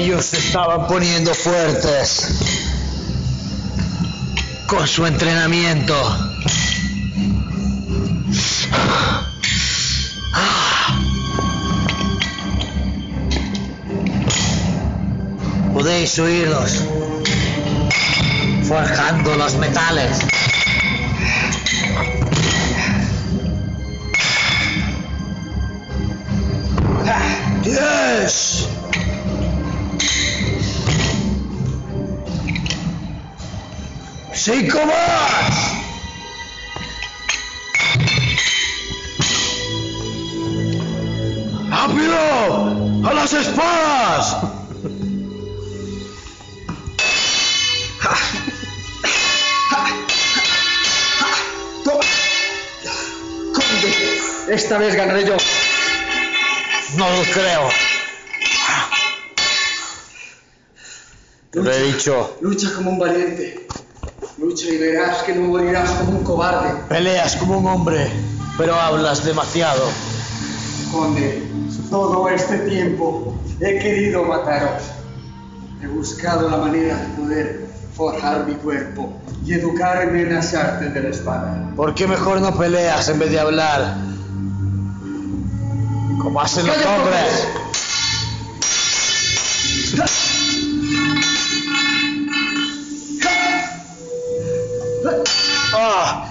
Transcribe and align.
Ellos 0.00 0.24
se 0.24 0.38
estaban 0.38 0.86
poniendo 0.86 1.34
fuertes 1.34 2.26
con 4.66 4.88
su 4.88 5.04
entrenamiento. 5.04 5.94
Podéis 15.74 16.18
oírlos 16.18 16.80
forjando 18.66 19.36
los 19.36 19.54
metales. 19.56 20.18
¡Diez! 27.62 28.79
¡Cinco 34.42 34.78
más! 34.86 35.72
¡Rápido! 41.68 43.06
¡A 43.06 43.12
las 43.12 43.32
espadas! 43.34 44.36
Conde, 53.52 54.18
esta 54.48 54.78
vez 54.78 54.94
ganaré 54.94 55.26
yo. 55.26 55.36
No 56.96 57.10
lo 57.10 57.22
creo. 57.30 57.68
Te 61.50 61.60
lo 61.60 61.70
he 61.70 61.92
dicho. 61.92 62.38
Lucha 62.40 62.72
como 62.72 62.92
un 62.92 62.98
valiente. 62.98 63.69
Lucha 64.40 64.68
y 64.68 64.78
verás 64.78 65.22
que 65.24 65.34
no 65.34 65.48
morirás 65.48 65.90
como 65.90 66.12
un 66.12 66.24
cobarde. 66.24 66.72
Peleas 66.88 67.36
como 67.36 67.58
un 67.58 67.66
hombre, 67.66 68.10
pero 68.56 68.74
hablas 68.74 69.22
demasiado. 69.22 69.82
Conde, 70.90 71.42
todo 71.90 72.26
este 72.30 72.56
tiempo 72.60 73.34
he 73.60 73.78
querido 73.78 74.24
mataros. 74.24 74.82
He 75.82 75.86
buscado 75.88 76.48
la 76.48 76.56
manera 76.56 76.96
de 76.96 77.08
poder 77.08 77.66
forjar 77.94 78.46
mi 78.46 78.54
cuerpo 78.54 79.12
y 79.44 79.52
educarme 79.52 80.22
en 80.22 80.34
las 80.34 80.54
artes 80.54 80.94
de 80.94 81.02
la 81.02 81.08
espada. 81.10 81.72
¿Por 81.76 81.94
qué 81.94 82.06
mejor 82.06 82.40
no 82.40 82.56
peleas 82.56 83.10
en 83.10 83.18
vez 83.18 83.30
de 83.30 83.40
hablar? 83.40 83.94
Como 86.22 86.40
hacen 86.40 86.66
los 86.66 86.76
¡Calla, 86.76 86.96
hombres. 86.96 87.46
¡Ah! 95.82 96.26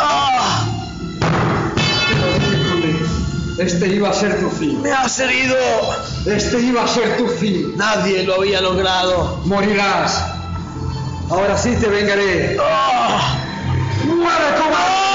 ¡Ah! 0.00 0.64
Este 3.58 3.86
iba 3.88 4.10
a 4.10 4.12
ser 4.12 4.40
tu 4.40 4.50
fin. 4.50 4.82
¡Me 4.82 4.90
has 4.90 5.18
herido! 5.20 5.56
Este 6.26 6.60
iba 6.60 6.82
a 6.82 6.88
ser 6.88 7.16
tu 7.16 7.28
fin. 7.28 7.76
Nadie 7.76 8.24
lo 8.24 8.34
había 8.34 8.60
logrado. 8.60 9.40
Morirás. 9.44 10.24
Ahora 11.30 11.56
sí 11.56 11.76
te 11.80 11.88
vengaré. 11.88 12.56
¡Ah! 12.60 13.36
¡Muere, 14.04 14.56
cobarde! 14.58 15.07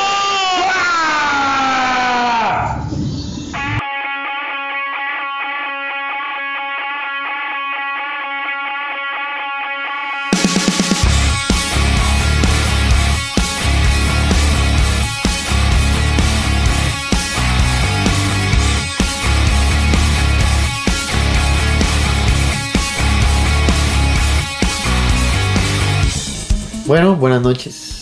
Buenas 27.24 27.42
noches. 27.42 28.00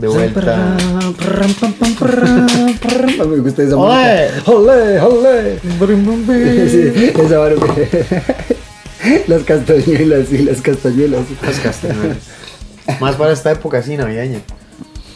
De 0.00 0.08
vuelta. 0.08 0.76
Me 3.28 3.36
gusta 3.38 3.62
esa 3.62 3.76
Olé. 3.76 4.28
¡Olé, 4.46 5.00
olé! 5.00 5.60
Sí, 6.68 7.12
esa 7.16 7.38
vara. 7.38 7.54
Las 9.28 9.42
castañuelas, 9.44 10.28
sí, 10.28 10.38
las 10.38 10.60
castañuelas. 10.62 11.20
Las 11.46 11.60
castañuelas. 11.60 12.16
Más 13.00 13.14
para 13.14 13.32
esta 13.32 13.52
época 13.52 13.78
así 13.78 13.96
navideña. 13.96 14.40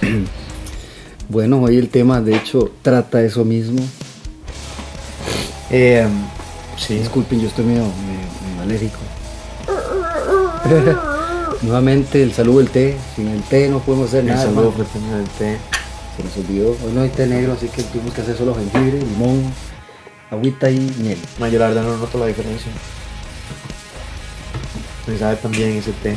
Bueno, 1.30 1.60
hoy 1.60 1.76
el 1.76 1.90
tema, 1.90 2.22
de 2.22 2.34
hecho, 2.36 2.70
trata 2.80 3.20
eso 3.20 3.44
mismo. 3.44 3.80
Eh, 5.70 6.06
sí. 6.78 6.94
Disculpen, 7.00 7.38
yo 7.42 7.48
estoy 7.48 7.66
medio, 7.66 7.82
medio- 7.82 8.30
medio 8.48 8.62
alérgico. 8.62 8.98
Nuevamente, 11.62 12.22
el 12.22 12.32
saludo 12.32 12.58
del 12.58 12.70
té. 12.70 12.96
Sin 13.16 13.28
el 13.28 13.42
té 13.42 13.68
no 13.68 13.80
podemos 13.80 14.08
hacer 14.08 14.20
El 14.20 14.26
nada. 14.26 14.42
saludo 14.42 14.68
hermano. 14.70 14.84
fraternal 14.84 15.18
del 15.24 15.28
té. 15.30 15.58
Se 16.16 16.24
nos 16.24 16.36
olvidó. 16.36 16.70
Hoy 16.70 16.92
no 16.94 17.00
hay 17.02 17.08
té 17.10 17.26
negro, 17.26 17.52
así 17.52 17.68
que 17.68 17.82
tuvimos 17.84 18.14
que 18.14 18.20
hacer 18.22 18.36
solo 18.36 18.54
jengibre, 18.54 18.98
limón, 19.00 19.52
agüita 20.30 20.70
y 20.70 20.78
miel. 20.98 21.18
Ma, 21.38 21.48
yo 21.48 21.58
la 21.58 21.68
verdad 21.68 21.82
no 21.82 21.96
noto 21.96 22.18
la 22.18 22.26
diferencia. 22.26 22.70
Me 25.06 25.18
sabe 25.18 25.36
también 25.36 25.70
ese 25.76 25.92
té. 25.92 26.16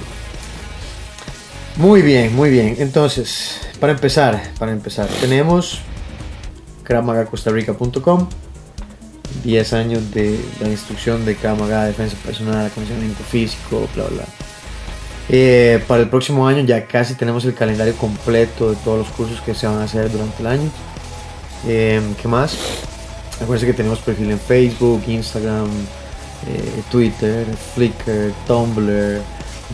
Muy 1.78 2.01
bien, 2.01 2.35
muy 2.35 2.50
bien. 2.50 2.75
Entonces, 2.80 3.59
para 3.80 3.94
empezar, 3.94 4.41
para 4.59 4.72
empezar, 4.72 5.07
tenemos 5.22 5.80
KravMagaCostaRica.com 6.84 8.28
10 9.46 9.74
años 9.74 10.12
de 10.12 10.38
la 10.59 10.68
instrucción 10.68 11.24
de 11.25 11.35
Krav 11.35 11.57
Maga, 11.57 11.85
defensa 11.85 12.18
personal, 12.25 12.66
acondicionamiento 12.66 13.24
físico, 13.24 13.88
bla, 13.96 14.03
bla. 14.07 14.24
Eh, 15.29 15.83
para 15.87 16.01
el 16.01 16.09
próximo 16.09 16.47
año 16.47 16.63
ya 16.63 16.85
casi 16.85 17.15
tenemos 17.15 17.45
el 17.45 17.53
calendario 17.53 17.95
completo 17.95 18.71
de 18.71 18.75
todos 18.77 18.97
los 18.97 19.07
cursos 19.09 19.39
que 19.41 19.53
se 19.53 19.67
van 19.67 19.77
a 19.77 19.83
hacer 19.83 20.11
durante 20.11 20.41
el 20.41 20.47
año. 20.47 20.69
Eh, 21.67 22.01
¿Qué 22.21 22.27
más? 22.27 22.57
Acuérdense 23.35 23.65
que 23.65 23.73
tenemos 23.73 23.99
perfil 23.99 24.31
en 24.31 24.39
Facebook, 24.39 25.03
Instagram, 25.07 25.67
eh, 26.47 26.81
Twitter, 26.91 27.45
Flickr, 27.75 28.33
Tumblr, 28.47 29.21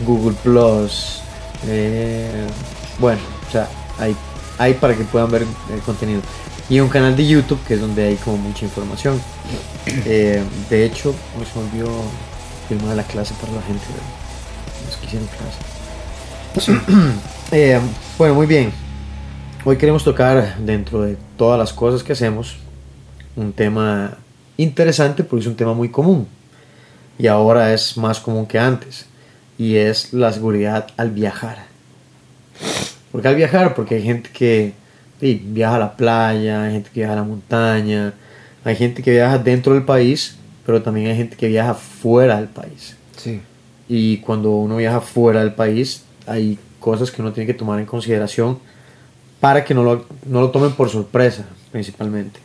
Google 0.04 0.36
Plus. 0.42 1.22
eh, 1.66 2.46
bueno, 2.98 3.20
o 3.46 3.52
sea, 3.52 3.68
hay, 3.98 4.16
hay 4.58 4.74
para 4.74 4.94
que 4.94 5.04
puedan 5.04 5.30
ver 5.30 5.44
el 5.72 5.80
contenido. 5.80 6.20
Y 6.70 6.80
un 6.80 6.88
canal 6.88 7.16
de 7.16 7.26
YouTube 7.26 7.60
que 7.66 7.74
es 7.74 7.80
donde 7.80 8.06
hay 8.06 8.16
como 8.16 8.36
mucha 8.36 8.64
información. 8.64 9.20
De 9.84 10.84
hecho, 10.84 11.14
me 11.38 11.46
se 11.46 11.58
me 11.58 11.64
olvidó 11.64 12.02
filmar 12.68 12.94
la 12.96 13.04
clase 13.04 13.32
para 13.40 13.54
la 13.54 13.62
gente, 13.62 13.86
clase. 15.16 16.72
Eh, 17.50 17.80
bueno, 18.18 18.34
muy 18.34 18.46
bien. 18.46 18.70
Hoy 19.64 19.78
queremos 19.78 20.04
tocar 20.04 20.58
dentro 20.58 21.00
de 21.00 21.16
todas 21.38 21.58
las 21.58 21.72
cosas 21.72 22.02
que 22.02 22.12
hacemos 22.12 22.56
un 23.36 23.54
tema 23.54 24.18
interesante 24.58 25.24
porque 25.24 25.44
es 25.44 25.46
un 25.46 25.56
tema 25.56 25.72
muy 25.72 25.88
común 25.88 26.28
y 27.18 27.26
ahora 27.26 27.72
es 27.72 27.96
más 27.96 28.20
común 28.20 28.44
que 28.44 28.58
antes 28.58 29.06
y 29.56 29.76
es 29.76 30.12
la 30.12 30.30
seguridad 30.30 30.88
al 30.98 31.10
viajar. 31.10 31.64
¿Por 33.10 33.22
qué 33.22 33.28
al 33.28 33.36
viajar? 33.36 33.74
Porque 33.74 33.94
hay 33.94 34.02
gente 34.02 34.28
que 34.30 34.74
sí, 35.20 35.42
viaja 35.42 35.76
a 35.76 35.78
la 35.78 35.96
playa, 35.96 36.64
hay 36.64 36.72
gente 36.72 36.90
que 36.92 37.00
viaja 37.00 37.14
a 37.14 37.16
la 37.16 37.24
montaña, 37.24 38.12
hay 38.62 38.76
gente 38.76 39.02
que 39.02 39.12
viaja 39.12 39.38
dentro 39.38 39.72
del 39.72 39.84
país, 39.84 40.36
pero 40.66 40.82
también 40.82 41.06
hay 41.06 41.16
gente 41.16 41.34
que 41.34 41.48
viaja 41.48 41.72
fuera 41.72 42.36
del 42.36 42.48
país. 42.48 42.94
Sí. 43.16 43.40
Y 43.88 44.18
cuando 44.18 44.50
uno 44.50 44.76
viaja 44.76 45.00
fuera 45.00 45.40
del 45.40 45.54
país, 45.54 46.04
hay 46.26 46.58
cosas 46.78 47.10
que 47.10 47.22
uno 47.22 47.32
tiene 47.32 47.46
que 47.46 47.54
tomar 47.54 47.80
en 47.80 47.86
consideración 47.86 48.58
para 49.40 49.64
que 49.64 49.72
no 49.74 49.82
lo, 49.82 50.04
no 50.26 50.40
lo 50.40 50.50
tomen 50.50 50.72
por 50.72 50.88
sorpresa, 50.90 51.46
principalmente. 51.72 52.40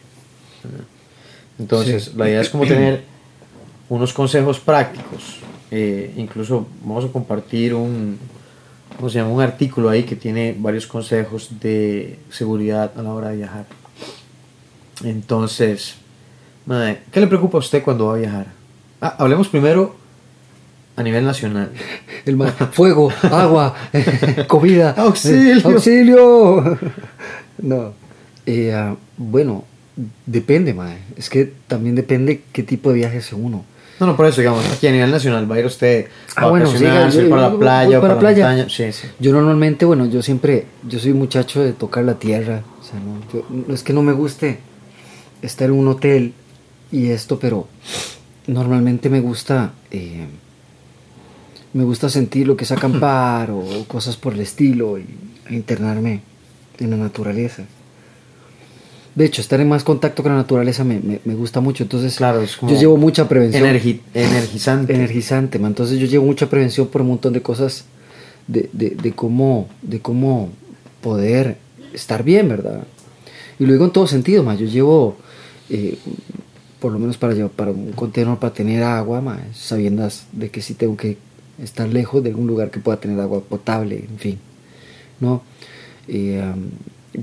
Entonces, 1.60 2.06
Sí. 2.06 2.12
la 2.16 2.30
idea 2.30 2.42
es 2.42 2.50
como 2.50 2.66
tener 2.66 3.04
unos 3.90 4.14
consejos 4.14 4.60
prácticos. 4.60 5.38
Eh, 5.72 6.14
incluso 6.18 6.68
vamos 6.84 7.06
a 7.06 7.08
compartir 7.10 7.74
un, 7.74 8.18
¿cómo 8.96 9.10
se 9.10 9.20
llama? 9.20 9.32
un 9.32 9.42
artículo 9.42 9.90
ahí 9.90 10.04
que 10.04 10.16
tiene 10.16 10.56
varios 10.58 10.86
consejos 10.88 11.50
de 11.60 12.20
seguridad 12.30 12.92
a 12.98 13.02
la 13.02 13.14
hora 13.14 13.30
de 13.30 13.38
viajar. 13.38 13.66
Entonces, 15.04 15.96
madre, 16.66 17.02
¿qué 17.12 17.20
le 17.20 17.28
preocupa 17.28 17.58
a 17.58 17.60
usted 17.60 17.84
cuando 17.84 18.08
va 18.08 18.16
a 18.16 18.18
viajar? 18.20 18.48
Ah, 19.02 19.16
hablemos 19.20 19.48
primero 19.48 19.96
a 20.96 21.04
nivel 21.04 21.26
nacional. 21.26 21.72
El 22.26 22.36
ma- 22.38 22.52
fuego, 22.52 23.12
agua, 23.24 23.76
comida. 24.48 24.92
Auxilio. 24.98 25.68
¡Auxilio! 25.70 26.80
No. 27.62 27.94
Eh, 28.46 28.74
ah, 28.74 28.96
bueno, 29.16 29.64
depende, 30.26 30.74
mae. 30.74 30.98
Es 31.16 31.30
que 31.30 31.54
también 31.68 31.96
depende 31.96 32.42
qué 32.52 32.64
tipo 32.64 32.90
de 32.90 32.96
viaje 32.96 33.20
hace 33.20 33.36
uno. 33.36 33.64
No, 34.00 34.08
no, 34.08 34.18
por 34.18 34.26
eso, 34.26 34.42
digamos, 34.42 34.66
aquí 34.70 34.88
a 34.88 34.92
nivel 34.92 35.12
nacional 35.12 35.50
va 35.50 35.56
a 35.56 35.60
ir 35.60 35.66
usted 35.68 36.08
a 36.36 36.42
Ah, 36.46 36.50
bueno, 36.50 36.66
sí, 36.66 36.80
yo- 36.84 37.22
ir 37.22 37.30
para 37.30 37.44
la 37.50 37.58
playa, 37.58 38.00
o 38.00 38.02
para 38.02 38.02
para, 38.02 38.08
la 38.08 38.16
la 38.16 38.20
playa. 38.20 38.48
montaña. 38.48 38.70
Sí, 38.70 38.92
sí. 38.92 39.08
Yo 39.20 39.32
normalmente, 39.32 39.86
bueno, 39.86 40.08
yo 40.08 40.22
siempre, 40.24 40.66
yo 40.90 40.98
soy 41.00 41.14
muchacho 41.14 41.64
de 41.64 41.74
tocar 41.74 42.04
la 42.04 42.16
tierra. 42.16 42.64
O 42.82 42.84
sea, 42.84 43.00
no, 43.00 43.20
yo- 43.32 43.46
no 43.68 43.74
es 43.74 43.84
que 43.84 43.94
no 43.94 44.02
me 44.02 44.14
guste 44.14 44.58
estar 45.44 45.68
en 45.70 45.76
un 45.76 45.88
hotel 45.88 46.34
y 46.92 47.12
esto, 47.12 47.40
pero 47.40 47.68
normalmente 48.48 49.10
me 49.10 49.22
gusta, 49.22 49.74
eh, 49.92 50.26
me 51.74 51.84
gusta 51.84 52.10
sentir 52.10 52.48
lo 52.48 52.56
que 52.56 52.64
es 52.66 52.72
acampar 52.72 53.52
o 53.52 53.64
cosas 53.88 54.16
por 54.18 54.34
el 54.34 54.42
estilo 54.42 54.98
y 54.98 55.06
e 55.50 55.56
internarme 55.56 56.22
en 56.80 56.90
la 56.90 56.98
naturaleza. 56.98 57.64
De 59.16 59.26
hecho, 59.26 59.42
estar 59.42 59.60
en 59.62 59.70
más 59.70 59.84
contacto 59.84 60.24
con 60.24 60.32
la 60.32 60.38
naturaleza 60.40 60.84
me, 60.84 61.00
me- 61.00 61.20
me 61.24 61.36
gusta 61.36 61.60
mucho. 61.62 61.84
Entonces, 61.84 62.16
Claro, 62.16 62.42
es 62.42 62.58
como 62.58 62.72
yo 62.72 62.80
llevo 62.80 62.98
mucha 62.98 63.28
prevención 63.30 63.64
Energi- 63.64 64.00
energizante. 64.14 64.96
energizante, 64.96 65.60
man. 65.60 65.72
Entonces 65.72 66.00
yo 66.00 66.08
llevo 66.08 66.26
mucha 66.26 66.50
prevención 66.50 66.88
por 66.88 67.02
un 67.02 67.10
montón 67.10 67.34
de 67.34 67.42
cosas 67.42 67.86
de, 68.48 68.70
de, 68.74 68.92
de 68.92 69.12
cómo, 69.14 69.68
de 69.84 70.00
cómo 70.00 70.50
poder 71.02 71.58
estar 71.94 72.24
bien, 72.24 72.50
¿verdad? 72.50 72.84
Y 73.60 73.66
lo 73.66 73.74
digo 73.74 73.86
en 73.86 73.92
todo 73.92 74.08
sentido, 74.08 74.42
man. 74.44 74.58
Yo 74.58 74.66
llevo, 74.66 75.16
eh, 75.70 75.96
por 76.80 76.92
lo 76.92 76.98
menos 76.98 77.18
para 77.18 77.34
llevar 77.34 77.52
para 77.52 77.72
un 77.72 77.92
contenedor 77.92 78.40
para 78.40 78.54
tener 78.54 78.82
agua, 78.84 79.22
man, 79.22 79.42
sabiendas 79.54 80.26
de 80.32 80.50
que 80.50 80.62
sí 80.64 80.74
tengo 80.74 80.98
que 80.98 81.18
estar 81.62 81.88
lejos 81.88 82.24
de 82.24 82.30
algún 82.30 82.48
lugar 82.48 82.72
que 82.72 82.80
pueda 82.80 83.00
tener 83.00 83.20
agua 83.20 83.42
potable, 83.42 84.06
en 84.10 84.18
fin, 84.18 84.40
¿no? 85.20 85.42
Eh, 86.08 86.44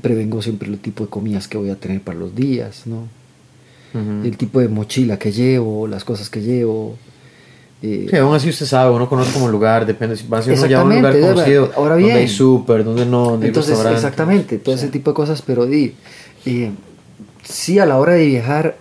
prevengo 0.00 0.40
siempre 0.42 0.68
el 0.68 0.78
tipo 0.78 1.04
de 1.04 1.10
comidas 1.10 1.48
que 1.48 1.58
voy 1.58 1.70
a 1.70 1.76
tener 1.76 2.00
para 2.00 2.18
los 2.18 2.34
días, 2.34 2.86
¿no? 2.86 3.08
El 3.92 4.36
tipo 4.36 4.60
de 4.60 4.68
mochila 4.68 5.18
que 5.18 5.32
llevo, 5.32 5.88
las 5.88 6.04
cosas 6.04 6.30
que 6.30 6.40
llevo. 6.40 6.96
eh, 7.82 8.06
Sí, 8.08 8.16
aún 8.16 8.34
así 8.36 8.48
usted 8.48 8.66
sabe, 8.66 8.94
uno 8.94 9.08
conoce 9.08 9.32
como 9.32 9.48
lugar, 9.48 9.84
depende 9.84 10.16
si 10.16 10.28
va 10.28 10.38
a 10.38 10.42
un 10.84 10.94
lugar 10.94 11.18
conocido, 11.18 11.72
ahora 11.74 11.94
donde 11.94 12.04
bien. 12.06 12.16
hay 12.18 12.28
súper, 12.28 12.84
donde 12.84 13.04
no, 13.04 13.30
donde 13.30 13.48
entonces, 13.48 13.76
exactamente, 13.84 14.58
todo 14.58 14.76
Sí. 14.76 14.84
ese 14.84 14.92
tipo 14.92 15.10
de 15.10 15.14
cosas, 15.16 15.42
pero 15.42 15.66
di, 15.66 15.94
eh, 16.46 16.70
sí 17.42 17.80
a 17.80 17.86
la 17.86 17.98
hora 17.98 18.12
de 18.12 18.26
viajar, 18.26 18.76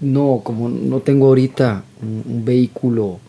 no, 0.00 0.40
como 0.42 0.68
no 0.68 0.98
tengo 0.98 1.26
ahorita 1.26 1.84
un, 2.02 2.24
un 2.26 2.44
vehículo, 2.44 3.20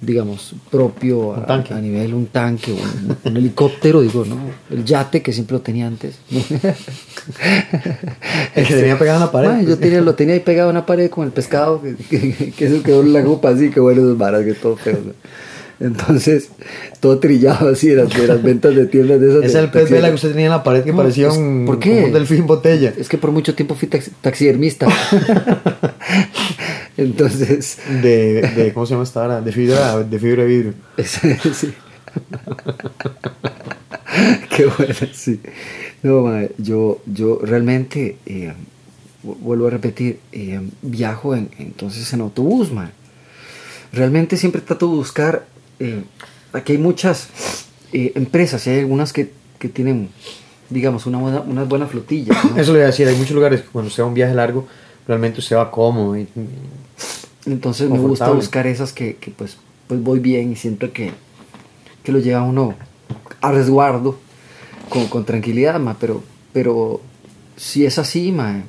digamos, 0.00 0.54
propio 0.70 1.34
a, 1.34 1.52
a 1.54 1.80
nivel, 1.80 2.14
un 2.14 2.26
tanque, 2.26 2.72
un, 2.72 3.16
un 3.22 3.36
helicóptero, 3.36 4.00
digo, 4.02 4.24
¿no? 4.24 4.36
El 4.70 4.84
yate 4.84 5.20
que 5.22 5.32
siempre 5.32 5.54
lo 5.54 5.60
tenía 5.60 5.86
antes. 5.86 6.16
El 8.54 8.66
que 8.66 8.74
tenía 8.74 8.98
pegado 8.98 9.18
en 9.18 9.24
la 9.26 9.32
pared. 9.32 9.66
Yo 9.68 9.78
tenía, 9.78 10.00
lo 10.00 10.14
tenía 10.14 10.34
ahí 10.34 10.40
pegado 10.40 10.70
en 10.70 10.76
una 10.76 10.86
pared 10.86 11.10
con 11.10 11.26
el 11.26 11.32
pescado, 11.32 11.82
que, 11.82 11.94
que, 11.96 12.52
que 12.52 12.66
eso 12.66 12.82
quedó 12.82 13.02
en 13.02 13.12
la 13.12 13.22
copa 13.24 13.50
así, 13.50 13.70
que 13.70 13.80
bueno, 13.80 14.00
esos 14.00 14.16
varas, 14.18 14.44
que 14.44 14.54
todo 14.54 14.76
feo. 14.76 14.98
¿no? 15.04 15.12
Entonces, 15.82 16.50
todo 17.00 17.18
trillado 17.20 17.68
así 17.70 17.88
de 17.88 17.96
las, 18.04 18.10
de 18.14 18.26
las 18.26 18.42
ventas 18.42 18.74
de 18.74 18.84
tiendas 18.86 19.18
de 19.20 19.30
esas. 19.30 19.44
Es 19.44 19.52
de 19.54 19.60
el 19.60 19.70
pez 19.70 19.88
vela 19.90 20.08
que 20.10 20.14
usted 20.16 20.30
tenía 20.32 20.46
en 20.46 20.52
la 20.52 20.62
pared 20.62 20.82
que 20.84 20.90
No, 20.90 20.98
parecía 20.98 21.28
es- 21.28 21.36
un, 21.36 21.64
¿por 21.66 21.78
qué? 21.78 22.04
un 22.04 22.12
delfín 22.12 22.46
botella. 22.46 22.92
Es 22.98 23.08
que 23.08 23.16
por 23.16 23.32
mucho 23.32 23.54
tiempo 23.54 23.74
fui 23.74 23.88
taxi- 23.88 24.12
taxidermista. 24.20 24.86
Entonces, 27.00 27.78
De, 28.02 28.42
de, 28.42 28.72
¿cómo 28.72 28.86
se 28.86 28.92
llama 28.92 29.04
esta 29.04 29.22
hora? 29.24 29.40
De 29.40 29.52
fibra, 29.52 29.98
de 30.02 30.18
fibra 30.18 30.42
de 30.44 30.48
vidrio. 30.48 30.74
sí. 31.04 31.72
Qué 34.56 34.66
bueno, 34.66 34.94
sí. 35.12 35.40
No, 36.02 36.22
mae, 36.22 36.50
yo, 36.58 37.00
yo 37.06 37.38
realmente, 37.42 38.16
eh, 38.26 38.52
vu- 39.22 39.36
vuelvo 39.40 39.66
a 39.68 39.70
repetir, 39.70 40.18
eh, 40.32 40.60
viajo 40.82 41.34
en, 41.34 41.50
entonces 41.58 42.12
en 42.12 42.20
autobús, 42.20 42.72
mae. 42.72 42.88
Realmente 43.92 44.36
siempre 44.36 44.60
trato 44.60 44.88
de 44.88 44.94
buscar, 44.96 45.46
eh, 45.78 46.02
aquí 46.52 46.72
hay 46.72 46.78
muchas 46.78 47.28
empresas, 47.92 48.66
hay 48.66 48.80
algunas 48.80 49.12
que, 49.12 49.32
que 49.58 49.68
tienen, 49.68 50.08
digamos, 50.68 51.06
una 51.06 51.18
buena, 51.18 51.40
una 51.40 51.64
buena 51.64 51.86
flotilla. 51.86 52.34
¿no? 52.54 52.60
Eso 52.60 52.72
le 52.72 52.78
iba 52.78 52.84
a 52.84 52.90
decir, 52.90 53.08
hay 53.08 53.16
muchos 53.16 53.34
lugares 53.34 53.62
que 53.62 53.68
cuando 53.68 53.88
usted 53.88 54.02
va 54.02 54.06
a 54.06 54.08
un 54.08 54.14
viaje 54.14 54.34
largo, 54.34 54.66
realmente 55.06 55.40
usted 55.40 55.56
va 55.56 55.70
cómodo. 55.70 56.16
Y, 56.16 56.26
Entonces 57.46 57.88
me 57.88 57.98
gusta 57.98 58.30
buscar 58.30 58.66
esas 58.66 58.92
que, 58.92 59.16
que, 59.16 59.30
pues, 59.30 59.56
pues 59.86 60.02
voy 60.02 60.18
bien 60.18 60.52
y 60.52 60.56
siento 60.56 60.92
que, 60.92 61.12
que 62.02 62.12
lo 62.12 62.18
lleva 62.18 62.42
uno 62.42 62.74
a 63.40 63.52
resguardo 63.52 64.18
con, 64.88 65.06
con 65.06 65.24
tranquilidad, 65.24 65.80
ma, 65.80 65.96
pero, 65.98 66.22
pero 66.52 67.00
si 67.56 67.86
es 67.86 67.98
así, 67.98 68.32
ma, 68.32 68.62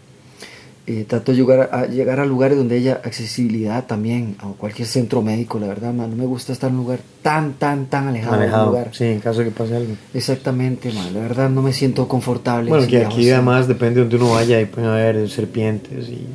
eh, 0.87 1.05
trato 1.07 1.31
de 1.31 1.37
llegar 1.37 1.69
a, 1.71 1.85
llegar 1.85 2.19
a 2.19 2.25
lugares 2.25 2.57
donde 2.57 2.75
haya 2.75 3.01
accesibilidad 3.03 3.85
también, 3.85 4.35
a 4.39 4.47
cualquier 4.57 4.87
centro 4.87 5.21
médico, 5.21 5.59
la 5.59 5.67
verdad, 5.67 5.93
ma, 5.93 6.07
no 6.07 6.15
me 6.15 6.25
gusta 6.25 6.53
estar 6.53 6.69
en 6.69 6.77
un 6.77 6.83
lugar 6.83 6.99
tan, 7.21 7.53
tan, 7.53 7.87
tan 7.87 8.07
alejado, 8.07 8.31
del 8.33 8.39
manejado. 8.41 8.67
lugar. 8.67 8.89
Sí, 8.93 9.05
en 9.05 9.19
caso 9.19 9.39
de 9.39 9.45
que 9.45 9.51
pase 9.51 9.75
algo. 9.75 9.93
Exactamente, 10.13 10.91
ma, 10.93 11.09
la 11.11 11.19
verdad 11.19 11.49
no 11.49 11.61
me 11.61 11.73
siento 11.73 12.07
confortable. 12.07 12.69
Bueno, 12.69 12.87
que 12.87 13.05
aquí 13.05 13.21
así. 13.21 13.31
además 13.31 13.67
depende 13.67 13.95
de 13.95 14.01
donde 14.01 14.15
uno 14.15 14.33
vaya, 14.33 14.57
ahí 14.57 14.65
pueden 14.65 14.89
haber 14.89 15.29
serpientes 15.29 16.07
y... 16.07 16.25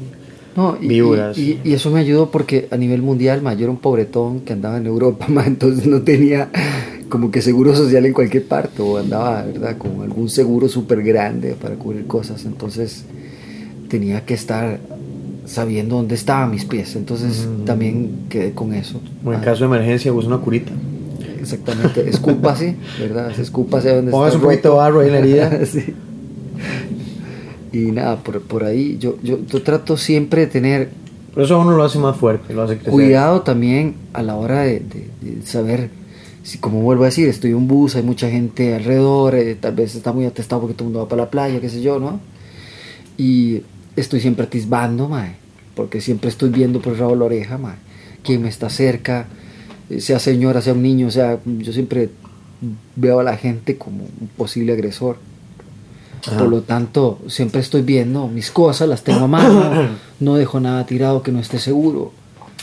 No, 0.56 0.76
y, 0.80 0.88
víboras. 0.88 1.36
Y, 1.36 1.60
eso 1.64 1.90
me 1.90 2.00
ayudó 2.00 2.30
porque 2.30 2.66
a 2.70 2.76
nivel 2.76 3.02
mundial, 3.02 3.42
ma, 3.42 3.54
yo 3.54 3.64
era 3.64 3.70
un 3.70 3.78
pobretón 3.78 4.40
que 4.40 4.52
andaba 4.54 4.78
en 4.78 4.86
Europa, 4.86 5.26
ma, 5.28 5.44
entonces 5.46 5.86
no 5.86 6.02
tenía 6.02 6.48
como 7.08 7.30
que 7.30 7.40
seguro 7.42 7.74
social 7.76 8.04
en 8.06 8.12
cualquier 8.12 8.44
parte, 8.46 8.82
o 8.82 8.96
andaba, 8.98 9.42
¿verdad? 9.42 9.76
Con 9.78 10.02
algún 10.02 10.28
seguro 10.28 10.68
súper 10.68 11.02
grande 11.02 11.54
para 11.60 11.74
cubrir 11.76 12.06
cosas, 12.06 12.44
entonces 12.44 13.04
tenía 13.88 14.24
que 14.24 14.34
estar 14.34 14.80
sabiendo 15.44 15.94
dónde 15.96 16.16
estaban 16.16 16.50
mis 16.50 16.64
pies, 16.64 16.96
entonces 16.96 17.46
Mm. 17.46 17.64
también 17.64 18.10
quedé 18.28 18.52
con 18.52 18.74
eso. 18.74 19.00
O 19.24 19.32
en 19.32 19.38
Ah, 19.38 19.42
caso 19.42 19.60
de 19.60 19.66
emergencia, 19.76 20.12
usa 20.12 20.26
una 20.28 20.38
curita. 20.38 20.72
Exactamente, 21.40 22.08
escúpase, 22.08 22.74
¿verdad? 22.98 23.30
Escúpase 23.38 23.94
donde 23.94 24.10
está 24.10 24.34
un 24.36 24.40
poquito 24.42 24.70
de 24.70 24.76
barro 24.76 25.00
ahí 25.00 25.06
en 25.06 25.12
la 25.12 25.18
herida. 25.20 25.60
Sí. 25.66 25.94
Y 27.78 27.92
nada, 27.92 28.16
por, 28.22 28.40
por 28.42 28.64
ahí 28.64 28.96
yo, 28.98 29.16
yo, 29.22 29.38
yo 29.46 29.62
trato 29.62 29.96
siempre 29.96 30.42
de 30.42 30.46
tener 30.46 30.90
Pero 31.34 31.44
eso 31.44 31.58
uno 31.60 31.76
lo 31.76 31.82
hace 31.84 31.98
más 31.98 32.16
fuerte, 32.16 32.54
lo 32.54 32.62
hace 32.62 32.74
crecer. 32.76 32.92
Cuidado 32.92 33.42
también 33.42 33.94
a 34.12 34.22
la 34.22 34.36
hora 34.36 34.60
de, 34.62 34.80
de- 34.80 35.10
de 35.20 35.42
saber, 35.46 35.90
si 36.42 36.58
como 36.58 36.80
vuelvo 36.80 37.02
a 37.02 37.06
decir, 37.06 37.28
estoy 37.28 37.50
en 37.50 37.56
un 37.56 37.68
bus, 37.68 37.96
hay 37.96 38.02
mucha 38.02 38.30
gente 38.30 38.74
alrededor, 38.74 39.34
eh, 39.34 39.54
tal 39.56 39.74
vez 39.74 39.94
está 39.94 40.12
muy 40.12 40.24
atestado 40.26 40.60
porque 40.62 40.74
todo 40.74 40.84
el 40.84 40.92
mundo 40.92 41.00
va 41.04 41.08
para 41.08 41.22
la 41.24 41.30
playa, 41.30 41.60
qué 41.60 41.68
sé 41.68 41.82
yo, 41.82 41.98
¿no? 41.98 42.20
Y 43.18 43.62
estoy 43.96 44.20
siempre 44.20 44.44
atisbando, 44.44 45.08
mae, 45.08 45.36
porque 45.74 46.00
siempre 46.00 46.28
estoy 46.30 46.50
viendo 46.50 46.80
por 46.80 46.92
el 46.92 46.98
rabo 46.98 47.12
de 47.12 47.18
la 47.18 47.24
oreja, 47.24 47.58
mae, 47.58 47.76
quién 48.22 48.42
me 48.42 48.48
está 48.48 48.70
cerca, 48.70 49.26
eh, 49.90 50.00
sea 50.00 50.18
señora, 50.18 50.60
sea 50.62 50.72
un 50.74 50.82
niño, 50.82 51.08
o 51.08 51.10
sea, 51.10 51.38
yo 51.44 51.72
siempre 51.72 52.10
veo 52.94 53.20
a 53.20 53.22
la 53.24 53.36
gente 53.36 53.76
como 53.76 54.04
un 54.04 54.28
posible 54.36 54.72
agresor. 54.72 55.16
Ajá. 56.26 56.38
Por 56.38 56.48
lo 56.48 56.62
tanto, 56.62 57.18
siempre 57.28 57.60
estoy 57.60 57.82
viendo 57.82 58.28
mis 58.28 58.50
cosas, 58.50 58.88
las 58.88 59.02
tengo 59.02 59.24
a 59.24 59.28
mano, 59.28 59.90
no 60.20 60.34
dejo 60.36 60.60
nada 60.60 60.86
tirado 60.86 61.22
que 61.22 61.32
no 61.32 61.40
esté 61.40 61.58
seguro. 61.58 62.12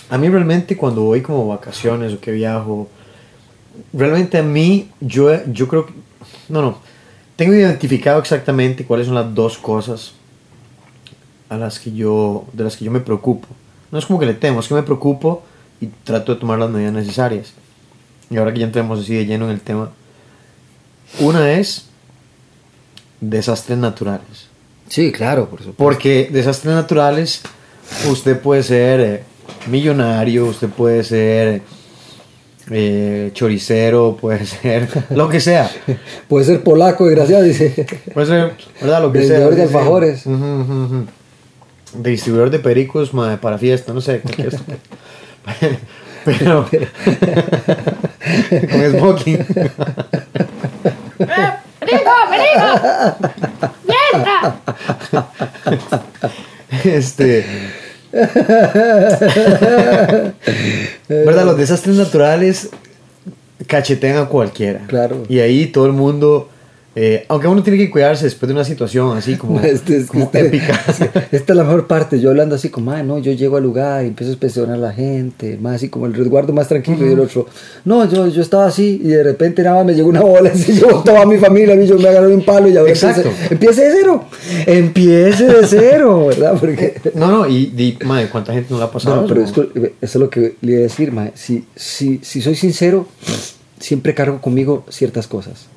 A 0.10 0.18
mí 0.18 0.30
realmente 0.30 0.78
cuando 0.78 1.04
voy 1.04 1.22
como 1.22 1.48
vacaciones 1.48 2.14
o 2.14 2.20
que 2.20 2.32
viajo, 2.32 2.88
realmente 3.94 4.38
a 4.38 4.44
mí, 4.44 4.90
yo, 5.00 5.30
yo 5.46 5.68
creo 5.68 5.86
que, 5.86 5.94
no, 6.50 6.62
no, 6.62 6.78
tengo 7.36 7.54
identificado 7.54 8.20
exactamente 8.20 8.86
cuáles 8.86 9.08
son 9.08 9.16
las 9.16 9.34
dos 9.34 9.58
cosas 9.58 10.14
a 11.50 11.58
las 11.58 11.80
que 11.80 11.92
yo, 11.92 12.46
de 12.54 12.64
las 12.64 12.78
que 12.78 12.86
yo 12.86 12.92
me 12.92 13.00
preocupo. 13.00 13.48
No 13.92 14.00
es 14.00 14.06
como 14.06 14.20
que 14.20 14.26
le 14.26 14.34
temo, 14.34 14.60
es 14.60 14.68
que 14.68 14.74
me 14.74 14.84
preocupo 14.84 15.44
y 15.80 15.88
trato 15.88 16.34
de 16.34 16.40
tomar 16.40 16.60
las 16.60 16.70
medidas 16.70 16.94
necesarias. 16.94 17.54
Y 18.30 18.38
ahora 18.38 18.54
que 18.54 18.60
ya 18.60 18.66
entremos 18.66 19.00
así 19.00 19.14
de 19.14 19.26
lleno 19.26 19.46
en 19.46 19.52
el 19.52 19.62
tema, 19.62 19.92
una 21.20 21.52
es 21.52 21.90
desastres 23.30 23.78
naturales. 23.78 24.48
Sí, 24.88 25.12
claro, 25.12 25.50
por 25.50 25.60
supuesto. 25.60 25.84
Porque 25.84 26.30
desastres 26.32 26.74
naturales, 26.76 27.42
usted 28.10 28.40
puede 28.40 28.64
ser 28.64 29.00
eh, 29.00 29.24
millonario, 29.68 30.46
usted 30.46 30.70
puede 30.70 31.04
ser 31.04 31.62
eh, 32.70 33.32
choricero, 33.34 34.18
puede 34.20 34.46
ser 34.46 34.88
lo 35.12 35.30
que 35.30 35.40
sea. 35.40 35.70
Puede 36.28 36.46
ser 36.46 36.64
polaco, 36.64 37.06
desgraciado, 37.06 37.44
dice. 37.44 37.86
Puede 38.14 38.28
ser, 38.28 38.54
¿verdad? 38.82 39.02
Lo 39.02 39.12
que 39.12 39.24
sea. 39.26 39.50
de 39.50 39.64
alfajores. 39.64 40.24
Distribuidor 41.94 42.50
de 42.50 42.60
pericos 42.60 43.12
para 43.42 43.58
fiesta, 43.58 43.94
no 43.94 44.02
sé. 44.02 44.22
Pero. 46.26 46.68
con 48.72 48.92
smoking. 48.92 49.46
¡Perico, 51.94 52.12
perico! 52.30 52.68
¡Fiesta! 53.88 54.56
Este. 56.84 57.46
¿Verdad? 61.08 61.46
Los 61.46 61.58
desastres 61.58 61.96
naturales 61.96 62.70
cachetean 63.68 64.18
a 64.18 64.26
cualquiera. 64.26 64.82
Claro. 64.88 65.24
Y 65.30 65.40
ahí 65.40 65.68
todo 65.68 65.86
el 65.86 65.94
mundo 65.94 66.50
Eh, 66.96 67.26
aunque 67.28 67.48
uno 67.48 67.64
tiene 67.64 67.80
que 67.80 67.90
cuidarse 67.90 68.26
después 68.26 68.48
de 68.48 68.54
una 68.54 68.64
situación 68.64 69.18
así 69.18 69.36
como, 69.38 69.60
Este 69.62 69.98
es- 69.98 70.06
como 70.06 70.26
este- 70.26 70.46
épica. 70.46 70.80
Esta 71.32 71.54
es 71.54 71.58
la 71.58 71.64
mejor 71.64 71.88
parte. 71.88 72.20
Yo 72.20 72.30
hablando 72.30 72.54
así 72.54 72.70
como, 72.70 72.92
"Ah, 72.92 73.02
no, 73.02 73.18
yo 73.18 73.32
llego 73.32 73.58
al 73.58 73.64
lugar 73.64 74.04
y 74.04 74.10
empiezo 74.10 74.30
a 74.30 74.34
inspeccionar 74.34 74.76
a 74.76 74.78
la 74.80 74.94
gente, 74.94 75.58
más 75.60 75.78
así 75.78 75.90
como 75.90 76.06
el 76.06 76.14
resguardo 76.14 76.54
más 76.54 76.68
tranquilo. 76.68 77.08
Y 77.08 77.14
el 77.14 77.20
otro, 77.20 77.48
no, 77.86 78.08
yo, 78.08 78.28
yo 78.28 78.42
estaba 78.44 78.68
así 78.68 79.02
y 79.04 79.08
de 79.08 79.24
repente 79.24 79.64
nada 79.64 79.78
más 79.78 79.86
me 79.88 79.96
llegó 79.96 80.10
una 80.10 80.22
bola 80.22 80.52
y 80.54 80.60
llevó 80.72 81.02
toda 81.04 81.26
mi 81.26 81.38
familia. 81.38 81.74
Y 81.76 81.88
yo 81.88 81.98
me 81.98 82.08
agarré 82.10 82.28
un 82.34 82.46
palo 82.46 82.68
y 82.70 82.78
ahora 82.78 82.92
Exacto. 82.92 83.30
empiece, 83.50 83.54
empiece 83.54 83.82
de 83.86 83.92
cero. 84.00 84.26
Empiece 84.68 85.46
de 85.48 85.68
cero, 85.68 86.28
¿verdad? 86.28 86.58
Porque. 86.60 87.02
No, 87.16 87.32
no, 87.32 87.48
y, 87.50 87.74
y 87.76 87.98
madre, 88.06 88.30
¿cuánta 88.30 88.54
gente 88.54 88.68
no 88.72 88.78
le 88.78 88.84
ha 88.84 88.92
pasado? 88.92 89.22
Bueno, 89.22 89.28
pero 89.30 89.44
eso? 89.44 89.64
es 89.64 89.70
que- 89.74 89.80
eso 90.02 90.18
es 90.20 90.22
lo 90.22 90.30
que 90.30 90.56
le 90.62 90.72
iba 90.74 90.80
a 90.80 90.84
decir, 90.84 91.12
mae. 91.12 91.32
Si, 91.36 91.66
si, 91.76 92.20
si 92.22 92.42
soy 92.42 92.56
sincero, 92.56 93.08
siempre 93.80 94.14
cargo 94.14 94.40
conmigo 94.42 94.86
ciertas 94.90 95.26
cosas. 95.28 95.68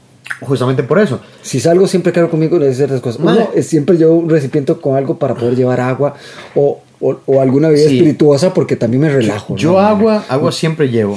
Justamente 0.41 0.83
por 0.83 0.99
eso. 0.99 1.21
Si 1.43 1.61
salgo, 1.61 1.87
siempre 1.87 2.13
cargo 2.13 2.31
conmigo 2.31 2.59
ciertas 2.73 3.01
cosas. 3.01 3.21
Uno 3.23 3.49
siempre 3.63 3.97
llevo 3.97 4.15
un 4.15 4.29
recipiente 4.29 4.75
con 4.75 4.97
algo 4.97 5.19
para 5.19 5.35
poder 5.35 5.57
llevar 5.57 5.81
agua 5.81 6.15
o, 6.55 6.81
o, 7.01 7.17
o 7.27 7.41
alguna 7.41 7.69
bebida 7.69 7.89
Sí. 7.89 7.97
espirituosa 7.97 8.53
porque 8.53 8.77
también 8.77 9.03
me 9.03 9.09
relajo. 9.09 9.57
Yo 9.57 9.73
¿no? 9.73 9.79
agua, 9.81 10.25
agua 10.29 10.53
siempre 10.53 10.89
llevo. 10.89 11.17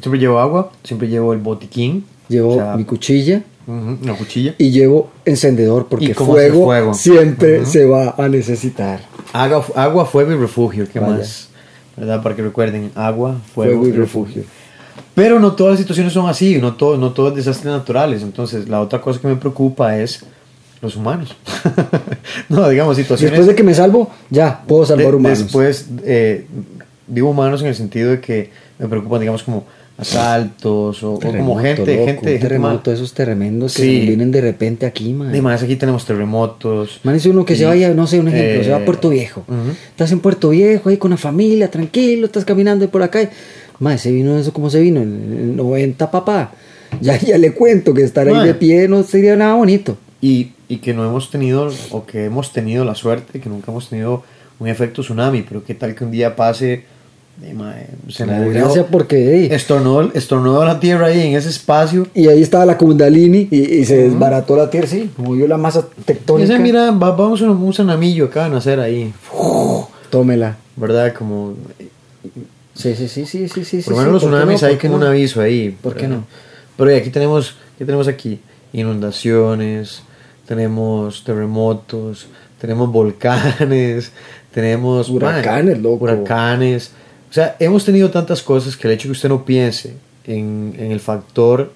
Siempre 0.00 0.20
llevo 0.20 0.38
agua, 0.38 0.72
siempre 0.84 1.08
llevo 1.08 1.32
el 1.32 1.40
botiquín. 1.40 2.04
Llevo 2.28 2.52
o 2.52 2.56
sea, 2.56 2.76
mi 2.76 2.84
cuchilla 2.84 3.42
una 3.68 4.14
cuchilla. 4.14 4.54
y 4.58 4.70
llevo 4.70 5.10
encendedor 5.24 5.86
porque 5.88 6.06
¿Y 6.06 6.12
cómo 6.14 6.34
hacer 6.36 6.50
fuego, 6.52 6.64
fuego? 6.66 6.94
siempre 6.94 7.66
se 7.66 7.84
va 7.84 8.14
a 8.16 8.28
necesitar. 8.28 9.00
Agua, 9.32 9.64
agua, 9.74 10.06
fuego 10.06 10.32
y 10.32 10.36
refugio, 10.36 10.86
¿qué 10.92 11.00
Vaya. 11.00 11.16
más? 11.18 11.48
¿Verdad? 11.96 12.22
Para 12.22 12.36
que 12.36 12.42
recuerden, 12.42 12.92
agua, 12.94 13.36
fuego, 13.54 13.80
Fuego, 13.80 13.86
y 13.86 13.88
y 13.88 13.92
refugio. 13.92 14.42
Pero 15.16 15.40
no 15.40 15.52
todas 15.54 15.72
las 15.72 15.80
situaciones 15.80 16.12
son 16.12 16.28
así, 16.28 16.58
no 16.60 16.74
todo, 16.74 16.96
no 16.96 17.10
todo 17.12 17.30
es 17.30 17.34
desastres 17.36 17.72
naturales. 17.72 18.22
Entonces, 18.22 18.68
la 18.68 18.80
otra 18.80 19.00
cosa 19.00 19.18
que 19.20 19.26
me 19.26 19.34
preocupa 19.36 19.98
es 19.98 20.22
los 20.80 20.94
humanos. 20.94 21.34
no, 22.48 22.68
digamos, 22.68 22.96
situaciones... 22.96 23.32
Después 23.32 23.48
de 23.48 23.54
que 23.56 23.62
me 23.64 23.74
salvo, 23.74 24.10
ya 24.30 24.62
puedo 24.68 24.84
salvar 24.86 25.06
de- 25.08 25.14
humanos. 25.16 25.38
Después, 25.40 25.86
eh, 26.04 26.46
digo 27.08 27.30
humanos 27.30 27.62
en 27.62 27.68
el 27.68 27.74
sentido 27.74 28.10
de 28.10 28.20
que 28.20 28.50
me 28.78 28.86
preocupan, 28.88 29.20
digamos, 29.20 29.42
como 29.42 29.64
asaltos 29.98 31.02
o, 31.02 31.14
o 31.14 31.20
como 31.20 31.56
gente, 31.58 31.94
loco, 31.96 32.06
gente, 32.06 32.38
terremoto, 32.38 32.92
esos 32.92 33.14
tremendos 33.14 33.74
que 33.74 33.82
Sí. 33.82 34.00
se 34.00 34.06
vienen 34.06 34.30
de 34.30 34.42
repente 34.42 34.84
aquí, 34.84 35.14
man. 35.14 35.34
Y 35.34 35.40
más, 35.40 35.62
aquí 35.62 35.76
tenemos 35.76 36.04
terremotos. 36.04 37.00
Man, 37.02 37.14
es 37.14 37.24
uno 37.24 37.44
que 37.46 37.56
se 37.56 37.62
Y- 37.62 37.66
vaya, 37.66 37.94
no 37.94 38.06
sé, 38.06 38.20
un 38.20 38.28
ejemplo, 38.28 38.62
se 38.64 38.70
va 38.70 38.76
a 38.76 38.80
eh, 38.80 38.84
Puerto 38.84 39.08
Viejo. 39.08 39.44
ujú. 39.48 39.70
Estás 39.90 40.12
en 40.12 40.20
Puerto 40.20 40.50
Viejo 40.50 40.90
ahí 40.90 40.98
con 40.98 41.10
la 41.12 41.16
familia, 41.16 41.70
tranquilo, 41.70 42.26
estás 42.26 42.44
caminando 42.44 42.86
por 42.90 43.02
acá. 43.02 43.22
y, 43.22 43.28
Mae, 43.78 43.98
se 43.98 44.10
vino 44.10 44.38
eso 44.38 44.52
como 44.52 44.70
se 44.70 44.80
vino, 44.80 45.00
en 45.02 45.36
el 45.38 45.56
90, 45.56 46.10
papá. 46.10 46.52
Ya, 47.00 47.18
ya 47.18 47.36
le 47.38 47.52
cuento 47.52 47.92
que 47.94 48.02
estar 48.02 48.26
ahí 48.28 48.46
de 48.46 48.54
pie 48.54 48.88
no 48.88 49.02
sería 49.02 49.36
nada 49.36 49.54
bonito. 49.54 49.96
Y, 50.22 50.52
y 50.68 50.78
que 50.78 50.94
no 50.94 51.04
hemos 51.04 51.30
tenido, 51.30 51.70
o 51.90 52.06
que 52.06 52.24
hemos 52.24 52.52
tenido 52.52 52.84
la 52.84 52.94
suerte, 52.94 53.38
que 53.40 53.48
nunca 53.48 53.70
hemos 53.70 53.88
tenido 53.88 54.22
un 54.58 54.68
efecto 54.68 55.02
tsunami, 55.02 55.42
pero 55.42 55.62
qué 55.62 55.74
tal 55.74 55.94
que 55.94 56.04
un 56.04 56.10
día 56.10 56.34
pase, 56.34 56.84
eh, 57.42 57.86
se 58.08 58.24
movió, 58.24 58.40
desgracia 58.50 58.86
porque 58.86 59.34
ey, 59.42 59.48
estornudó, 59.52 60.10
estornudó 60.14 60.64
la 60.64 60.80
tierra 60.80 61.08
ahí 61.08 61.20
en 61.20 61.34
ese 61.36 61.50
espacio. 61.50 62.06
y 62.14 62.28
ahí 62.28 62.40
estaba 62.40 62.64
la 62.64 62.78
Kundalini 62.78 63.48
y, 63.50 63.74
y 63.74 63.84
se 63.84 63.96
desbarató 64.04 64.56
la 64.56 64.70
tierra, 64.70 64.86
sí, 64.86 65.10
movió 65.18 65.46
la 65.46 65.58
masa 65.58 65.86
tectónica. 66.06 66.50
dice, 66.50 66.62
mira, 66.62 66.90
va- 66.92 67.10
vamos 67.14 67.42
a 67.42 67.44
un, 67.44 67.50
un 67.62 67.70
tsunamillo, 67.72 68.24
acaba 68.26 68.48
de 68.48 68.54
nacer 68.54 68.80
ahí, 68.80 69.12
Tómela. 70.08 70.56
¿verdad? 70.76 71.12
Como, 71.12 71.54
Sí, 72.76 72.94
sí, 72.94 73.08
sí, 73.08 73.24
sí, 73.26 73.48
sí, 73.48 73.64
sí. 73.64 73.82
por 73.82 73.94
lo 73.94 73.98
sí, 74.00 74.04
menos 74.06 74.12
los 74.12 74.22
¿por 74.22 74.30
qué 74.30 74.36
tsunamis 74.36 74.62
no? 74.62 74.68
hay 74.68 74.74
¿Por 74.74 74.80
qué 74.82 74.86
como 74.88 74.98
no? 74.98 75.04
un 75.06 75.10
aviso 75.10 75.40
ahí. 75.40 75.70
¿Por 75.82 75.94
qué 75.96 76.08
no? 76.08 76.26
Pero 76.76 76.94
aquí 76.96 77.10
tenemos, 77.10 77.56
¿qué 77.78 77.84
tenemos 77.84 78.06
aquí? 78.06 78.40
Inundaciones, 78.72 80.02
tenemos 80.46 81.24
terremotos, 81.24 82.26
tenemos 82.60 82.90
volcanes, 82.92 84.12
tenemos 84.52 85.08
Huracanes, 85.08 85.78
loco. 85.80 86.04
huracanes. 86.04 86.90
O 87.30 87.32
sea, 87.32 87.56
hemos 87.58 87.84
tenido 87.84 88.10
tantas 88.10 88.42
cosas 88.42 88.76
que 88.76 88.86
el 88.88 88.94
hecho 88.94 89.08
que 89.08 89.12
usted 89.12 89.28
no 89.28 89.44
piense 89.44 89.94
en, 90.26 90.74
en 90.78 90.92
el 90.92 91.00
factor 91.00 91.72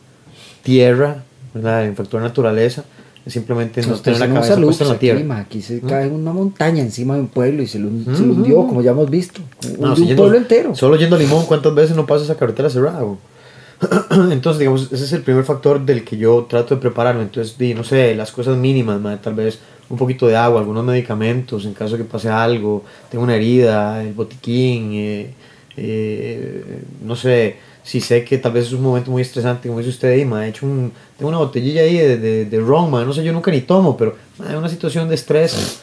tierra, 0.62 1.24
¿verdad? 1.54 1.84
en 1.84 1.90
el 1.90 1.96
factor 1.96 2.20
naturaleza, 2.22 2.84
simplemente 3.30 3.80
no 3.86 3.94
tener 3.96 4.20
la 4.20 4.26
no 4.26 4.34
cabeza 4.34 4.54
usa 4.54 4.64
puesta 4.64 4.84
en 4.84 4.90
la 4.90 4.98
tierra. 4.98 5.38
aquí, 5.38 5.62
se 5.62 5.80
cae 5.80 6.08
una 6.08 6.32
montaña 6.32 6.82
encima 6.82 7.14
de 7.14 7.20
un 7.20 7.28
pueblo 7.28 7.62
y 7.62 7.66
se 7.66 7.78
lo, 7.78 7.88
se 8.16 8.24
lo 8.26 8.32
hundió, 8.34 8.56
como 8.66 8.82
ya 8.82 8.90
hemos 8.90 9.08
visto. 9.08 9.40
No, 9.78 9.92
Hundió 9.92 9.96
si 9.96 10.02
un 10.02 10.08
yendo- 10.08 10.16
pueblo 10.22 10.38
entero. 10.38 10.74
Solo 10.74 10.96
yendo 10.96 11.16
a 11.16 11.18
Limón, 11.18 11.46
¿cuántas 11.46 11.74
veces 11.74 11.96
no 11.96 12.06
pasa 12.06 12.24
esa 12.24 12.36
carretera 12.36 12.68
cerrada? 12.68 13.02
Entonces, 14.30 14.58
digamos, 14.58 14.92
ese 14.92 15.04
es 15.04 15.12
el 15.12 15.22
primer 15.22 15.44
factor 15.44 15.84
del 15.84 16.04
que 16.04 16.16
yo 16.18 16.46
trato 16.48 16.74
de 16.74 16.80
prepararme. 16.80 17.22
Entonces, 17.22 17.56
di, 17.56 17.72
no 17.74 17.82
sé, 17.84 18.14
las 18.14 18.30
cosas 18.30 18.56
mínimas, 18.56 19.00
ma, 19.00 19.16
tal 19.20 19.34
vez 19.34 19.58
un 19.88 19.96
poquito 19.96 20.26
de 20.26 20.36
agua, 20.36 20.60
algunos 20.60 20.84
medicamentos 20.84 21.64
en 21.64 21.72
caso 21.74 21.96
de 21.96 22.04
que 22.04 22.08
pase 22.08 22.28
algo, 22.28 22.84
tengo 23.10 23.24
una 23.24 23.34
herida, 23.36 24.02
el 24.04 24.12
botiquín, 24.12 24.90
eh, 24.92 25.30
eh, 25.76 26.82
no 27.04 27.16
sé, 27.16 27.56
si 27.90 28.00
sé 28.00 28.22
que 28.24 28.38
tal 28.38 28.52
vez 28.52 28.66
es 28.68 28.72
un 28.72 28.82
momento 28.82 29.10
muy 29.10 29.20
estresante, 29.22 29.66
como 29.66 29.80
dice 29.80 29.90
usted 29.90 30.12
ahí, 30.12 30.24
ma, 30.24 30.46
he 30.46 30.50
hecho 30.50 30.64
un, 30.64 30.92
tengo 31.18 31.28
una 31.28 31.38
botellilla 31.38 31.82
ahí 31.82 31.96
de, 31.98 32.18
de, 32.18 32.44
de 32.44 32.60
ron, 32.60 32.88
no 32.88 33.12
sé, 33.12 33.24
yo 33.24 33.32
nunca 33.32 33.50
ni 33.50 33.62
tomo, 33.62 33.96
pero 33.96 34.14
en 34.48 34.54
una 34.54 34.68
situación 34.68 35.08
de 35.08 35.16
estrés, 35.16 35.80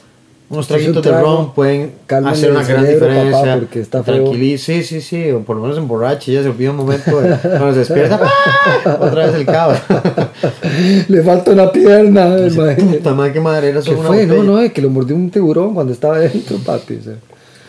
unos 0.50 0.66
traguitos 0.70 1.04
de 1.04 1.12
ron 1.12 1.54
pueden 1.54 1.92
hacer 2.08 2.52
una 2.52 2.64
gran 2.64 2.86
cerebro, 2.86 3.08
papá, 3.08 3.20
diferencia. 3.26 3.56
porque 3.60 3.80
está 3.82 4.04
feo. 4.04 4.24
Tranquili- 4.32 4.58
Sí, 4.58 4.84
sí, 4.84 5.02
sí, 5.02 5.32
o 5.32 5.42
por 5.42 5.58
lo 5.58 5.64
menos 5.64 5.78
emborrache, 5.78 6.32
ya 6.32 6.42
se 6.44 6.48
olvida 6.48 6.72
un 6.72 6.78
momento, 6.78 7.20
de- 7.20 7.36
cuando 7.40 7.74
se 7.74 7.80
despierta, 7.80 8.22
¡ah! 8.86 8.98
otra 9.02 9.26
vez 9.26 9.36
el 9.36 9.46
cabrón. 9.46 9.82
Le 11.10 11.24
falta 11.24 11.52
una 11.52 11.70
pierna. 11.74 12.38
Puta 12.78 13.14
madre, 13.14 13.34
qué 13.34 13.40
madre, 13.42 13.70
era 13.72 13.80
¿Qué 13.82 13.86
solo 13.88 14.00
una 14.00 14.08
fue? 14.08 14.26
No, 14.26 14.44
no, 14.44 14.60
es 14.62 14.72
que 14.72 14.82
lo 14.82 14.90
mordió 14.90 15.14
un 15.14 15.30
tiburón 15.30 15.74
cuando 15.74 15.92
estaba 15.92 16.20
dentro, 16.20 16.56
papi. 16.60 16.96
o 16.96 17.04
sea. 17.04 17.16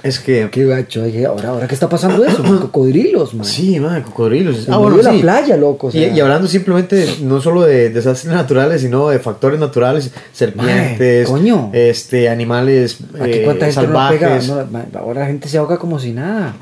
Es 0.08 0.20
que, 0.20 0.48
Qué 0.50 0.64
gacho. 0.64 1.04
dije, 1.04 1.26
ahora, 1.26 1.50
ahora, 1.50 1.68
¿qué 1.68 1.74
está 1.74 1.88
pasando 1.88 2.24
eso? 2.24 2.42
Cocodrilos, 2.60 3.34
man. 3.34 3.44
sí, 3.44 3.78
madre, 3.78 4.02
cocodrilos. 4.02 4.68
Ah, 4.68 4.78
bueno, 4.78 4.96
la 5.02 5.12
sí. 5.12 5.18
playa, 5.20 5.56
loco. 5.56 5.86
o 5.88 5.90
Y, 5.90 5.92
sea. 5.92 6.08
y 6.08 6.20
hablando 6.20 6.48
simplemente 6.48 7.06
no 7.22 7.40
solo 7.40 7.62
de 7.62 7.90
desastres 7.90 8.32
naturales, 8.32 8.80
sino 8.82 9.08
de 9.10 9.18
factores 9.18 9.60
naturales, 9.60 10.10
serpientes, 10.32 11.28
coño. 11.28 11.70
este, 11.72 12.28
animales 12.28 12.98
Aquí 13.20 13.30
eh, 13.38 13.42
cuánta 13.44 13.66
gente 13.70 13.86
no 13.88 14.08
pega. 14.08 14.40
salvajes. 14.40 14.48
No, 14.48 14.66
ma- 14.70 14.86
ahora 14.98 15.20
la 15.20 15.26
gente 15.26 15.48
se 15.48 15.58
ahoga 15.58 15.78
como 15.78 15.98
si 15.98 16.12
nada. 16.12 16.54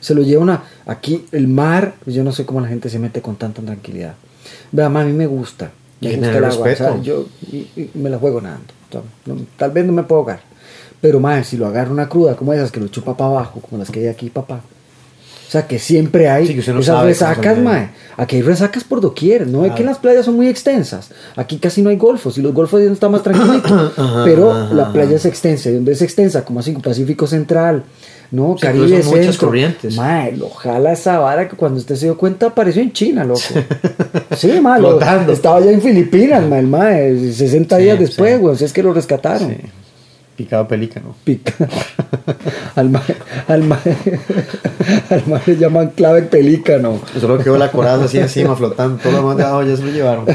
Se 0.00 0.14
lo 0.14 0.22
lleva 0.22 0.42
una. 0.42 0.62
Aquí 0.86 1.24
el 1.32 1.48
mar, 1.48 1.94
yo 2.06 2.24
no 2.24 2.32
sé 2.32 2.44
cómo 2.44 2.60
la 2.60 2.68
gente 2.68 2.88
se 2.90 2.98
mete 2.98 3.22
con 3.22 3.36
tanta 3.36 3.62
tranquilidad. 3.62 4.14
Vea, 4.72 4.86
a 4.86 4.90
mí 4.90 5.12
me 5.12 5.26
gusta. 5.26 5.70
Me 6.00 6.10
gusta 6.16 6.36
el 6.38 6.44
agua. 6.44 6.66
respeto. 6.66 6.90
o 6.90 6.94
sea, 6.94 7.02
yo 7.02 7.26
y- 7.50 7.68
y 7.76 7.90
me 7.94 8.10
la 8.10 8.18
juego 8.18 8.40
nadando. 8.40 8.66
O 8.88 8.92
sea, 8.92 9.00
no- 9.26 9.40
tal 9.56 9.70
vez 9.70 9.84
no 9.86 9.92
me 9.92 10.02
puedo 10.02 10.20
ahogar. 10.20 10.40
Pero 11.04 11.20
más, 11.20 11.48
si 11.48 11.58
lo 11.58 11.66
agarro 11.66 11.92
una 11.92 12.08
cruda 12.08 12.34
como 12.34 12.54
esas 12.54 12.72
que 12.72 12.80
lo 12.80 12.88
chupa 12.88 13.14
para 13.14 13.28
abajo, 13.28 13.60
como 13.60 13.76
las 13.78 13.90
que 13.90 14.00
hay 14.00 14.06
aquí, 14.06 14.30
papá. 14.30 14.62
O 15.46 15.50
sea, 15.50 15.66
que 15.66 15.78
siempre 15.78 16.30
hay 16.30 16.46
Sí, 16.46 16.54
que 16.58 16.72
no 16.72 16.80
esas 16.80 17.04
resacas, 17.04 17.58
mae. 17.58 17.90
Aquí 18.16 18.36
hay 18.36 18.42
resacas 18.42 18.84
por 18.84 19.02
doquier. 19.02 19.46
No 19.46 19.66
es 19.66 19.72
que 19.74 19.84
las 19.84 19.98
playas 19.98 20.24
son 20.24 20.34
muy 20.36 20.48
extensas. 20.48 21.10
Aquí 21.36 21.58
casi 21.58 21.82
no 21.82 21.90
hay 21.90 21.96
golfos. 21.96 22.38
Y 22.38 22.40
los 22.40 22.54
golfos 22.54 22.82
ya 22.82 22.90
está 22.90 23.10
más 23.10 23.22
tranquilito. 23.28 23.92
Ajá, 23.94 24.22
pero 24.24 24.50
ajá, 24.50 24.72
la 24.74 24.82
ajá. 24.84 24.92
playa 24.94 25.16
es 25.16 25.26
extensa. 25.26 25.68
Y 25.68 25.74
donde 25.74 25.92
es 25.92 26.00
extensa, 26.00 26.42
como 26.42 26.60
así, 26.60 26.72
Pacífico 26.72 27.26
Central, 27.26 27.84
¿no? 28.30 28.54
Sí, 28.56 28.62
Caribe 28.62 29.02
son 29.02 29.18
muchas 29.18 29.36
corrientes. 29.36 29.94
Mae, 29.94 30.34
lo 30.38 30.48
jala 30.48 30.92
esa 30.94 31.18
vara 31.18 31.46
que 31.50 31.54
cuando 31.54 31.80
usted 31.80 31.96
se 31.96 32.06
dio 32.06 32.16
cuenta 32.16 32.46
apareció 32.46 32.80
en 32.80 32.94
China, 32.94 33.24
loco. 33.24 33.42
Sí, 34.38 34.58
mae. 34.58 34.80
estaba 35.30 35.60
ya 35.60 35.70
en 35.70 35.82
Filipinas, 35.82 36.48
mae, 36.48 36.60
el 36.60 36.66
mae. 36.66 37.32
60 37.32 37.76
Sí, 37.76 37.82
días 37.82 37.98
después, 38.00 38.40
güey. 38.40 38.54
o 38.54 38.56
sea, 38.56 38.66
es 38.66 38.72
que 38.72 38.82
lo 38.82 38.94
rescataron. 38.94 39.54
Picado 40.36 40.66
pelícano. 40.66 41.14
Pica. 41.24 41.54
al 42.74 42.90
mae, 42.90 43.16
al 43.46 43.62
mae, 43.62 43.78
al 45.10 45.26
mae 45.26 45.42
le 45.46 45.56
llaman 45.56 45.88
clave 45.90 46.22
pelícano. 46.22 47.00
Solo 47.20 47.38
quedó 47.38 47.56
la 47.56 47.70
coraza 47.70 48.04
así 48.04 48.18
encima 48.18 48.56
flotando. 48.56 49.00
Todo 49.02 49.22
lo 49.22 49.34
de 49.34 49.44
abajo 49.44 49.62
ya 49.62 49.76
se 49.76 49.84
lo 49.84 49.90
llevaron. 49.90 50.26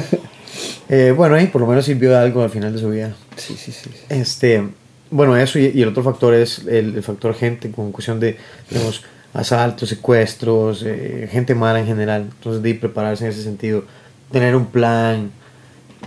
Eh, 0.87 1.13
bueno, 1.15 1.35
ahí 1.35 1.47
por 1.47 1.61
lo 1.61 1.67
menos 1.67 1.85
sirvió 1.85 2.09
de 2.09 2.17
algo 2.17 2.41
al 2.41 2.49
final 2.49 2.73
de 2.73 2.79
su 2.79 2.89
vida. 2.89 3.13
Sí, 3.35 3.55
sí, 3.55 3.71
sí. 3.71 3.89
sí. 3.93 3.99
Este, 4.09 4.67
bueno, 5.11 5.35
eso 5.37 5.59
y, 5.59 5.71
y 5.75 5.81
el 5.81 5.89
otro 5.89 6.01
factor 6.01 6.33
es 6.33 6.59
el, 6.67 6.95
el 6.95 7.03
factor 7.03 7.35
gente, 7.35 7.69
con 7.71 7.91
cuestión 7.91 8.19
de, 8.19 8.37
digamos, 8.69 9.03
asaltos, 9.33 9.89
secuestros, 9.89 10.83
eh, 10.85 11.27
gente 11.31 11.55
mala 11.55 11.79
en 11.79 11.85
general. 11.85 12.29
Entonces, 12.31 12.61
de 12.61 12.73
prepararse 12.75 13.25
en 13.25 13.31
ese 13.31 13.43
sentido, 13.43 13.83
tener 14.31 14.55
un 14.55 14.67
plan. 14.67 15.31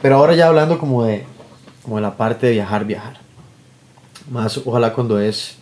Pero 0.01 0.17
ahora 0.17 0.35
ya 0.35 0.49
hablando 0.49 0.79
como 0.79 1.05
de, 1.05 1.25
como 1.83 1.97
de 1.97 2.03
la 2.03 2.17
parte 2.17 2.47
de 2.47 2.53
viajar, 2.53 2.85
viajar. 2.85 3.22
Más 4.33 4.59
ojalá 4.65 4.93
cuando 4.95 5.21
es 5.21 5.57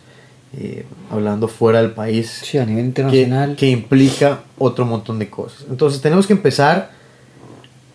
eh, 0.57 0.85
hablando 1.11 1.47
fuera 1.47 1.81
del 1.81 1.91
país 1.91 2.41
Sí, 2.43 2.57
a 2.57 2.65
nivel 2.65 2.83
que, 2.83 2.87
internacional. 2.87 3.55
que 3.55 3.69
implica 3.69 4.39
otro 4.57 4.85
montón 4.85 5.19
de 5.19 5.29
cosas. 5.29 5.65
Entonces 5.69 6.01
tenemos 6.01 6.25
que 6.25 6.33
empezar 6.33 6.91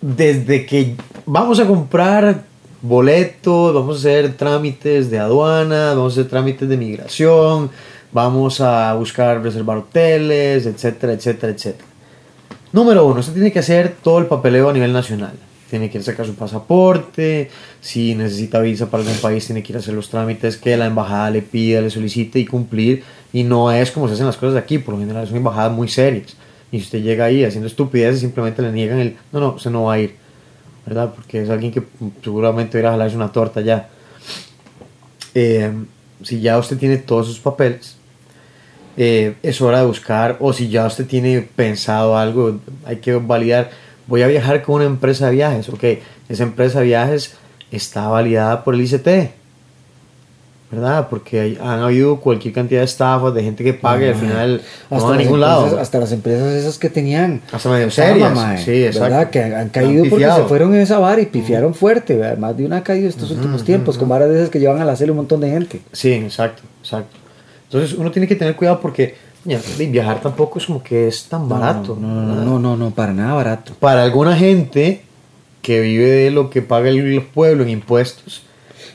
desde 0.00 0.66
que 0.66 0.95
vamos 1.25 1.59
a 1.61 1.66
comprar 1.66 2.45
boletos, 2.83 3.75
vamos 3.75 3.97
a 3.97 3.99
hacer 4.00 4.35
trámites 4.37 5.11
de 5.11 5.18
aduana, 5.18 5.95
vamos 5.95 6.12
a 6.16 6.21
hacer 6.21 6.30
trámites 6.30 6.68
de 6.68 6.76
migración, 6.76 7.71
vamos 8.12 8.61
a 8.61 8.92
buscar 8.95 9.42
reservar 9.42 9.78
hoteles, 9.78 10.66
etcétera, 10.66 11.14
etcétera, 11.14 11.52
etcétera. 11.52 11.85
Número 12.73 13.06
uno, 13.06 13.21
usted 13.21 13.33
tiene 13.33 13.50
que 13.52 13.59
hacer 13.61 13.97
todo 14.02 14.18
el 14.18 14.26
papeleo 14.26 14.68
a 14.68 14.73
nivel 14.73 14.92
nacional. 14.92 15.33
Tiene 15.70 15.90
que 15.90 15.99
ir 15.99 16.02
a 16.02 16.04
sacar 16.04 16.26
su 16.26 16.35
pasaporte, 16.35 17.50
si 17.80 18.14
necesita 18.14 18.61
visa 18.61 18.90
para 18.90 19.02
algún 19.02 19.18
país, 19.18 19.46
tiene 19.46 19.62
que 19.62 19.73
ir 19.73 19.76
a 19.76 19.80
hacer 19.80 19.94
los 19.94 20.08
trámites 20.08 20.56
que 20.56 20.76
la 20.76 20.87
embajada 20.87 21.30
le 21.30 21.42
pida, 21.42 21.80
le 21.80 21.90
solicite 21.90 22.38
y 22.38 22.46
cumplir. 22.46 23.02
Y 23.32 23.42
no 23.42 23.73
es 23.73 23.90
como 23.90 24.08
se 24.08 24.14
hacen 24.14 24.26
las 24.26 24.37
cosas 24.37 24.56
aquí, 24.56 24.78
por 24.78 24.94
lo 24.94 25.00
general 25.00 25.26
son 25.26 25.37
embajadas 25.37 25.73
muy 25.73 25.88
serias. 25.88 26.37
Y 26.70 26.78
si 26.78 26.85
usted 26.85 27.02
llega 27.02 27.26
ahí 27.26 27.44
haciendo 27.44 27.66
estupideces, 27.66 28.20
simplemente 28.20 28.62
le 28.62 28.73
niegan 28.73 28.99
el, 28.99 29.16
no, 29.32 29.40
no, 29.40 29.49
usted 29.54 29.70
no 29.70 29.85
va 29.85 29.94
a 29.94 29.99
ir, 29.99 30.14
¿verdad? 30.85 31.12
Porque 31.14 31.42
es 31.42 31.50
alguien 31.50 31.73
que 31.73 31.82
seguramente 32.23 32.80
va 32.80 32.88
a 32.88 32.92
a 32.92 32.94
jalarse 32.94 33.16
una 33.16 33.32
torta 33.32 33.61
ya. 33.61 33.88
Eh, 35.35 35.70
si 36.23 36.40
ya 36.40 36.58
usted 36.58 36.78
tiene 36.78 36.96
todos 36.96 37.26
sus 37.26 37.38
papeles, 37.38 37.96
eh, 38.96 39.35
es 39.42 39.61
hora 39.61 39.80
de 39.80 39.87
buscar, 39.87 40.38
o 40.40 40.52
si 40.52 40.68
ya 40.68 40.87
usted 40.87 41.06
tiene 41.06 41.42
pensado 41.42 42.16
algo, 42.16 42.58
hay 42.85 42.96
que 42.96 43.14
validar, 43.14 43.70
voy 44.06 44.22
a 44.22 44.26
viajar 44.26 44.62
con 44.62 44.76
una 44.76 44.84
empresa 44.84 45.26
de 45.26 45.32
viajes, 45.32 45.68
ok, 45.68 45.84
esa 46.28 46.42
empresa 46.42 46.80
de 46.80 46.86
viajes 46.86 47.34
está 47.70 48.08
validada 48.08 48.62
por 48.64 48.75
el 48.75 48.80
ICT, 48.82 49.30
¿verdad? 50.70 51.06
Porque 51.08 51.40
hay- 51.40 51.58
han 51.62 51.78
habido 51.80 52.18
cualquier 52.20 52.52
cantidad 52.52 52.80
de 52.80 52.86
estafas, 52.86 53.32
de 53.34 53.42
gente 53.42 53.62
que 53.62 53.72
paga 53.72 54.06
y 54.06 54.08
al 54.08 54.14
final 54.16 54.60
no 54.90 55.08
a 55.12 55.16
ningún 55.16 55.40
lado. 55.40 55.78
Hasta 55.78 56.00
las 56.00 56.10
empresas 56.10 56.52
esas 56.54 56.76
que 56.76 56.90
tenían. 56.90 57.40
Hasta 57.52 57.68
medio 57.70 57.88
serias, 57.90 58.34
mae, 58.34 58.58
sí, 58.58 58.84
exacto. 58.84 59.00
¿verdad? 59.14 59.30
Que 59.30 59.42
han, 59.44 59.52
han 59.52 59.60
Han 59.60 59.68
caído 59.68 60.02
porque 60.04 60.10
pifiado. 60.25 60.42
se 60.42 60.48
fueron 60.48 60.75
en 60.75 60.80
esa 60.80 60.98
vara 60.98 61.20
y 61.20 61.26
pifiaron 61.26 61.72
fuerte. 61.72 62.16
¿verdad? 62.16 62.36
Más 62.38 62.56
de 62.56 62.66
una 62.66 62.78
ha 62.78 62.82
caído 62.82 63.08
estos 63.08 63.30
últimos 63.30 63.62
tiempos, 63.64 63.96
con 63.96 64.08
varas 64.08 64.28
de 64.28 64.36
esas 64.38 64.50
que 64.50 64.58
llevan 64.58 64.80
a 64.80 64.84
la 64.84 64.96
cele 64.96 65.12
un 65.12 65.18
montón 65.18 65.40
de 65.40 65.50
gente. 65.50 65.80
Sí, 65.92 66.12
exacto, 66.12 66.62
exacto. 66.82 67.16
Entonces 67.64 67.96
uno 67.96 68.10
tiene 68.10 68.26
que 68.26 68.34
tener 68.34 68.56
cuidado 68.56 68.80
porque 68.80 69.14
de 69.47 69.87
viajar 69.87 70.21
tampoco 70.21 70.59
es 70.59 70.67
como 70.67 70.83
que 70.83 71.09
es 71.09 71.25
tan 71.25 71.49
barato. 71.49 71.97
No, 72.00 72.23
no, 72.45 72.59
no, 72.59 72.76
no, 72.76 72.91
para 72.91 73.12
nada 73.12 73.35
barato. 73.35 73.75
Para 73.79 74.03
alguna 74.03 74.37
gente 74.37 75.03
que 75.62 75.81
vive 75.81 76.09
de 76.11 76.31
lo 76.31 76.50
que 76.50 76.62
paga 76.62 76.88
el, 76.88 77.15
los 77.15 77.25
pueblos 77.25 77.67
en 77.67 77.73
impuestos, 77.73 78.43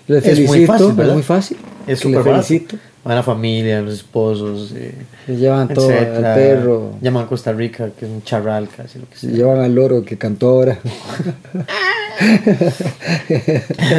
Es 0.07 0.47
muy 0.47 0.65
fácil, 0.65 0.99
es 0.99 1.13
muy 1.13 1.23
fácil. 1.23 1.57
es 1.87 1.99
súper 1.99 2.23
felicito. 2.23 2.77
Van 3.03 3.15
la 3.15 3.23
familia, 3.23 3.81
los 3.81 3.95
esposos, 3.95 4.71
eh, 4.75 4.93
Se 5.25 5.35
llevan 5.35 5.67
todo 5.69 5.87
perro, 5.87 6.91
Llaman 7.01 7.23
a 7.23 7.27
Costa 7.27 7.51
Rica, 7.51 7.89
que 7.97 8.05
es 8.05 8.11
un 8.11 8.21
charral 8.23 8.67
casi 8.69 8.99
lo 8.99 9.09
que 9.09 9.15
se 9.15 9.27
sea. 9.27 9.35
llevan 9.35 9.59
al 9.59 9.73
loro 9.73 10.03
que 10.05 10.17
cantó 10.19 10.49
ahora. 10.49 10.77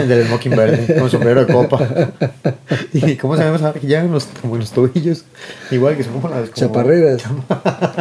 Del 0.09 0.29
Mockingbird, 0.29 0.99
con 0.99 1.11
sombrero 1.11 1.45
de 1.45 1.53
copa. 1.53 2.13
¿Y 2.93 3.17
cómo 3.17 3.37
sabemos 3.37 3.63
ahora 3.63 3.81
que 3.81 3.87
llevan 3.87 4.13
los, 4.13 4.27
como 4.41 4.57
los 4.57 4.71
tobillos? 4.71 5.25
Igual 5.71 5.97
que 5.97 6.05
son 6.05 6.13
como 6.15 6.29
las... 6.29 6.51
como- 6.51 6.55
Chaparreras, 6.55 7.23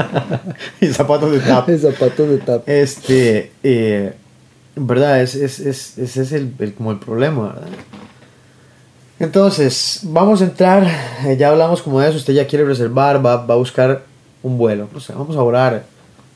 y 0.82 0.88
zapatos 0.88 1.32
de 1.32 1.40
tap. 1.40 1.68
zapatos 1.80 2.30
de 2.30 2.38
tap. 2.38 2.70
Este, 2.70 3.52
eh, 3.64 4.14
¿verdad? 4.76 5.22
Es, 5.22 5.36
es, 5.36 5.60
es, 5.60 5.98
ese 5.98 6.22
es 6.22 6.32
el, 6.32 6.54
el- 6.60 6.74
como 6.74 6.92
el 6.92 7.00
problema, 7.00 7.48
¿verdad? 7.54 7.68
Entonces, 9.22 10.00
vamos 10.04 10.42
a 10.42 10.46
entrar, 10.46 10.84
eh, 11.26 11.38
ya 11.38 11.50
hablamos 11.50 11.82
como 11.84 12.00
de 12.00 12.10
eso, 12.10 12.18
usted 12.18 12.34
ya 12.34 12.48
quiere 12.48 12.66
reservar, 12.66 13.24
va, 13.24 13.38
va 13.46 13.54
a 13.54 13.58
buscar 13.58 14.02
un 14.42 14.58
vuelo, 14.58 14.88
no 14.92 15.00
sé, 15.00 15.14
vamos 15.14 15.36
a 15.36 15.44
orar, 15.44 15.84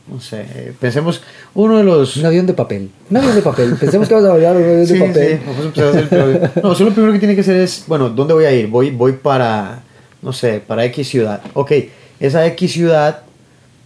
no 0.07 0.21
sé, 0.21 0.45
pensemos, 0.79 1.19
uno 1.55 1.77
de 1.79 1.83
los... 1.83 2.15
Un 2.17 2.27
avión 2.27 2.45
de 2.45 2.53
papel. 2.53 2.91
Un 3.09 3.17
avión 3.17 3.33
de 3.35 3.41
papel. 3.41 3.75
Pensemos 3.75 4.07
que 4.07 4.13
vamos 4.13 4.29
a 4.29 4.33
de 4.33 4.39
un 4.39 4.45
avión 4.45 4.85
Sí, 4.85 4.93
de 4.93 4.99
papel. 5.07 5.39
sí, 5.39 5.43
vamos 5.47 5.61
a 5.61 5.65
empezar 5.65 5.87
a 5.87 5.89
hacer. 5.89 6.63
No, 6.63 6.71
eso 6.73 6.83
lo 6.83 6.91
primero 6.91 7.13
que 7.13 7.17
tiene 7.19 7.33
que 7.33 7.41
hacer 7.41 7.55
es, 7.55 7.85
bueno, 7.87 8.09
¿dónde 8.09 8.35
voy 8.35 8.45
a 8.45 8.51
ir? 8.51 8.67
Voy, 8.67 8.91
voy 8.91 9.13
para, 9.13 9.81
no 10.21 10.31
sé, 10.31 10.61
para 10.65 10.85
X 10.85 11.09
ciudad. 11.09 11.41
Ok, 11.55 11.71
esa 12.19 12.45
X 12.45 12.71
ciudad 12.71 13.21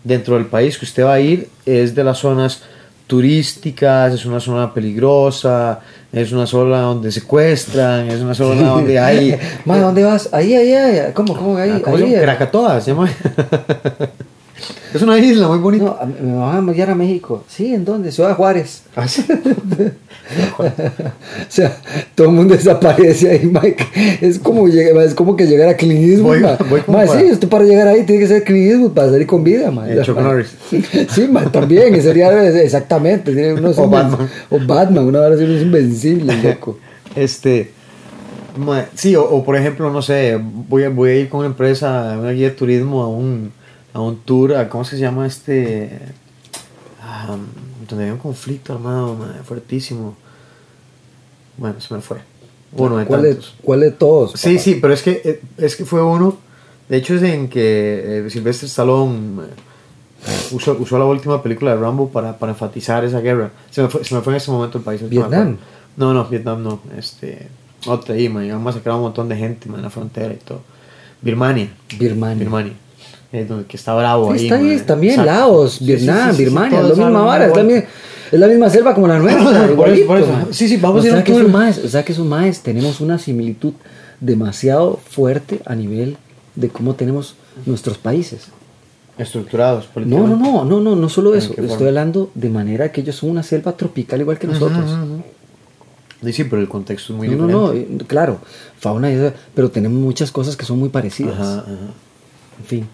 dentro 0.03 0.35
del 0.35 0.47
país 0.47 0.77
que 0.77 0.83
usted 0.83 1.05
va 1.05 1.13
a 1.13 1.19
ir 1.21 1.47
es 1.65 1.95
de 1.95 2.03
las 2.03 2.17
zonas 2.17 2.63
turísticas, 3.09 4.13
es 4.13 4.23
una 4.27 4.39
zona 4.39 4.71
peligrosa, 4.71 5.79
es 6.13 6.31
una 6.31 6.45
zona 6.45 6.81
donde 6.81 7.11
secuestran, 7.11 8.07
es 8.07 8.21
una 8.21 8.35
zona 8.35 8.69
donde 8.69 8.99
hay... 8.99 9.35
Ma, 9.65 9.79
¿dónde 9.79 10.03
vas? 10.03 10.29
Ahí, 10.31 10.53
ahí, 10.55 10.73
ahí. 10.73 11.11
¿Cómo, 11.13 11.35
cómo? 11.35 11.57
Ahí, 11.57 11.71
Ah, 11.75 11.81
¿Cómo 11.83 11.97
ahí. 11.97 12.03
llama? 12.11 12.21
Krakatoa, 12.21 12.79
se 12.81 12.91
llama. 12.91 13.09
es 14.93 15.01
una 15.01 15.17
isla 15.19 15.47
muy 15.47 15.57
bonita. 15.59 15.99
No, 16.21 16.27
me 16.27 16.37
van 16.37 16.55
a 16.55 16.59
enviar 16.59 16.89
a 16.89 16.95
México. 16.95 17.43
Sí, 17.47 17.73
¿en 17.73 17.85
dónde? 17.85 18.11
Ciudad 18.11 18.35
Juárez. 18.35 18.83
Ah, 18.95 19.07
sí. 19.07 19.23
O 20.59 20.63
sea, 21.51 21.75
todo 22.13 22.27
el 22.27 22.33
mundo 22.33 22.53
desaparece 22.55 23.31
ahí, 23.31 23.45
Mike. 23.51 24.19
Es 24.21 24.37
como, 24.37 24.67
es 24.67 25.13
como 25.15 25.35
que 25.35 25.47
llegar 25.47 25.69
a 25.69 25.75
Clint 25.75 25.99
Eastwood, 26.07 26.27
Voy- 26.27 26.39
ma. 26.41 26.57
voy 26.69 26.81
como 26.81 26.97
Ma, 26.99 27.05
para- 27.05 27.19
sí, 27.19 27.31
usted 27.31 27.47
para 27.49 27.63
llegar 27.65 27.87
ahí 27.87 28.03
tiene 28.03 28.21
que 28.21 28.27
ser 28.27 28.43
Clint 28.43 28.71
Eastwood 28.71 28.91
para 28.91 29.09
salir 29.09 29.25
con 29.25 29.43
vida, 29.43 29.71
ma. 29.71 29.89
Eh, 29.89 29.99
Chuck. 30.03 30.19
Norris. 30.19 30.55
Sí, 31.09 31.27
ma, 31.31 31.51
también, 31.51 31.99
sería 32.01 32.31
exactamente. 32.61 33.33
tiene 33.33 33.53
unos 33.53 33.77
O 33.79 33.87
Batman. 33.89 34.29
O 34.51 34.59
Batman, 34.59 35.05
una 35.05 35.21
unos 35.27 35.61
invencibles, 35.61 36.43
loco. 36.43 36.77
Este. 37.15 37.71
ma- 38.57 38.85
Sí, 38.93 39.15
o, 39.15 39.23
o 39.23 39.43
por 39.43 39.55
ejemplo, 39.55 39.91
no 39.91 40.01
sé, 40.03 40.39
voy 40.69 40.83
a, 40.83 40.89
voy 40.89 41.09
a 41.09 41.15
ir 41.15 41.29
con 41.29 41.39
una 41.39 41.47
empresa, 41.49 42.15
una 42.19 42.31
guía 42.31 42.49
de 42.49 42.55
turismo 42.55 43.01
a 43.01 43.07
un, 43.07 43.51
a 43.93 43.99
un 43.99 44.17
tour, 44.17 44.55
a, 44.55 44.69
¿cómo 44.69 44.83
es 44.83 44.89
que 44.89 44.95
se 44.95 45.01
llama 45.01 45.25
este? 45.25 45.99
Ah, 47.01 47.35
donde 47.87 48.05
hay 48.05 48.11
un 48.11 48.17
conflicto 48.17 48.73
armado, 48.73 49.15
ma, 49.15 49.41
fuertísimo. 49.43 50.15
Bueno, 51.57 51.79
se 51.79 51.93
me 51.93 52.01
fue. 52.01 52.17
Uno 52.73 52.97
de 52.97 53.05
¿Cuál 53.05 53.23
de, 53.23 53.29
tantos. 53.33 53.55
¿Cuál 53.63 53.79
de 53.81 53.91
todos? 53.91 54.33
Sí, 54.33 54.51
papá? 54.51 54.63
sí, 54.63 54.75
pero 54.81 54.93
es 54.93 55.01
que, 55.01 55.21
eh, 55.23 55.41
es 55.57 55.75
que 55.75 55.85
fue 55.85 56.03
uno. 56.03 56.37
De 56.87 56.97
hecho, 56.97 57.15
es 57.15 57.23
en 57.23 57.49
que 57.49 58.25
eh, 58.25 58.29
Sylvester 58.29 58.67
Stallone 58.67 59.43
eh, 59.43 60.47
usó, 60.51 60.77
usó 60.79 60.97
la 60.97 61.05
última 61.05 61.41
película 61.41 61.71
de 61.71 61.81
Rambo 61.81 62.09
para, 62.09 62.37
para 62.37 62.51
enfatizar 62.51 63.03
esa 63.05 63.21
guerra. 63.21 63.51
Se 63.69 63.81
me, 63.81 63.89
fue, 63.89 64.03
se 64.03 64.15
me 64.15 64.21
fue 64.21 64.33
en 64.33 64.37
ese 64.37 64.51
momento 64.51 64.77
el 64.77 64.83
país. 64.83 65.07
¿Vietnam? 65.07 65.57
No, 65.97 66.13
no, 66.13 66.25
Vietnam 66.25 66.63
no. 66.63 66.79
Este, 66.97 67.47
otra 67.85 68.15
ahí, 68.15 68.29
man. 68.29 68.45
Iban 68.45 68.57
a 68.57 68.63
masacrar 68.63 68.93
a 68.93 68.97
un 68.97 69.03
montón 69.03 69.29
de 69.29 69.35
gente 69.35 69.67
man, 69.67 69.79
en 69.79 69.83
la 69.83 69.89
frontera 69.89 70.33
y 70.33 70.37
todo. 70.37 70.61
Birmania. 71.21 71.71
Birmania. 71.97 72.35
Birmania. 72.39 72.73
Es 73.31 73.47
donde 73.47 73.65
que 73.65 73.77
está 73.77 73.93
bravo 73.95 74.27
Sí, 74.33 74.39
ahí. 74.39 74.43
está 74.45 74.55
ahí, 74.55 74.75
man. 74.77 74.85
también 74.85 75.19
Exacto. 75.19 75.31
Laos, 75.39 75.79
Vietnam, 75.85 76.17
sí, 76.17 76.31
sí, 76.31 76.37
sí, 76.37 76.43
Birmania, 76.45 76.79
es 76.81 76.87
la 76.97 77.05
misma 77.05 77.21
vara, 77.21 77.45
es 77.45 77.55
la, 77.55 77.63
vuelta. 77.63 77.73
mi- 77.75 77.83
es 78.31 78.39
la 78.39 78.47
misma 78.47 78.69
selva 78.69 78.93
como 78.95 79.07
la 79.07 79.19
nuestra. 79.19 79.43
Por 79.45 79.53
eso, 79.55 79.71
igualito, 79.73 80.07
por 80.07 80.17
eso. 80.17 80.31
Sí, 80.51 80.67
sí, 80.67 80.77
vamos 80.77 81.05
o 81.05 81.07
a 81.13 81.17
ir 81.17 81.23
que 81.23 81.31
esos 81.33 81.49
maes, 81.49 81.77
o 81.83 81.87
sea 81.87 82.03
que 82.03 82.11
esos 82.11 82.25
maes 82.25 82.61
tenemos 82.61 83.01
una 83.01 83.19
similitud 83.19 83.73
demasiado 84.19 84.99
fuerte 85.09 85.61
a 85.65 85.75
nivel 85.75 86.17
de 86.55 86.69
cómo 86.69 86.95
tenemos 86.95 87.35
nuestros 87.65 87.97
países. 87.97 88.47
Estructurados 89.17 89.85
No, 89.87 89.93
políticamente. 89.93 90.35
no, 90.37 90.51
no, 90.51 90.65
no, 90.65 90.79
no, 90.81 90.95
no 90.95 91.09
solo 91.09 91.33
¿En 91.33 91.39
eso. 91.39 91.49
Estoy 91.51 91.67
forma? 91.67 91.87
hablando 91.87 92.31
de 92.35 92.49
manera 92.49 92.91
que 92.91 93.01
ellos 93.01 93.15
son 93.17 93.29
una 93.31 93.43
selva 93.43 93.73
tropical 93.73 94.21
igual 94.21 94.39
que 94.39 94.47
nosotros. 94.47 94.89
Ujú. 94.91 95.21
Sí, 96.23 96.33
sí, 96.33 96.43
pero 96.45 96.61
el 96.61 96.67
contexto 96.67 97.13
es 97.13 97.17
muy 97.17 97.27
no, 97.29 97.35
no, 97.47 97.71
diferente. 97.71 97.87
no, 97.91 98.01
eh, 98.01 98.05
claro, 98.07 98.39
fauna, 98.77 99.09
y 99.11 99.15
eso, 99.15 99.31
pero 99.53 99.69
tenemos 99.71 99.99
muchas 100.01 100.31
cosas 100.31 100.55
que 100.57 100.65
son 100.65 100.77
muy 100.79 100.89
parecidas. 100.89 101.33
Ajá, 101.39 101.59
ajá. 101.59 101.69
En 102.59 102.65
fin, 102.65 102.87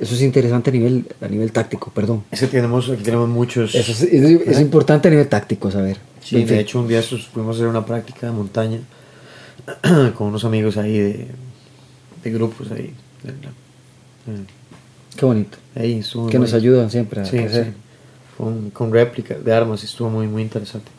eso 0.00 0.14
es 0.14 0.22
interesante 0.22 0.70
a 0.70 0.72
nivel, 0.72 1.04
a 1.20 1.28
nivel 1.28 1.52
táctico, 1.52 1.90
perdón. 1.94 2.24
Es 2.30 2.40
que 2.40 2.46
tenemos, 2.46 2.88
aquí 2.90 3.02
tenemos 3.02 3.28
muchos. 3.28 3.74
Eso 3.74 3.92
es, 3.92 4.02
es- 4.02 4.48
es 4.48 4.60
importante 4.60 5.08
a 5.08 5.10
nivel 5.10 5.28
táctico 5.28 5.70
saber. 5.70 5.98
Sí, 6.22 6.36
En 6.36 6.42
de 6.42 6.48
fin. 6.48 6.58
hecho 6.58 6.80
un 6.80 6.88
día 6.88 7.02
fuimos 7.02 7.56
a 7.56 7.58
hacer 7.58 7.68
una 7.68 7.84
práctica 7.84 8.26
de 8.26 8.32
montaña 8.32 8.78
con 10.16 10.28
unos 10.28 10.44
amigos 10.44 10.76
ahí 10.76 10.98
de, 10.98 11.26
de 12.24 12.30
grupos 12.30 12.70
ahí. 12.70 12.92
Qué 15.16 15.24
bonito. 15.26 15.58
ahí 15.74 15.98
estuvo 15.98 16.28
Que 16.28 16.38
muy- 16.38 16.46
nos 16.46 16.54
ayudan 16.54 16.90
siempre 16.90 17.20
a 17.20 17.24
Sí, 17.24 17.36
crecer. 17.38 17.66
sí. 17.66 17.70
Con, 18.38 18.70
con 18.70 18.92
réplicas 18.92 19.44
de 19.44 19.52
armas, 19.52 19.84
estuvo 19.84 20.08
muy, 20.10 20.26
muy 20.26 20.42
interesante. 20.42 20.90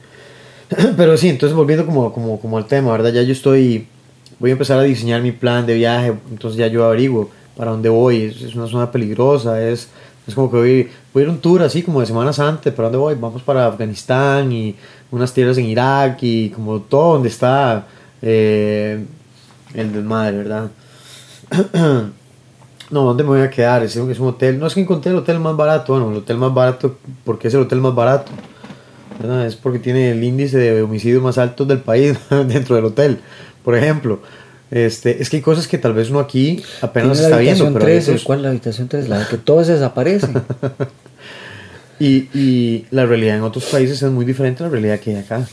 Pero 0.97 1.17
sí, 1.17 1.29
entonces 1.29 1.55
volviendo 1.55 1.85
como, 1.85 2.13
como, 2.13 2.39
como 2.39 2.57
al 2.57 2.67
tema, 2.67 2.91
¿verdad? 2.91 3.11
Ya 3.11 3.21
yo 3.23 3.31
estoy, 3.33 3.87
voy 4.39 4.51
a 4.51 4.53
empezar 4.53 4.77
a 4.79 4.83
diseñar 4.83 5.21
mi 5.21 5.31
plan 5.31 5.65
de 5.65 5.73
viaje, 5.73 6.13
entonces 6.31 6.57
ya 6.57 6.67
yo 6.67 6.85
averiguo 6.85 7.31
para 7.55 7.71
dónde 7.71 7.89
voy, 7.89 8.23
es, 8.23 8.55
una 8.55 8.67
zona 8.67 8.91
peligrosa, 8.91 9.61
es, 9.61 9.89
es 10.27 10.35
como 10.35 10.49
que 10.49 10.57
voy, 10.57 10.89
voy 11.13 11.23
a 11.23 11.25
ir 11.25 11.29
un 11.29 11.39
tour 11.39 11.61
así 11.63 11.83
como 11.83 11.99
de 11.99 12.05
Semana 12.05 12.33
Santa, 12.33 12.71
¿para 12.71 12.89
dónde 12.89 12.97
voy? 12.97 13.15
Vamos 13.15 13.41
para 13.41 13.67
Afganistán 13.67 14.51
y 14.51 14.75
unas 15.11 15.33
tierras 15.33 15.57
en 15.57 15.65
Irak 15.65 16.17
y 16.21 16.49
como 16.49 16.81
todo 16.81 17.13
donde 17.13 17.29
está 17.29 17.87
eh, 18.21 19.03
el 19.73 19.93
desmadre, 19.93 20.37
¿verdad? 20.37 20.71
No, 22.91 23.05
¿dónde 23.05 23.23
me 23.23 23.29
voy 23.29 23.41
a 23.41 23.49
quedar? 23.49 23.81
Es 23.81 23.95
un, 23.95 24.11
es 24.11 24.19
un 24.19 24.27
hotel. 24.27 24.59
No 24.59 24.67
es 24.67 24.75
que 24.75 24.81
encontré 24.81 25.11
el 25.11 25.17
hotel 25.17 25.39
más 25.39 25.57
barato. 25.57 25.93
Bueno, 25.93 26.11
el 26.11 26.17
hotel 26.17 26.37
más 26.37 26.53
barato, 26.53 26.95
¿por 27.23 27.39
qué 27.39 27.47
es 27.47 27.53
el 27.55 27.61
hotel 27.61 27.79
más 27.79 27.95
barato? 27.95 28.31
Es 29.47 29.55
porque 29.55 29.79
tiene 29.79 30.11
el 30.11 30.23
índice 30.23 30.59
de 30.59 30.81
homicidio 30.83 31.19
más 31.19 31.39
alto 31.39 31.65
del 31.65 31.79
país 31.79 32.17
dentro 32.29 32.75
del 32.75 32.85
hotel. 32.85 33.19
Por 33.63 33.75
ejemplo, 33.75 34.19
este, 34.71 35.21
es 35.21 35.29
que 35.29 35.37
hay 35.37 35.41
cosas 35.43 35.67
que 35.67 35.77
tal 35.77 35.93
vez 35.93 36.09
uno 36.09 36.19
aquí 36.19 36.63
apenas 36.81 37.17
Tiene 37.19 37.23
está 37.23 37.35
la 37.35 37.41
viendo. 37.41 37.63
Pero 37.73 37.85
hay 37.85 37.91
3, 37.93 38.07
otros- 38.09 38.23
¿cuál 38.23 38.39
es 38.39 38.43
la 38.43 38.49
habitación 38.49 38.87
3? 38.87 39.09
La 39.09 39.27
que 39.27 39.37
todos 39.37 39.67
desaparecen. 39.67 40.33
y, 41.99 42.27
y 42.37 42.85
la 42.91 43.05
realidad 43.05 43.37
en 43.37 43.43
otros 43.43 43.65
países 43.65 44.01
es 44.01 44.11
muy 44.11 44.25
diferente 44.25 44.63
a 44.63 44.67
la 44.67 44.71
realidad 44.71 44.99
que 44.99 45.11
hay 45.11 45.17
acá. 45.17 45.47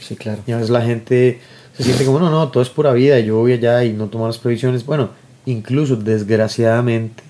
sí, 0.00 0.16
claro. 0.16 0.42
Y 0.46 0.52
a 0.52 0.56
veces 0.56 0.70
la 0.70 0.82
gente 0.82 1.40
se 1.76 1.84
siente 1.84 2.04
como, 2.04 2.18
no, 2.18 2.30
no, 2.30 2.48
todo 2.48 2.62
es 2.62 2.68
pura 2.68 2.92
vida, 2.92 3.18
yo 3.20 3.36
voy 3.36 3.52
allá 3.52 3.84
y 3.84 3.92
no 3.92 4.06
tomo 4.08 4.26
las 4.26 4.38
previsiones. 4.38 4.84
Bueno, 4.84 5.10
incluso 5.46 5.96
desgraciadamente, 5.96 7.22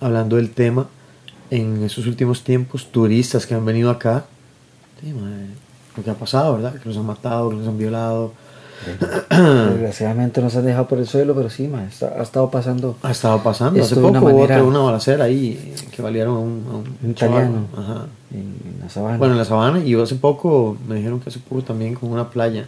hablando 0.00 0.36
del 0.36 0.50
tema, 0.50 0.88
en 1.50 1.82
estos 1.84 2.06
últimos 2.06 2.42
tiempos, 2.42 2.88
turistas 2.90 3.46
que 3.46 3.54
han 3.54 3.64
venido 3.64 3.90
acá, 3.90 4.26
sí, 5.00 5.12
madre, 5.12 5.46
lo 5.96 6.02
que 6.04 6.10
ha 6.10 6.14
pasado, 6.14 6.54
¿verdad? 6.54 6.74
Que 6.80 6.88
los 6.88 6.96
han 6.98 7.06
matado, 7.06 7.50
que 7.50 7.56
los 7.56 7.66
han 7.68 7.78
violado. 7.78 8.32
Desgraciadamente 9.30 10.40
nos 10.42 10.56
han 10.56 10.64
dejado 10.66 10.86
por 10.88 10.98
el 10.98 11.06
suelo, 11.06 11.34
pero 11.34 11.50
sí, 11.50 11.68
ma, 11.68 11.84
está- 11.84 12.14
ha 12.18 12.22
estado 12.22 12.50
pasando. 12.50 12.96
Ha 13.02 13.10
estado 13.10 13.42
pasando. 13.42 13.82
Hace 13.82 13.94
poco 13.96 14.08
una 14.08 14.20
hubo 14.20 14.26
manera- 14.32 14.56
otra- 14.56 14.64
una 14.64 14.78
balacera 14.80 15.24
ahí 15.24 15.74
que 15.94 16.02
valieron 16.02 16.36
a 16.36 16.38
un, 16.40 16.64
a 16.70 16.76
un 16.76 16.84
Un 17.08 17.14
chaval. 17.14 17.44
italiano. 17.44 17.66
Ajá. 17.76 18.06
En, 18.32 18.54
la 18.82 18.88
sabana. 18.88 19.18
Bueno, 19.18 19.32
en 19.34 19.38
la 19.38 19.44
sabana 19.44 19.80
y 19.80 19.94
hace 20.00 20.14
poco, 20.16 20.76
me 20.88 20.96
dijeron 20.96 21.20
que 21.20 21.30
hace 21.30 21.38
poco 21.40 21.62
también 21.62 21.94
con 21.94 22.10
una 22.10 22.30
playa. 22.30 22.66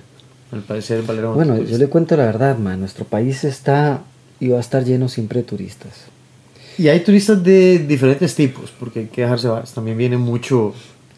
Al 0.50 0.60
parecer 0.60 1.02
valieron 1.02 1.34
Bueno, 1.34 1.58
yo 1.58 1.76
le 1.76 1.88
cuento 1.88 2.16
la 2.16 2.24
verdad, 2.24 2.56
man. 2.58 2.80
Nuestro 2.80 3.04
país 3.04 3.44
está 3.44 4.00
y 4.40 4.48
va 4.48 4.56
a 4.56 4.60
estar 4.60 4.82
lleno 4.84 5.08
siempre 5.08 5.40
de 5.40 5.44
turistas. 5.46 5.92
Y 6.78 6.88
hay 6.88 7.00
turistas 7.00 7.42
de 7.42 7.80
diferentes 7.80 8.34
tipos, 8.34 8.72
porque 8.78 9.00
hay 9.00 9.06
que 9.06 9.22
dejarse. 9.22 9.48
También 9.74 9.98
viene 9.98 10.16
mucho, 10.16 10.72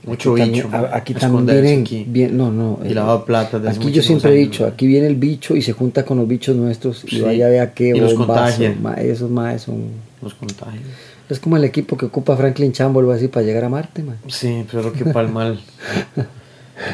mucho 0.06 0.32
aquí 0.34 0.50
bicho. 0.50 0.68
también, 0.68 0.92
a- 0.92 0.96
aquí 0.96 1.12
a 1.14 1.18
también 1.18 1.46
vienen, 1.46 1.80
aquí. 1.82 2.04
bien- 2.08 2.36
no, 2.36 2.50
no. 2.50 2.78
Y 2.84 2.94
lavado 2.94 3.18
de 3.18 3.24
plata 3.24 3.60
Aquí 3.70 3.92
yo 3.92 4.02
siempre 4.02 4.32
he 4.32 4.36
dicho, 4.36 4.66
aquí 4.66 4.86
viene 4.86 5.06
el 5.06 5.16
bicho 5.16 5.54
y 5.56 5.62
se 5.62 5.72
junta 5.72 6.04
con 6.04 6.18
los 6.18 6.26
bichos 6.28 6.56
nuestros 6.56 7.04
y 7.04 7.16
Sí, 7.16 7.20
vaya 7.20 7.46
a 7.46 7.50
ver 7.50 7.72
qué 7.74 7.88
y 7.96 8.00
los 8.00 8.14
contagia. 8.14 8.74
esos 8.98 9.30
más 9.30 9.62
son. 9.62 9.84
Los 10.22 10.34
contagios. 10.34 10.84
Es 11.28 11.38
como 11.38 11.56
el 11.56 11.64
equipo 11.64 11.96
que 11.96 12.06
ocupa 12.06 12.36
Franklin 12.36 12.72
Chambo 12.72 13.00
algo 13.00 13.12
así 13.12 13.28
para 13.28 13.46
llegar 13.46 13.64
a 13.64 13.68
Marte, 13.68 14.02
man. 14.02 14.16
Sí, 14.26 14.64
pero 14.70 14.82
lo 14.82 14.92
que 14.92 15.04
para 15.04 15.26
el 15.26 15.32
mal. 15.32 15.60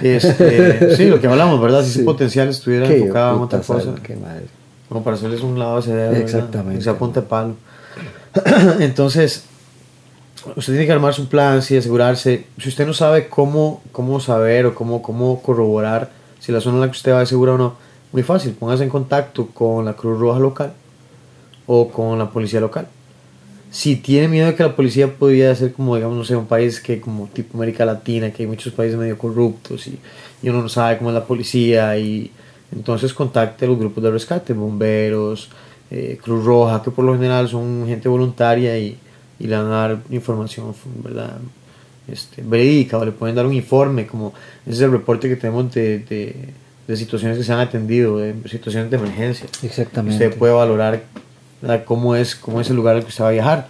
Este, 0.03 0.97
sí, 0.97 1.05
lo 1.07 1.21
que 1.21 1.27
hablamos, 1.29 1.61
¿verdad? 1.61 1.83
Si 1.83 1.91
Sí. 1.91 1.99
ese 1.99 2.05
potencial 2.05 2.49
estuviera 2.49 2.89
Qué 2.89 2.99
enfocado 2.99 3.37
en 3.37 3.43
otra 3.43 3.61
cosa, 3.61 3.95
qué 4.03 4.17
madre. 4.17 4.47
como 4.89 5.03
para 5.05 5.17
hacerles 5.17 5.41
un 5.43 5.59
lado 5.59 5.81
cerebro, 5.81 6.11
¿verdad? 6.11 6.23
Exactamente. 6.23 6.83
Se 6.83 6.91
apunte 6.91 7.23
palo. 7.23 7.55
Entonces, 8.81 9.45
usted 10.55 10.73
tiene 10.73 10.87
que 10.87 10.93
armar 10.93 11.15
su 11.15 11.29
plan, 11.29 11.63
sí, 11.63 11.77
asegurarse. 11.77 12.47
Si 12.59 12.69
usted 12.69 12.87
no 12.87 12.95
sabe 12.95 13.29
cómo, 13.29 13.83
cómo 13.93 14.21
saber 14.21 14.67
o 14.67 14.75
cómo, 14.75 15.03
cómo 15.03 15.43
corroborar 15.43 16.11
si 16.39 16.53
la 16.53 16.61
zona 16.61 16.77
en 16.77 16.81
la 16.83 16.87
que 16.87 16.97
usted 16.97 17.13
va 17.13 17.23
es 17.23 17.29
segura 17.29 17.55
o 17.55 17.59
no, 17.59 17.75
muy 18.13 18.23
fácil, 18.23 18.53
póngase 18.53 18.85
en 18.85 18.91
contacto 18.91 19.49
con 19.49 19.85
la 19.85 19.95
Cruz 19.95 20.19
Roja 20.19 20.39
local 20.39 20.73
o 21.67 21.89
con 21.89 22.19
la 22.19 22.31
policía 22.31 22.61
local. 22.61 22.89
Si 23.71 23.97
tiene 23.97 24.29
miedo 24.29 24.47
de 24.47 24.55
que 24.55 24.63
la 24.63 24.77
policía 24.77 25.13
podría 25.13 25.55
ser 25.55 25.73
como, 25.73 25.97
digamos, 25.97 26.17
no 26.17 26.25
sé, 26.25 26.37
un 26.37 26.47
país 26.47 26.81
que 26.81 27.01
como 27.01 27.27
tipo 27.27 27.59
América 27.59 27.85
Latina, 27.85 28.31
que 28.31 28.45
hay 28.45 28.47
muchos 28.47 28.73
países 28.73 28.97
medio 28.97 29.19
corruptos 29.19 29.87
y, 29.89 29.99
y 30.43 30.49
uno 30.49 30.63
no 30.63 30.69
sabe 30.69 30.99
cómo 30.99 31.11
es 31.11 31.15
la 31.15 31.25
policía 31.25 31.99
y 31.99 32.31
entonces 32.73 33.13
contacte 33.13 33.65
a 33.65 33.69
los 33.69 33.79
grupos 33.79 34.03
de 34.03 34.11
rescate, 34.11 34.53
bomberos, 34.53 35.51
eh, 35.91 36.19
Cruz 36.23 36.45
Roja, 36.45 36.83
que 36.83 36.91
por 36.91 37.05
lo 37.05 37.13
general 37.13 37.49
son 37.49 37.85
gente 37.87 38.09
voluntaria 38.09 38.79
y, 38.79 38.99
y 39.39 39.47
le 39.47 39.57
van 39.57 39.67
a 39.67 39.69
dar 39.69 39.99
información, 40.11 40.75
¿verdad? 41.03 41.39
Este, 42.09 42.43
verídica 42.43 42.99
o 42.99 43.05
le 43.05 43.13
pueden 43.13 43.35
dar 43.35 43.47
un 43.47 43.53
informe, 43.53 44.07
como 44.07 44.33
ese 44.65 44.77
es 44.77 44.81
el 44.81 44.93
reporte 44.93 45.29
que 45.29 45.37
tenemos 45.37 45.73
de, 45.73 45.99
de, 46.01 46.37
de 46.87 46.97
situaciones 46.97 47.37
que 47.37 47.45
se 47.45 47.53
han 47.53 47.59
atendido, 47.59 48.19
de 48.19 48.35
situaciones 48.49 48.91
de 48.91 48.97
emergencia. 48.97 49.47
Exactamente. 49.63 50.25
Usted 50.25 50.39
puede 50.39 50.53
valorar 50.53 51.03
¿verdad? 51.61 51.85
cómo 51.85 52.15
es, 52.15 52.37
cómo 52.37 52.61
es 52.61 52.71
el 52.71 52.77
lugar 52.77 52.97
al 52.97 53.03
que 53.03 53.09
usted 53.09 53.25
va 53.25 53.29
a 53.29 53.33
viajar. 53.33 53.69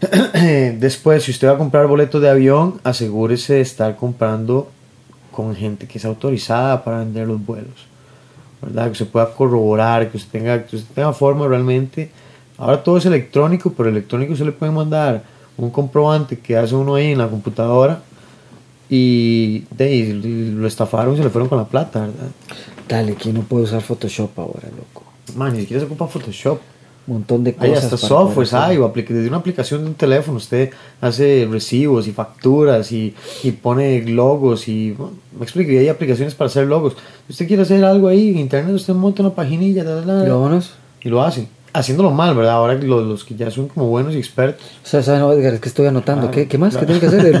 Después, 0.78 1.24
si 1.24 1.30
usted 1.30 1.48
va 1.48 1.52
a 1.52 1.58
comprar 1.58 1.86
boletos 1.86 2.22
de 2.22 2.30
avión, 2.30 2.80
asegúrese 2.84 3.54
de 3.54 3.60
estar 3.60 3.96
comprando 3.96 4.70
con 5.30 5.54
gente 5.54 5.86
que 5.86 5.98
es 5.98 6.04
autorizada 6.04 6.82
para 6.82 7.00
vender 7.00 7.28
los 7.28 7.44
vuelos. 7.44 7.90
¿verdad? 8.62 8.86
Que 8.86 8.92
usted 8.92 9.08
pueda 9.08 9.34
corroborar, 9.34 10.10
que 10.10 10.16
usted 10.16 10.30
tenga, 10.30 10.64
que 10.64 10.76
usted 10.76 10.94
tenga 10.94 11.12
forma 11.12 11.46
realmente. 11.46 12.10
Ahora 12.60 12.82
todo 12.82 12.98
es 12.98 13.06
electrónico, 13.06 13.72
pero 13.74 13.88
electrónico 13.88 14.36
se 14.36 14.44
le 14.44 14.52
puede 14.52 14.70
mandar 14.70 15.22
un 15.56 15.70
comprobante 15.70 16.38
que 16.38 16.56
hace 16.56 16.74
uno 16.74 16.94
ahí 16.94 17.12
en 17.12 17.18
la 17.18 17.28
computadora 17.28 18.02
y, 18.88 19.64
de 19.70 19.94
y 19.94 20.12
lo 20.52 20.66
estafaron 20.66 21.14
y 21.14 21.16
se 21.16 21.24
le 21.24 21.30
fueron 21.30 21.48
con 21.48 21.56
la 21.56 21.64
plata, 21.64 22.00
¿verdad? 22.00 22.28
Dale, 22.86 23.14
que 23.14 23.32
no 23.32 23.40
puede 23.42 23.64
usar 23.64 23.80
Photoshop 23.80 24.38
ahora, 24.38 24.68
loco. 24.76 25.04
Man, 25.36 25.54
ni 25.54 25.60
siquiera 25.60 25.80
se 25.80 25.86
ocupa 25.86 26.06
Photoshop. 26.06 26.60
Un 27.06 27.14
montón 27.14 27.42
de 27.42 27.56
Hay 27.58 27.70
cosas. 27.70 27.84
hasta 27.84 27.96
para 27.96 28.08
softwares, 28.08 28.52
hay, 28.52 28.76
o 28.76 28.88
desde 28.88 29.26
una 29.26 29.38
aplicación 29.38 29.82
de 29.82 29.88
un 29.88 29.94
teléfono 29.94 30.36
usted 30.36 30.70
hace 31.00 31.48
recibos 31.50 32.06
y 32.06 32.12
facturas 32.12 32.92
y, 32.92 33.14
y 33.42 33.52
pone 33.52 34.02
logos 34.06 34.68
y 34.68 34.92
bueno, 34.92 35.14
me 35.36 35.42
explico, 35.42 35.72
y 35.72 35.78
hay 35.78 35.88
aplicaciones 35.88 36.34
para 36.34 36.46
hacer 36.46 36.66
logos. 36.66 36.96
Si 37.26 37.32
usted 37.32 37.48
quiere 37.48 37.62
hacer 37.62 37.82
algo 37.84 38.06
ahí 38.06 38.28
en 38.28 38.38
internet, 38.38 38.74
usted 38.74 38.92
monta 38.92 39.22
una 39.22 39.34
paginilla 39.34 39.82
Y 39.82 40.28
y 41.02 41.08
lo 41.08 41.22
hace. 41.22 41.48
Haciéndolo 41.72 42.10
mal, 42.10 42.34
¿verdad? 42.34 42.54
Ahora 42.54 42.74
los, 42.74 43.06
los 43.06 43.22
que 43.24 43.36
ya 43.36 43.48
son 43.50 43.68
como 43.68 43.86
buenos 43.88 44.14
y 44.14 44.18
expertos. 44.18 44.64
O 44.84 44.86
sea, 44.88 45.02
¿sabes, 45.04 45.20
no, 45.20 45.32
Edgar? 45.32 45.54
Es 45.54 45.60
que 45.60 45.68
estoy 45.68 45.86
anotando. 45.86 46.22
Claro, 46.22 46.34
¿Qué, 46.34 46.48
¿Qué 46.48 46.58
más? 46.58 46.76
¿Qué 46.76 46.84
tiene 46.84 47.00
que 47.00 47.06
hacer? 47.06 47.38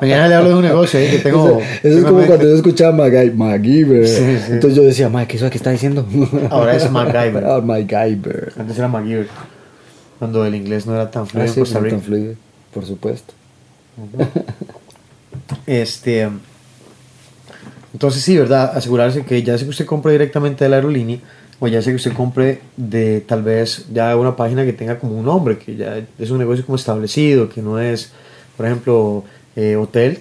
Mañana 0.00 0.28
le 0.28 0.34
hablo 0.34 0.50
de 0.50 0.54
un 0.56 0.62
negocio 0.62 1.00
ahí 1.00 1.10
que 1.10 1.18
tengo. 1.18 1.48
Eso, 1.48 1.58
eso 1.58 1.68
es 1.82 1.94
tengo 1.96 2.08
como 2.08 2.26
cuando 2.26 2.44
yo 2.48 2.54
escuchaba 2.54 2.92
Magai- 2.96 3.34
MacGyver. 3.34 4.06
Sí, 4.06 4.38
sí. 4.46 4.52
Entonces 4.52 4.76
yo 4.76 4.82
decía, 4.84 5.10
¿qué 5.26 5.36
es 5.36 5.42
eso 5.42 5.50
que 5.50 5.56
está 5.56 5.70
diciendo? 5.70 6.06
Ahora 6.50 6.76
es 6.76 6.90
MacGyver. 6.90 7.44
Ah, 7.44 7.60
MacGyver. 7.60 8.52
Antes 8.58 8.78
era 8.78 8.88
MacGyver. 8.88 9.28
Cuando 10.18 10.44
el 10.46 10.54
inglés 10.54 10.86
no 10.86 10.94
era 10.94 11.10
tan 11.10 11.26
fluido 11.26 11.50
Ah, 11.50 11.54
en 11.66 11.72
no 11.74 11.80
Rica. 11.80 11.96
tan 11.96 12.02
fluido, 12.04 12.34
por 12.72 12.86
supuesto. 12.86 13.34
Este. 15.66 16.28
Entonces, 17.92 18.22
sí, 18.22 18.36
¿verdad? 18.36 18.72
Asegurarse 18.76 19.24
que 19.24 19.42
ya 19.42 19.56
sea 19.56 19.66
que 19.66 19.70
usted 19.70 19.86
compre 19.86 20.12
directamente 20.12 20.64
de 20.64 20.70
la 20.70 20.76
aerolínea 20.76 21.18
o 21.64 21.68
ya 21.68 21.80
sea 21.80 21.92
que 21.92 21.96
usted 21.96 22.12
compre 22.12 22.60
de 22.76 23.20
tal 23.20 23.44
vez 23.44 23.86
ya 23.92 24.16
una 24.16 24.34
página 24.34 24.64
que 24.64 24.72
tenga 24.72 24.98
como 24.98 25.16
un 25.16 25.24
nombre, 25.24 25.58
que 25.58 25.76
ya 25.76 26.00
es 26.18 26.30
un 26.30 26.38
negocio 26.38 26.66
como 26.66 26.74
establecido, 26.74 27.48
que 27.48 27.62
no 27.62 27.78
es, 27.78 28.10
por 28.56 28.66
ejemplo, 28.66 29.22
eh, 29.54 29.76
hotel. 29.76 30.18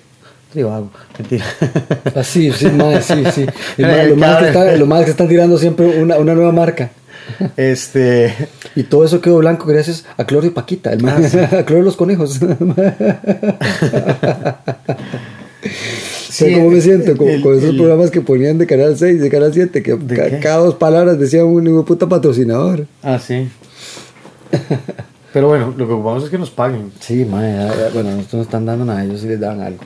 Tribago, 0.51 0.91
mentira. 1.17 1.45
Ah, 2.15 2.23
sí, 2.23 2.51
mae, 2.77 3.01
sí, 3.01 3.23
sí. 3.33 3.45
Lo, 3.77 4.15
más 4.17 4.37
que 4.37 4.47
está, 4.47 4.75
lo 4.75 4.85
más 4.85 5.03
que 5.05 5.11
están 5.11 5.27
tirando 5.27 5.57
siempre 5.57 5.99
una, 5.99 6.17
una 6.17 6.35
nueva 6.35 6.51
marca. 6.51 6.91
este. 7.57 8.35
Y 8.75 8.83
todo 8.83 9.03
eso 9.03 9.19
quedó 9.19 9.37
blanco 9.37 9.65
gracias 9.65 10.05
a 10.17 10.25
Cloro 10.25 10.45
y 10.45 10.51
Paquita, 10.51 10.93
el 10.93 11.01
mae. 11.01 11.25
a 11.25 11.65
Cloro 11.65 11.81
y 11.81 11.85
los 11.85 11.95
conejos. 11.97 12.39
Sí, 16.29 16.53
¿Cómo 16.55 16.71
me 16.71 16.81
siento? 16.81 17.15
Con, 17.17 17.27
el- 17.29 17.41
con 17.41 17.55
esos 17.55 17.69
el- 17.71 17.77
programas 17.77 18.09
que 18.11 18.21
ponían 18.21 18.57
de 18.57 18.65
Canal 18.67 18.97
6, 18.97 19.21
de 19.21 19.29
Canal 19.29 19.53
7, 19.53 19.83
que 19.83 19.97
cada 20.41 20.57
dos 20.57 20.75
palabras 20.75 21.19
decían 21.19 21.45
un 21.45 21.83
puta 21.85 22.07
patrocinador. 22.07 22.85
Ah, 23.03 23.19
sí. 23.19 23.47
Pero 25.33 25.47
bueno, 25.47 25.73
lo 25.77 25.87
que 25.87 25.93
ocupamos 25.93 26.23
es 26.23 26.29
que 26.29 26.37
nos 26.37 26.49
paguen. 26.49 26.91
Sí, 26.99 27.25
ya- 27.29 27.89
bueno, 27.93 28.11
nosotros 28.11 28.33
no 28.33 28.41
están 28.41 28.65
dando 28.65 28.85
nada, 28.85 29.03
ellos 29.03 29.21
sí 29.21 29.27
les 29.27 29.39
dan 29.39 29.61
algo. 29.61 29.79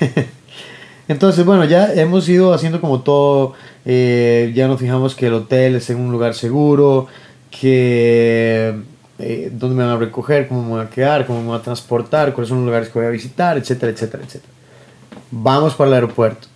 Entonces, 1.08 1.44
bueno, 1.44 1.64
ya 1.64 1.92
hemos 1.94 2.28
ido 2.28 2.54
haciendo 2.54 2.80
como 2.80 3.02
todo, 3.02 3.54
eh, 3.84 4.52
ya 4.54 4.68
nos 4.68 4.80
fijamos 4.80 5.14
que 5.14 5.26
el 5.26 5.34
hotel 5.34 5.74
es 5.76 5.90
en 5.90 5.98
un 5.98 6.12
lugar 6.12 6.34
seguro, 6.34 7.08
que 7.50 8.72
eh, 9.18 9.50
dónde 9.52 9.76
me 9.76 9.82
van 9.82 9.92
a 9.92 9.98
recoger, 9.98 10.48
cómo 10.48 10.62
me 10.62 10.68
voy 10.70 10.80
a 10.80 10.88
quedar, 10.88 11.26
cómo 11.26 11.40
me 11.40 11.48
voy 11.48 11.58
a 11.58 11.62
transportar, 11.62 12.32
cuáles 12.32 12.48
son 12.48 12.58
los 12.58 12.66
lugares 12.66 12.88
que 12.88 12.98
voy 12.98 13.06
a 13.08 13.10
visitar, 13.10 13.58
etcétera, 13.58 13.92
etcétera, 13.92 14.22
etcétera. 14.24 14.52
Vamos 15.32 15.74
para 15.74 15.88
el 15.88 15.94
aeropuerto. 15.94 16.46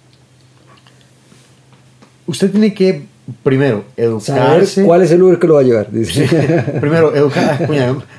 Usted 2.27 2.51
tiene 2.51 2.75
que, 2.75 3.05
primero, 3.43 3.85
Saber 4.21 4.43
educarse. 4.43 4.85
cuál 4.85 5.03
es 5.03 5.11
el 5.13 5.19
lugar 5.21 5.39
que 5.39 5.47
lo 5.47 5.55
va 5.55 5.61
a 5.61 5.65
llevar. 5.65 5.91
Dice. 5.91 6.27
primero, 6.81 7.15
educar. 7.15 7.69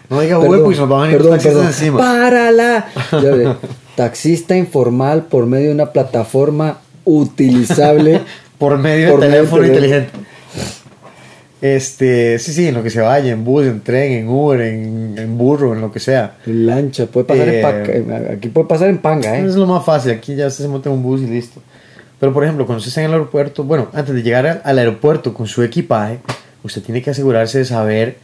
no 0.10 0.20
diga 0.20 0.40
porque 0.40 0.76
se 0.76 0.82
nos 0.82 0.90
van 0.90 1.10
a 1.10 1.12
perdón, 1.12 1.32
taxistas 1.32 1.54
perdón. 1.54 1.68
encima. 1.68 1.98
¡Párala! 2.00 2.88
Ya 3.12 3.20
ve, 3.20 3.56
Taxista 3.96 4.56
informal 4.58 5.26
por 5.26 5.46
medio 5.46 5.68
de 5.68 5.74
una 5.76 5.92
plataforma 5.92 6.80
utilizable. 7.06 8.22
por 8.58 8.78
medio 8.80 9.12
Por 9.12 9.20
de 9.22 9.28
teléfono. 9.30 9.66
inteligente. 9.66 10.10
Este, 11.62 12.38
sí, 12.40 12.54
sí, 12.54 12.68
en 12.68 12.76
lo 12.76 12.84
que 12.84 12.90
se 12.92 13.02
vaya, 13.02 13.32
en 13.32 13.44
bus, 13.44 13.66
en 13.66 13.82
tren, 13.82 14.12
en 14.12 14.28
Uber, 14.30 14.62
en, 14.62 15.16
en 15.18 15.38
burro, 15.38 15.74
en 15.74 15.82
lo 15.82 15.92
que 15.92 16.00
sea. 16.00 16.36
en 16.46 16.68
lancha, 16.68 17.08
puede 17.08 17.26
pasar 17.26 17.50
Eh, 17.50 17.62
en 17.62 18.06
paca- 18.06 18.34
aquí 18.34 18.50
puede 18.50 18.68
pasar 18.68 18.90
en 18.90 19.00
panga, 19.00 19.38
Es 19.40 19.56
¿eh? 19.56 19.58
lo 19.58 19.66
más 19.66 19.84
fácil, 19.84 20.12
aquí 20.12 20.36
ya 20.36 20.50
se 20.52 20.68
monta 20.68 20.90
en 20.90 20.96
un 20.96 21.04
bus 21.04 21.22
y 21.22 21.26
listo. 21.28 21.62
Pero 22.20 22.32
por 22.34 22.44
ejemplo, 22.44 22.66
cuando 22.66 22.78
usted 22.80 22.90
está 22.90 23.02
en 23.02 23.08
el 23.08 23.14
aeropuerto, 23.14 23.64
bueno, 23.64 23.88
antes 23.94 24.14
de 24.14 24.22
llegar 24.24 24.62
al 24.64 24.78
aeropuerto 24.80 25.34
con 25.34 25.48
su 25.48 25.64
equipaje, 25.64 26.20
usted 26.64 26.82
tiene 26.84 27.02
que 27.02 27.10
asegurarse 27.10 27.60
de 27.60 27.66
saber 27.66 28.18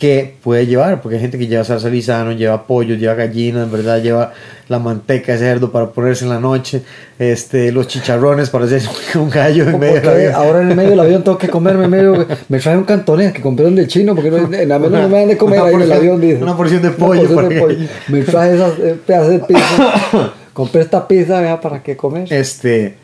qué 0.00 0.34
puede 0.42 0.66
llevar, 0.66 1.00
porque 1.00 1.14
hay 1.16 1.20
gente 1.20 1.38
que 1.38 1.46
lleva 1.46 1.62
salsa 1.62 1.88
lisano, 1.88 2.32
lleva 2.32 2.66
pollo, 2.66 2.96
lleva 2.96 3.14
gallinas, 3.14 3.70
¿verdad? 3.70 4.02
Lleva 4.02 4.32
la 4.68 4.80
manteca 4.80 5.32
de 5.32 5.38
cerdo 5.38 5.70
para 5.70 5.90
ponerse 5.90 6.24
en 6.24 6.30
la 6.30 6.40
noche, 6.40 6.82
este, 7.18 7.70
los 7.70 7.86
chicharrones 7.86 8.50
para 8.50 8.64
hacer 8.64 8.82
un 9.16 9.30
gallo 9.30 9.68
en 9.68 9.78
medio 9.78 10.00
del 10.00 10.08
avión. 10.08 10.34
ahora 10.34 10.62
en 10.62 10.70
el 10.70 10.76
medio 10.76 10.90
del 10.90 11.00
avión 11.00 11.22
tengo 11.22 11.38
que 11.38 11.48
comerme 11.58 11.86
medio. 11.86 12.26
Me 12.48 12.58
trae 12.58 12.76
un 12.76 12.84
cantonés 12.84 13.32
que 13.32 13.40
compré 13.40 13.70
del 13.70 13.86
chino 13.86 14.16
porque 14.16 14.30
no, 14.32 14.38
en 14.52 14.68
la 14.68 14.78
menos 14.80 15.00
no 15.02 15.08
me 15.08 15.18
dan 15.20 15.28
de 15.28 15.36
comer 15.36 15.60
Una 15.60 15.68
ahí 15.68 15.74
en 15.76 15.82
el 15.82 15.88
porción- 15.88 15.98
avión. 15.98 16.20
dice. 16.20 16.42
una 16.42 16.56
porción 16.56 16.82
de 16.82 16.90
pollo 16.90 17.20
porción 17.28 17.48
de 17.48 17.54
que- 17.54 17.60
pollo. 17.60 17.78
Me 18.08 18.22
trae 18.22 18.54
esas 18.56 18.78
eh, 18.80 18.96
pedazos 19.06 19.30
de 19.30 19.38
pizza. 19.40 20.32
compré 20.52 20.80
esta 20.80 21.06
pizza, 21.06 21.40
vea, 21.40 21.60
para 21.60 21.82
qué 21.82 21.96
comer. 21.96 22.32
Este, 22.32 22.96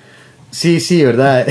sí, 0.50 0.80
sí, 0.80 1.04
¿verdad? 1.04 1.46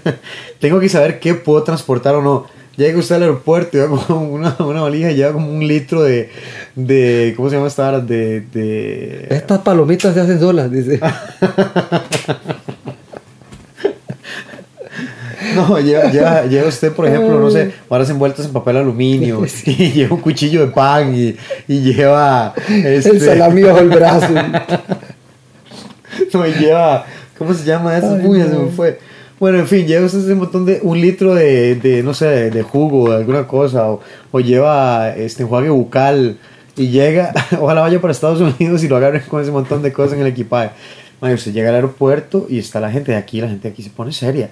Tengo 0.60 0.80
que 0.80 0.88
saber 0.88 1.18
qué 1.20 1.34
puedo 1.34 1.62
transportar 1.62 2.14
o 2.14 2.22
no. 2.22 2.46
Llega 2.76 2.98
usted 2.98 3.14
al 3.16 3.22
aeropuerto 3.22 3.76
y 3.76 3.80
va 3.80 3.88
con 3.88 4.18
una, 4.18 4.54
una 4.58 4.82
valija 4.82 5.10
y 5.10 5.16
lleva 5.16 5.32
como 5.32 5.50
un 5.50 5.66
litro 5.66 6.02
de, 6.02 6.30
de 6.74 7.32
¿cómo 7.36 7.48
se 7.48 7.56
llama 7.56 7.68
esta 7.68 7.88
hora? 7.88 8.00
De, 8.00 8.42
de 8.52 9.26
Estas 9.30 9.60
palomitas 9.60 10.12
se 10.14 10.20
hacen 10.20 10.38
solas, 10.38 10.70
dice. 10.70 11.00
No, 15.54 15.78
lleva, 15.78 16.10
lleva, 16.10 16.44
lleva 16.44 16.68
usted, 16.68 16.92
por 16.92 17.06
ejemplo, 17.06 17.40
no 17.40 17.50
sé, 17.50 17.72
varas 17.88 18.10
envueltas 18.10 18.44
en 18.44 18.52
papel 18.52 18.76
aluminio, 18.76 19.42
y 19.64 19.92
lleva 19.92 20.14
un 20.14 20.20
cuchillo 20.20 20.66
de 20.66 20.72
pan, 20.72 21.14
y, 21.14 21.34
y 21.66 21.80
lleva... 21.80 22.52
Este, 22.68 23.10
El 23.10 23.20
salami 23.20 23.62
bajo 23.62 23.78
el 23.78 23.88
brazo. 23.88 24.34
no, 26.32 26.46
y 26.46 26.52
lleva... 26.52 27.06
¿Cómo 27.38 27.52
se 27.52 27.64
llama 27.64 27.96
eso? 27.96 28.14
Ay, 28.14 28.26
Uy, 28.26 28.38
no. 28.38 28.48
se 28.48 28.56
me 28.56 28.70
fue. 28.70 28.98
Bueno, 29.38 29.58
en 29.58 29.66
fin, 29.66 29.86
lleva 29.86 30.06
ese 30.06 30.34
montón 30.34 30.64
de... 30.64 30.80
Un 30.82 31.00
litro 31.00 31.34
de, 31.34 31.74
de 31.74 32.02
no 32.02 32.14
sé, 32.14 32.26
de, 32.26 32.50
de 32.50 32.62
jugo, 32.62 33.10
de 33.10 33.16
alguna 33.16 33.46
cosa, 33.46 33.90
o, 33.90 34.00
o 34.32 34.40
lleva 34.40 35.14
este 35.14 35.42
enjuague 35.42 35.68
bucal, 35.68 36.38
y 36.76 36.88
llega... 36.88 37.32
Ojalá 37.60 37.82
vaya 37.82 38.00
para 38.00 38.12
Estados 38.12 38.40
Unidos 38.40 38.82
y 38.82 38.88
lo 38.88 38.96
agarren 38.96 39.22
con 39.28 39.42
ese 39.42 39.50
montón 39.50 39.82
de 39.82 39.92
cosas 39.92 40.14
en 40.14 40.20
el 40.20 40.28
equipaje. 40.28 40.70
Man, 41.20 41.32
usted 41.34 41.52
llega 41.52 41.68
al 41.68 41.74
aeropuerto 41.76 42.46
y 42.48 42.58
está 42.58 42.80
la 42.80 42.90
gente 42.90 43.12
de 43.12 43.18
aquí, 43.18 43.40
la 43.40 43.48
gente 43.48 43.68
de 43.68 43.72
aquí 43.74 43.82
se 43.82 43.90
pone 43.90 44.12
seria. 44.12 44.48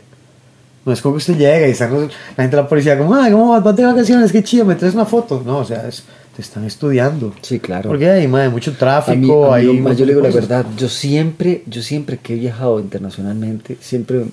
No 0.86 0.92
es 0.92 1.00
como 1.00 1.14
que 1.14 1.18
usted 1.18 1.36
llega 1.38 1.66
y 1.66 1.70
están 1.70 1.90
los- 1.92 2.12
la 2.36 2.42
gente 2.44 2.56
de 2.56 2.62
la 2.62 2.68
policía 2.68 2.98
como, 2.98 3.14
ay, 3.14 3.32
¿cómo 3.32 3.50
vas? 3.52 3.64
¿Vas 3.64 3.74
de 3.76 3.84
vacaciones? 3.84 4.30
Qué 4.32 4.42
chido, 4.42 4.66
me 4.66 4.74
traes 4.74 4.94
una 4.94 5.06
foto. 5.06 5.42
No, 5.46 5.58
o 5.58 5.64
sea, 5.64 5.88
es- 5.88 6.04
te 6.36 6.42
están 6.42 6.64
estudiando. 6.64 7.32
Sí, 7.42 7.58
claro. 7.60 7.88
Porque 7.88 8.10
hay, 8.10 8.28
madre, 8.28 8.50
mucho 8.50 8.70
A 8.70 8.74
mí, 8.74 8.78
tráfico. 8.78 9.54
a 9.54 9.58
mí, 9.58 9.64
hay 9.86 9.96
yo 9.96 10.04
le 10.04 10.12
digo 10.12 10.20
la 10.20 10.28
cosas. 10.30 10.48
verdad, 10.48 10.66
yo 10.76 10.88
siempre, 10.90 11.62
yo 11.66 11.80
siempre 11.82 12.18
que 12.18 12.34
he 12.34 12.36
viajado 12.36 12.80
internacionalmente, 12.80 13.78
siempre 13.80 14.24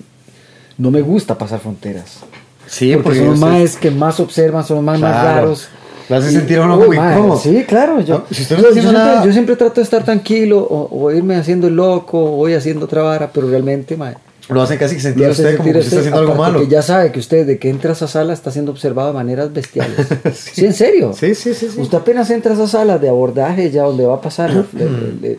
no 0.78 0.90
me 0.90 1.00
gusta 1.02 1.36
pasar 1.38 1.60
fronteras. 1.60 2.18
Sí, 2.66 2.90
porque, 2.94 3.02
porque 3.02 3.18
son 3.18 3.28
los 3.28 3.38
más 3.38 3.76
que 3.76 3.90
más 3.90 4.20
observan, 4.20 4.64
son 4.64 4.76
los 4.76 4.84
más, 4.84 4.98
más 5.00 5.10
Claro. 5.20 5.40
raros. 5.40 5.68
Lo 6.08 6.16
hace 6.16 6.30
sentir 6.30 6.58
a 6.58 6.64
uno 6.64 6.78
Uy, 6.78 6.86
muy 6.86 6.96
incómodo. 6.96 7.38
Sí, 7.38 7.64
claro. 7.66 8.00
Yo, 8.00 8.18
No, 8.18 8.24
si 8.34 8.42
usted 8.42 8.56
no 8.56 8.62
yo- 8.64 8.72
siempre, 8.72 8.92
nada- 8.92 9.24
yo 9.24 9.32
siempre 9.32 9.56
trato 9.56 9.74
de 9.76 9.82
estar 9.82 10.04
tranquilo 10.04 10.58
o, 10.58 10.88
o 11.04 11.10
irme 11.12 11.36
haciendo 11.36 11.68
el 11.68 11.76
loco 11.76 12.18
o 12.18 12.36
voy 12.36 12.54
haciendo 12.54 12.86
otra 12.86 13.02
vara, 13.02 13.30
pero 13.32 13.48
realmente, 13.48 13.96
ma, 13.96 14.14
Lo 14.48 14.60
hacen 14.60 14.78
casi 14.78 14.96
que 14.96 15.00
sentir 15.02 15.26
a 15.26 15.30
usted 15.30 15.56
como 15.56 15.64
sentir 15.64 15.72
que 15.74 15.78
usted 15.78 15.98
está 15.98 16.00
haciendo 16.00 16.18
algo 16.20 16.34
malo. 16.34 16.60
que 16.60 16.66
ya 16.66 16.82
sabe 16.82 17.12
que 17.12 17.20
usted 17.20 17.46
de 17.46 17.58
que 17.58 17.70
entra 17.70 17.90
a 17.90 17.92
esa 17.94 18.08
sala 18.08 18.32
está 18.32 18.50
siendo 18.50 18.72
observado 18.72 19.08
de 19.08 19.14
maneras 19.14 19.52
bestiales. 19.52 20.06
sí. 20.34 20.66
en 20.66 20.74
serio. 20.74 21.12
Sí, 21.18 21.34
sí, 21.34 21.54
sí, 21.54 21.68
sí. 21.72 21.80
Usted 21.80 21.98
apenas 21.98 22.28
entra 22.30 22.50
a 22.52 22.54
esa 22.54 22.66
sala 22.66 22.98
de 22.98 23.08
abordaje, 23.08 23.70
ya 23.70 23.84
donde 23.84 24.04
va 24.04 24.16
a 24.16 24.20
pasar 24.20 24.50
el- 24.50 24.66
el- 24.80 25.24
el- 25.24 25.38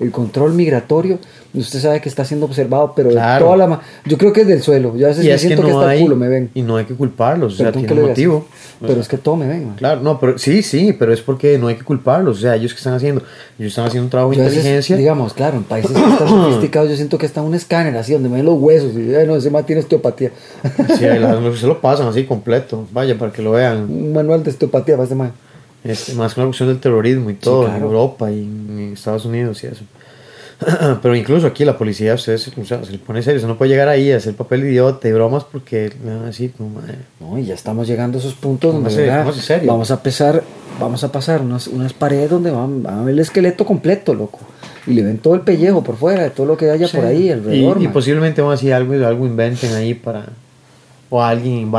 el 0.00 0.10
control 0.10 0.54
migratorio, 0.54 1.18
usted 1.54 1.78
sabe 1.80 2.00
que 2.00 2.08
está 2.08 2.24
siendo 2.24 2.46
observado, 2.46 2.92
pero 2.94 3.08
de 3.10 3.14
toda 3.38 3.56
la 3.56 3.80
Yo 4.04 4.18
creo 4.18 4.32
que 4.32 4.42
es 4.42 4.46
del 4.46 4.62
suelo. 4.62 4.96
Yo 4.96 5.06
a 5.06 5.08
veces 5.10 5.24
Y 5.24 5.28
me 5.28 5.32
que 5.34 5.38
siento 5.38 5.62
que, 5.62 5.70
no 5.72 5.82
el 5.82 5.88
hay... 5.88 6.02
culo 6.02 6.16
me 6.16 6.28
ven. 6.28 6.50
Y 6.54 6.62
no 6.62 6.76
hay 6.76 6.84
que 6.84 6.94
culparlos, 6.94 7.54
o 7.54 7.56
sea, 7.56 7.72
que 7.72 7.78
tiene 7.80 8.02
un 8.02 8.08
motivo. 8.08 8.46
Pero 8.80 9.00
es 9.00 9.08
que 9.08 9.16
todo 9.18 9.36
me 9.36 9.46
ven, 9.46 9.66
man. 9.66 9.76
Claro, 9.76 10.00
no, 10.00 10.18
pero 10.20 10.36
sí, 10.38 10.62
sí, 10.62 10.92
pero 10.92 11.12
es 11.12 11.20
porque 11.20 11.56
no 11.58 11.68
hay 11.68 11.76
que 11.76 11.84
culparlos. 11.84 12.38
O 12.38 12.40
sea, 12.40 12.56
ellos 12.56 12.72
que 12.72 12.78
están 12.78 12.94
haciendo, 12.94 13.22
ellos 13.58 13.70
están 13.72 13.86
haciendo 13.86 14.04
un 14.06 14.10
trabajo 14.10 14.30
de 14.32 14.36
inteligencia. 14.44 14.96
digamos, 14.96 15.32
claro, 15.32 15.56
en 15.56 15.62
países 15.64 15.92
que 15.92 15.98
están 16.10 16.28
sofisticados, 16.28 16.90
yo 16.90 16.96
siento 16.96 17.16
que 17.18 17.26
está 17.26 17.40
un 17.42 17.54
escáner 17.54 17.96
así, 17.96 18.12
donde 18.12 18.28
me 18.28 18.36
ven 18.36 18.44
los 18.46 18.58
huesos. 18.58 18.92
Y, 18.94 19.14
"Ay, 19.14 19.26
no, 19.26 19.36
ese 19.36 19.50
tiene 19.64 19.80
osteopatía. 19.80 20.30
Sí, 20.98 21.04
ahí 21.06 21.18
la- 21.18 21.40
se 21.56 21.66
lo 21.66 21.80
pasan 21.80 22.08
así 22.08 22.24
completo. 22.24 22.86
Vaya, 22.92 23.16
para 23.16 23.32
que 23.32 23.42
lo 23.42 23.52
vean. 23.52 23.84
un 23.90 24.12
manual 24.12 24.42
de 24.42 24.50
osteopatía 24.50 24.96
para 24.96 25.06
ese 25.06 25.14
man. 25.14 25.32
Este, 25.84 26.14
más 26.14 26.34
con 26.34 26.44
la 26.44 26.48
cuestión 26.48 26.70
del 26.70 26.80
terrorismo 26.80 27.28
y 27.30 27.34
todo, 27.34 27.64
claro. 27.64 27.76
en 27.76 27.82
Europa 27.84 28.30
y 28.30 28.40
en 28.40 28.90
Estados 28.94 29.24
Unidos 29.26 29.62
y 29.64 29.66
eso. 29.66 29.84
Pero 31.02 31.14
incluso 31.16 31.46
aquí 31.46 31.64
la 31.64 31.76
policía, 31.76 32.14
ustedes, 32.14 32.48
o 32.56 32.64
sea, 32.64 32.84
se 32.84 32.92
le 32.92 32.98
pone 32.98 33.22
serio, 33.22 33.36
usted 33.38 33.48
no 33.48 33.56
puede 33.58 33.70
llegar 33.70 33.88
ahí 33.88 34.12
a 34.12 34.16
hacer 34.18 34.34
papel 34.34 34.64
idiota 34.64 35.08
y 35.08 35.12
bromas 35.12 35.44
porque 35.44 35.90
le 36.04 36.10
van 36.14 36.22
a 36.22 36.26
decir 36.26 36.52
como, 36.56 36.70
madre, 36.80 36.94
No, 37.20 37.38
y 37.38 37.44
ya 37.44 37.54
estamos 37.54 37.86
llegando 37.86 38.18
a 38.18 38.20
esos 38.20 38.34
puntos 38.34 38.72
donde 38.72 38.90
póngase 38.90 39.40
serio. 39.40 39.68
vamos 39.72 39.90
a 39.90 40.02
pasar, 40.02 40.42
vamos 40.80 41.04
a 41.04 41.12
pasar 41.12 41.42
unas, 41.42 41.66
unas 41.66 41.92
paredes 41.92 42.30
donde 42.30 42.50
van, 42.50 42.82
van 42.82 42.98
a 43.00 43.02
ver 43.04 43.14
el 43.14 43.20
esqueleto 43.20 43.64
completo, 43.64 44.14
loco. 44.14 44.38
Y 44.86 44.92
le 44.92 45.02
ven 45.02 45.18
todo 45.18 45.34
el 45.34 45.40
pellejo 45.40 45.82
por 45.82 45.96
fuera, 45.96 46.22
de 46.24 46.30
todo 46.30 46.46
lo 46.46 46.56
que 46.56 46.70
haya 46.70 46.86
Sí. 46.88 46.96
por 46.96 47.06
ahí 47.06 47.30
alrededor. 47.30 47.80
Y, 47.80 47.84
y 47.86 47.88
posiblemente 47.88 48.42
van 48.42 48.50
a 48.50 48.54
decir 48.54 48.72
algo, 48.74 48.92
algo 49.06 49.26
inventen 49.26 49.72
ahí 49.74 49.94
para. 49.94 50.26
O 51.10 51.22
alguien 51.22 51.70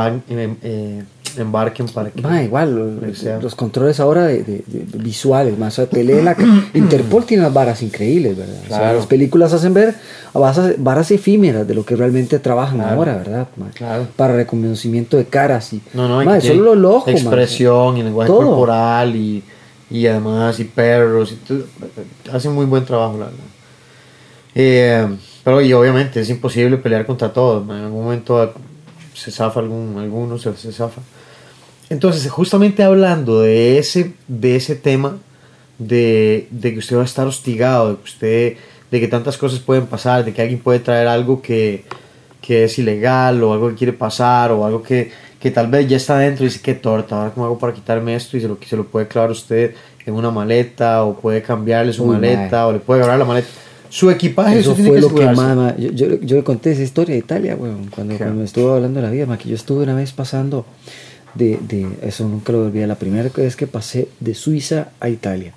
eh, 0.62 1.02
embarquen 1.36 1.86
para 1.88 2.10
que. 2.10 2.22
Ma, 2.22 2.42
igual, 2.42 3.00
los, 3.02 3.18
sea. 3.18 3.38
controles 3.56 4.00
ahora 4.00 4.24
de, 4.26 4.42
de- 4.42 4.64
de- 4.66 4.98
visuales, 4.98 5.58
más 5.58 5.78
tele 5.90 6.18
en 6.20 6.24
la 6.24 6.36
Interpol 6.74 7.24
tiene 7.26 7.42
unas 7.42 7.52
varas 7.52 7.82
increíbles, 7.82 8.36
¿verdad? 8.36 8.54
O 8.64 8.68
sea, 8.68 8.92
las 8.94 9.06
películas 9.06 9.52
hacen 9.52 9.74
ver 9.74 9.94
varas, 10.32 10.74
varas 10.78 11.10
efímeras 11.10 11.66
de 11.68 11.74
lo 11.74 11.84
que 11.84 11.96
realmente 11.96 12.38
trabajan 12.38 12.78
Claro. 12.78 12.96
ahora, 12.96 13.16
¿verdad? 13.18 13.48
ma? 13.56 13.66
Claro. 13.74 14.06
Para 14.16 14.34
reconocimiento 14.36 15.16
de 15.18 15.26
caras 15.26 15.72
y 15.74 15.82
No, 15.92 16.08
no, 16.08 16.24
ma, 16.24 16.38
que 16.38 16.48
solo. 16.48 17.04
Expresión 17.06 17.96
y 17.98 18.02
lenguaje 18.02 18.28
Todo. 18.28 18.46
corporal 18.46 19.14
y, 19.16 19.42
y 19.90 20.06
además 20.06 20.58
y 20.60 20.64
perros. 20.64 21.32
Y 21.50 22.30
hacen 22.32 22.52
muy 22.52 22.64
buen 22.64 22.84
trabajo, 22.84 23.18
la 23.18 23.24
verdad. 23.26 23.40
Eh, 24.54 25.06
pero 25.44 25.60
y 25.60 25.72
obviamente 25.72 26.20
es 26.20 26.30
imposible 26.30 26.76
pelear 26.78 27.04
contra 27.06 27.32
todos. 27.32 27.62
En 27.64 27.70
algún 27.72 28.04
momento 28.04 28.54
se 29.16 29.30
zafa 29.30 29.60
algún, 29.60 29.96
alguno, 29.98 30.38
se, 30.38 30.54
se 30.56 30.72
zafa. 30.72 31.00
Entonces, 31.88 32.30
justamente 32.30 32.82
hablando 32.82 33.40
de 33.40 33.78
ese, 33.78 34.14
de 34.28 34.56
ese 34.56 34.76
tema, 34.76 35.18
de, 35.78 36.48
de 36.50 36.72
que 36.72 36.78
usted 36.78 36.96
va 36.96 37.02
a 37.02 37.04
estar 37.04 37.26
hostigado, 37.26 37.90
de 37.90 37.96
que 37.96 38.04
usted, 38.04 38.56
de 38.90 39.00
que 39.00 39.08
tantas 39.08 39.38
cosas 39.38 39.60
pueden 39.60 39.86
pasar, 39.86 40.24
de 40.24 40.32
que 40.32 40.42
alguien 40.42 40.60
puede 40.60 40.80
traer 40.80 41.06
algo 41.06 41.40
que, 41.40 41.84
que 42.40 42.64
es 42.64 42.78
ilegal, 42.78 43.42
o 43.42 43.52
algo 43.52 43.68
que 43.70 43.76
quiere 43.76 43.92
pasar, 43.92 44.52
o 44.52 44.66
algo 44.66 44.82
que, 44.82 45.12
que 45.40 45.50
tal 45.50 45.68
vez 45.68 45.88
ya 45.88 45.96
está 45.96 46.18
dentro 46.18 46.44
y 46.44 46.48
dice, 46.48 46.60
qué 46.60 46.74
torta, 46.74 47.16
ahora 47.16 47.30
cómo 47.30 47.46
hago 47.46 47.58
para 47.58 47.72
quitarme 47.72 48.14
esto, 48.16 48.36
y 48.36 48.40
se 48.40 48.48
lo, 48.48 48.58
se 48.66 48.76
lo 48.76 48.84
puede 48.84 49.06
clavar 49.06 49.30
usted 49.30 49.74
en 50.04 50.14
una 50.14 50.30
maleta, 50.30 51.04
o 51.04 51.14
puede 51.14 51.42
cambiarle 51.42 51.92
su 51.92 52.04
Uy, 52.04 52.16
maleta, 52.16 52.66
o 52.66 52.72
le 52.72 52.78
puede 52.80 53.00
agarrar 53.00 53.18
la 53.18 53.24
maleta. 53.24 53.48
Su 53.90 54.10
equipaje, 54.10 54.58
Eso 54.58 54.70
usted 54.72 54.84
tiene 54.84 54.88
fue 54.90 54.96
que 54.96 55.02
lo 55.02 55.14
que 55.14 55.24
asegurarse. 55.28 55.56
más... 55.56 55.74
ma, 55.74 55.76
Yo, 55.76 55.90
yo, 55.90 56.20
yo 56.20 56.36
le 56.36 56.44
conté 56.44 56.72
esa 56.72 56.82
historia 56.82 57.14
de 57.14 57.18
Italia, 57.20 57.56
weón, 57.56 57.86
cuando, 57.88 58.12
¿Qué? 58.14 58.18
cuando 58.18 58.36
me 58.38 58.44
estuvo 58.44 58.72
hablando 58.72 59.00
de 59.00 59.06
la 59.06 59.12
vida, 59.12 59.26
ma, 59.26 59.38
que 59.38 59.48
yo 59.48 59.54
estuve 59.54 59.84
una 59.84 59.94
vez 59.94 60.12
pasando 60.12 60.64
de, 61.34 61.58
de... 61.68 61.86
Eso 62.02 62.28
nunca 62.28 62.52
lo 62.52 62.64
olvidé, 62.66 62.86
la 62.86 62.94
primera 62.96 63.28
vez 63.34 63.56
que 63.56 63.66
pasé 63.66 64.08
de 64.20 64.34
Suiza 64.34 64.88
a 65.00 65.08
Italia. 65.08 65.52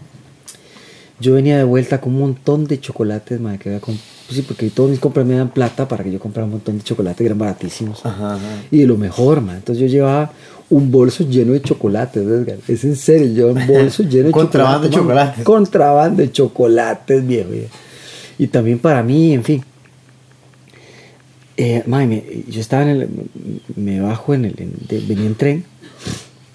Yo 1.20 1.34
venía 1.34 1.58
de 1.58 1.66
vuelta 1.66 2.00
con 2.00 2.14
un 2.14 2.20
montón 2.22 2.66
de 2.66 2.80
chocolates, 2.80 3.40
ma, 3.42 3.58
que 3.58 3.70
había 3.70 3.82
comp- 3.82 3.98
pues 4.28 4.38
sí, 4.38 4.42
porque 4.44 4.70
todos 4.70 4.90
mis 4.92 5.00
compras 5.00 5.26
me 5.26 5.36
dan 5.36 5.50
plata 5.50 5.88
para 5.88 6.04
que 6.04 6.12
yo 6.12 6.20
comprara 6.20 6.46
un 6.46 6.52
montón 6.52 6.78
de 6.78 6.84
chocolates 6.84 7.18
que 7.18 7.26
eran 7.26 7.38
baratísimos. 7.40 8.06
Ajá, 8.06 8.36
ajá. 8.36 8.46
Y 8.72 8.80
de 8.82 8.88
lo 8.88 8.96
mejor, 8.96 9.42
man. 9.42 9.58
Entonces 9.58 9.82
yo 9.82 9.88
llevaba 9.88 10.32
un 10.70 10.92
bolso 10.92 11.28
lleno 11.28 11.54
de 11.54 11.62
chocolates, 11.62 12.22
Edgar. 12.24 12.58
Es 12.68 12.84
en 12.86 12.96
serio, 12.96 13.28
yo 13.34 13.48
un 13.48 13.68
bolso 13.68 14.04
lleno 14.10 14.28
de 14.28 14.32
Contrabando 14.32 14.88
chocolates. 14.90 15.44
Contrabando 15.44 16.22
de 16.22 16.32
chocolates, 16.32 17.26
viejo. 17.28 17.50
viejo. 17.50 17.70
Y 18.40 18.48
también 18.48 18.80
para 18.80 19.04
mí, 19.04 19.34
en 19.34 19.44
fin. 19.44 19.64
Eh, 21.58 21.84
me- 21.86 22.24
yo 22.50 22.62
estaba 22.62 22.84
en 22.84 22.90
el. 22.90 23.10
Me 23.76 24.00
bajo 24.00 24.34
en 24.34 24.46
el. 24.46 24.56
en- 24.60 24.74
de- 24.88 25.02
venía 25.02 25.26
en 25.28 25.36
tren. 25.36 25.64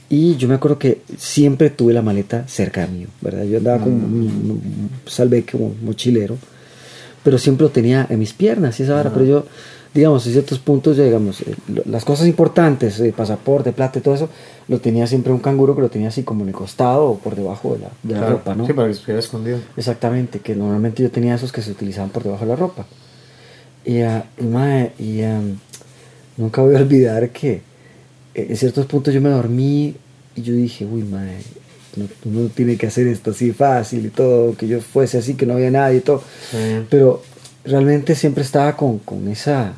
Y 0.08 0.36
yo 0.36 0.48
me 0.48 0.54
acuerdo 0.54 0.78
que 0.78 1.00
siempre 1.18 1.70
tuve 1.70 1.92
la 1.92 2.02
maleta 2.02 2.46
cerca 2.48 2.86
mío, 2.86 3.08
¿verdad? 3.20 3.44
Yo 3.44 3.58
andaba 3.58 3.82
con 3.82 3.92
un, 3.92 4.00
un 4.04 4.90
salve 5.06 5.44
como 5.44 5.74
mochilero, 5.82 6.36
pero 7.22 7.36
siempre 7.38 7.64
lo 7.64 7.70
tenía 7.70 8.06
en 8.08 8.18
mis 8.18 8.32
piernas 8.32 8.78
y 8.80 8.84
esa 8.84 8.94
vara. 8.94 9.12
Pero 9.12 9.24
yo, 9.24 9.46
digamos, 9.94 10.26
en 10.26 10.32
ciertos 10.32 10.58
puntos, 10.58 10.96
ya 10.96 11.04
digamos, 11.04 11.40
eh, 11.42 11.54
las 11.86 12.04
cosas 12.04 12.26
importantes, 12.26 12.98
eh, 13.00 13.14
pasaporte, 13.16 13.72
plata 13.72 14.00
y 14.00 14.02
todo 14.02 14.14
eso, 14.14 14.28
lo 14.66 14.80
tenía 14.80 15.06
siempre 15.06 15.32
un 15.32 15.38
canguro 15.38 15.76
que 15.76 15.82
lo 15.82 15.88
tenía 15.88 16.08
así 16.08 16.24
como 16.24 16.42
en 16.42 16.48
el 16.48 16.54
costado 16.54 17.04
o 17.10 17.18
por 17.18 17.36
debajo 17.36 17.74
de 17.74 17.80
la, 17.80 17.88
de 18.02 18.14
la 18.14 18.18
Claro. 18.20 18.32
ropa, 18.38 18.54
¿no? 18.56 18.66
Sí, 18.66 18.72
para 18.72 18.88
que 18.88 18.94
estuviera 18.94 19.20
escondido. 19.20 19.58
Exactamente, 19.76 20.40
que 20.40 20.56
normalmente 20.56 21.02
yo 21.02 21.10
tenía 21.10 21.36
esos 21.36 21.52
que 21.52 21.62
se 21.62 21.70
utilizaban 21.70 22.10
por 22.10 22.24
debajo 22.24 22.44
de 22.44 22.50
la 22.50 22.56
ropa. 22.56 22.86
Y, 23.84 24.00
ah, 24.00 24.24
y, 24.38 24.44
mae, 24.44 24.92
y, 24.98 25.20
nunca 26.36 26.60
voy 26.62 26.74
a 26.74 26.78
olvidar 26.78 27.30
que 27.30 27.62
eh, 28.34 28.46
en 28.50 28.56
ciertos 28.56 28.86
puntos 28.86 29.14
yo 29.14 29.20
me 29.20 29.28
dormí 29.30 29.94
y 30.34 30.42
yo 30.42 30.54
dije, 30.54 30.84
uy, 30.86 31.04
mae, 31.04 31.36
no, 31.96 32.06
uno 32.24 32.48
tiene 32.48 32.76
que 32.76 32.88
hacer 32.88 33.06
esto 33.06 33.30
así 33.30 33.52
fácil 33.52 34.06
y 34.06 34.08
todo, 34.08 34.56
que 34.56 34.66
yo 34.66 34.80
fuese 34.80 35.18
así, 35.18 35.34
que 35.34 35.46
no 35.46 35.52
había 35.54 35.70
nadie 35.70 35.98
y 35.98 36.00
todo. 36.00 36.22
Sí. 36.50 36.56
Pero 36.90 37.22
realmente 37.64 38.14
siempre 38.16 38.42
estaba 38.42 38.76
con, 38.76 38.98
con 38.98 39.28
esa, 39.28 39.74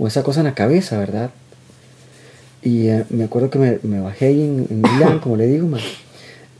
con 0.00 0.08
esa 0.08 0.22
cosa 0.22 0.40
en 0.40 0.46
la 0.46 0.54
cabeza, 0.54 0.98
¿verdad? 0.98 1.28
Y 2.62 2.88
eh, 2.88 3.04
me 3.10 3.24
acuerdo 3.24 3.50
que 3.50 3.58
me, 3.58 3.78
me 3.82 4.00
bajé 4.00 4.28
ahí 4.28 4.40
en, 4.40 4.66
en 4.70 4.80
Milán, 4.80 5.18
como 5.18 5.36
le 5.36 5.46
digo, 5.46 5.68
man. 5.68 5.82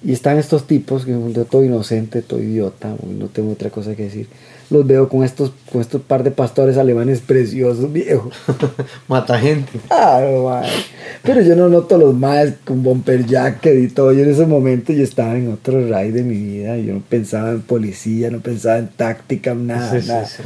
Y 0.04 0.12
están 0.12 0.36
estos 0.36 0.66
tipos, 0.66 1.06
que 1.06 1.12
yo 1.32 1.44
todo 1.46 1.64
inocente, 1.64 2.20
todo 2.20 2.38
idiota, 2.38 2.94
no 3.18 3.26
tengo 3.28 3.52
otra 3.52 3.70
cosa 3.70 3.94
que 3.96 4.02
decir. 4.04 4.26
Los 4.68 4.86
veo 4.86 5.08
con 5.08 5.24
estos, 5.24 5.52
con 5.72 5.80
estos 5.80 6.02
par 6.02 6.22
de 6.22 6.30
pastores 6.30 6.76
alemanes 6.76 7.20
preciosos, 7.20 7.90
viejo. 7.90 8.30
Mata 9.08 9.38
gente. 9.38 9.72
Claro, 9.88 10.44
man. 10.50 10.64
Pero 11.22 11.40
yo 11.40 11.56
no 11.56 11.70
noto 11.70 11.96
los 11.96 12.14
más 12.14 12.52
con 12.66 12.82
bumper 12.82 13.24
jacket 13.24 13.78
y 13.78 13.88
todo. 13.88 14.12
Yo 14.12 14.22
en 14.22 14.30
ese 14.32 14.44
momento 14.44 14.92
yo 14.92 15.02
estaba 15.02 15.34
en 15.38 15.50
otro 15.50 15.80
ride 15.80 16.12
de 16.12 16.22
mi 16.24 16.36
vida. 16.36 16.76
Yo 16.76 16.92
no 16.92 17.00
pensaba 17.08 17.52
en 17.52 17.62
policía, 17.62 18.30
no 18.30 18.40
pensaba 18.40 18.76
en 18.78 18.88
táctica, 18.88 19.54
nada, 19.54 19.92
Sí, 19.92 20.02
sí, 20.02 20.08
nada. 20.08 20.26
sí. 20.26 20.42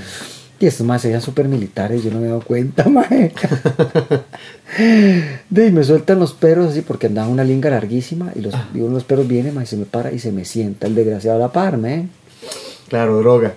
Y 0.61 0.67
estos 0.67 0.87
más 0.87 1.03
serían 1.03 1.21
súper 1.21 1.49
militares, 1.49 2.03
yo 2.05 2.11
no 2.11 2.21
me 2.21 2.27
he 2.27 2.29
dado 2.29 2.41
cuenta, 2.43 2.89
mae. 2.89 3.33
De, 5.51 5.67
y 5.69 5.73
me 5.73 5.85
sueltan 5.85 6.19
los 6.19 6.33
perros 6.33 6.71
así 6.71 6.81
porque 6.83 7.07
andaban 7.09 7.31
una 7.31 7.45
linga 7.45 7.71
larguísima 7.71 8.33
y 8.35 8.41
los, 8.41 8.55
y 8.73 8.79
uno 8.79 8.89
de 8.89 8.95
los 8.95 9.05
perros 9.05 9.27
viene, 9.29 9.53
mae, 9.53 9.65
y 9.65 9.67
se 9.67 9.77
me 9.77 9.85
para 9.85 10.13
y 10.13 10.19
se 10.19 10.33
me 10.33 10.45
sienta 10.45 10.87
el 10.87 10.95
desgraciado 10.95 11.37
a 11.37 11.41
la 11.41 11.53
par, 11.53 11.77
mae. 11.77 12.07
Claro, 12.89 13.19
droga. 13.19 13.55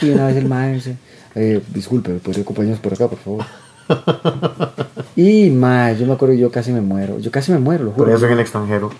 Y 0.00 0.10
una 0.10 0.26
vez 0.26 0.36
el 0.36 0.46
mae 0.48 0.74
dice, 0.74 0.96
eh, 1.34 1.60
disculpe, 1.72 2.10
¿me 2.10 2.18
podría 2.18 2.42
acompañarnos 2.42 2.80
por 2.80 2.92
acá, 2.94 3.08
por 3.08 3.18
favor? 3.18 3.44
Y, 5.14 5.50
mae, 5.50 5.98
yo 5.98 6.06
me 6.06 6.14
acuerdo, 6.14 6.34
yo 6.34 6.50
casi 6.50 6.72
me 6.72 6.80
muero. 6.80 7.18
Yo 7.18 7.30
casi 7.30 7.52
me 7.52 7.58
muero, 7.58 7.84
lo 7.84 7.90
Por 7.92 8.06
juro. 8.06 8.16
eso 8.16 8.26
en 8.26 8.32
el 8.32 8.40
extranjero. 8.40 8.90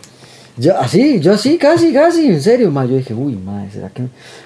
Yo 0.59 0.79
así, 0.79 1.21
yo 1.21 1.33
así, 1.33 1.57
casi, 1.57 1.91
casi, 1.95 2.27
en 2.27 2.43
serio, 2.43 2.71
ma. 2.71 2.85
Yo 2.85 2.97
dije, 2.97 3.15
uy, 3.15 3.35
ma, 3.37 3.67
¿será 3.73 3.89
que.? 3.89 4.03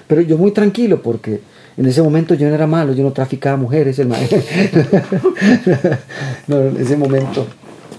Pero 0.07 0.21
yo 0.21 0.37
muy 0.37 0.51
tranquilo 0.51 1.01
porque 1.01 1.41
en 1.77 1.85
ese 1.85 2.01
momento 2.01 2.33
yo 2.33 2.49
no 2.49 2.55
era 2.55 2.67
malo, 2.67 2.93
yo 2.93 3.03
no 3.03 3.11
traficaba 3.11 3.55
mujeres, 3.55 3.99
el 3.99 4.07
no, 6.47 6.61
en 6.61 6.77
ese 6.77 6.97
momento, 6.97 7.45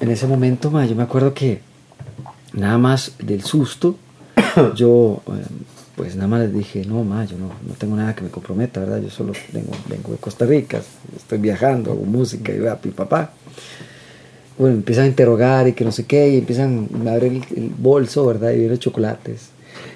en 0.00 0.10
ese 0.10 0.26
momento, 0.26 0.70
ma, 0.70 0.84
yo 0.84 0.96
me 0.96 1.04
acuerdo 1.04 1.32
que 1.32 1.60
nada 2.52 2.76
más 2.78 3.12
del 3.18 3.42
susto, 3.42 3.96
yo, 4.74 5.22
eh, 5.28 5.44
pues 5.94 6.16
nada 6.16 6.28
más 6.28 6.40
les 6.40 6.52
dije, 6.52 6.84
no, 6.84 7.04
ma, 7.04 7.24
yo 7.24 7.38
no, 7.38 7.52
no 7.66 7.74
tengo 7.78 7.96
nada 7.96 8.14
que 8.14 8.22
me 8.22 8.30
comprometa, 8.30 8.80
¿verdad? 8.80 9.00
Yo 9.00 9.10
solo 9.10 9.32
vengo, 9.52 9.70
vengo 9.88 10.10
de 10.10 10.18
Costa 10.18 10.44
Rica, 10.44 10.82
estoy 11.16 11.38
viajando, 11.38 11.92
hago 11.92 12.04
música 12.04 12.52
y 12.52 12.58
va, 12.58 12.76
pi, 12.76 12.90
papá 12.90 13.32
bueno, 14.58 14.74
empiezan 14.74 15.04
a 15.04 15.06
interrogar 15.06 15.68
y 15.68 15.72
que 15.72 15.84
no 15.84 15.92
sé 15.92 16.04
qué, 16.04 16.30
y 16.30 16.38
empiezan 16.38 16.88
a 17.06 17.12
abrir 17.12 17.44
el, 17.50 17.58
el 17.58 17.70
bolso, 17.70 18.26
¿verdad? 18.26 18.50
Y 18.50 18.58
vienen 18.58 18.78
chocolates. 18.78 19.50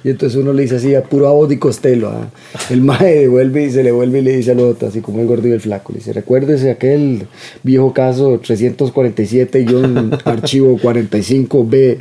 Y 0.04 0.10
entonces 0.10 0.38
uno 0.38 0.52
le 0.52 0.62
dice 0.62 0.76
así, 0.76 0.94
a 0.94 1.02
puro 1.02 1.46
de 1.46 1.58
Costello, 1.58 2.10
¿ah? 2.10 2.28
el 2.70 2.82
mae 2.82 3.20
devuelve 3.20 3.64
y 3.64 3.70
se 3.70 3.82
le 3.84 3.92
vuelve 3.92 4.18
y 4.18 4.22
le 4.22 4.36
dice 4.36 4.50
al 4.50 4.60
otro, 4.60 4.88
así 4.88 5.00
como 5.00 5.20
el 5.20 5.26
gordo 5.26 5.48
y 5.48 5.52
el 5.52 5.60
flaco, 5.60 5.92
le 5.92 6.00
dice, 6.00 6.12
recuérdese 6.12 6.70
aquel 6.70 7.26
viejo 7.62 7.92
caso 7.92 8.40
347-archivo 8.40 10.80
45B, 10.80 12.00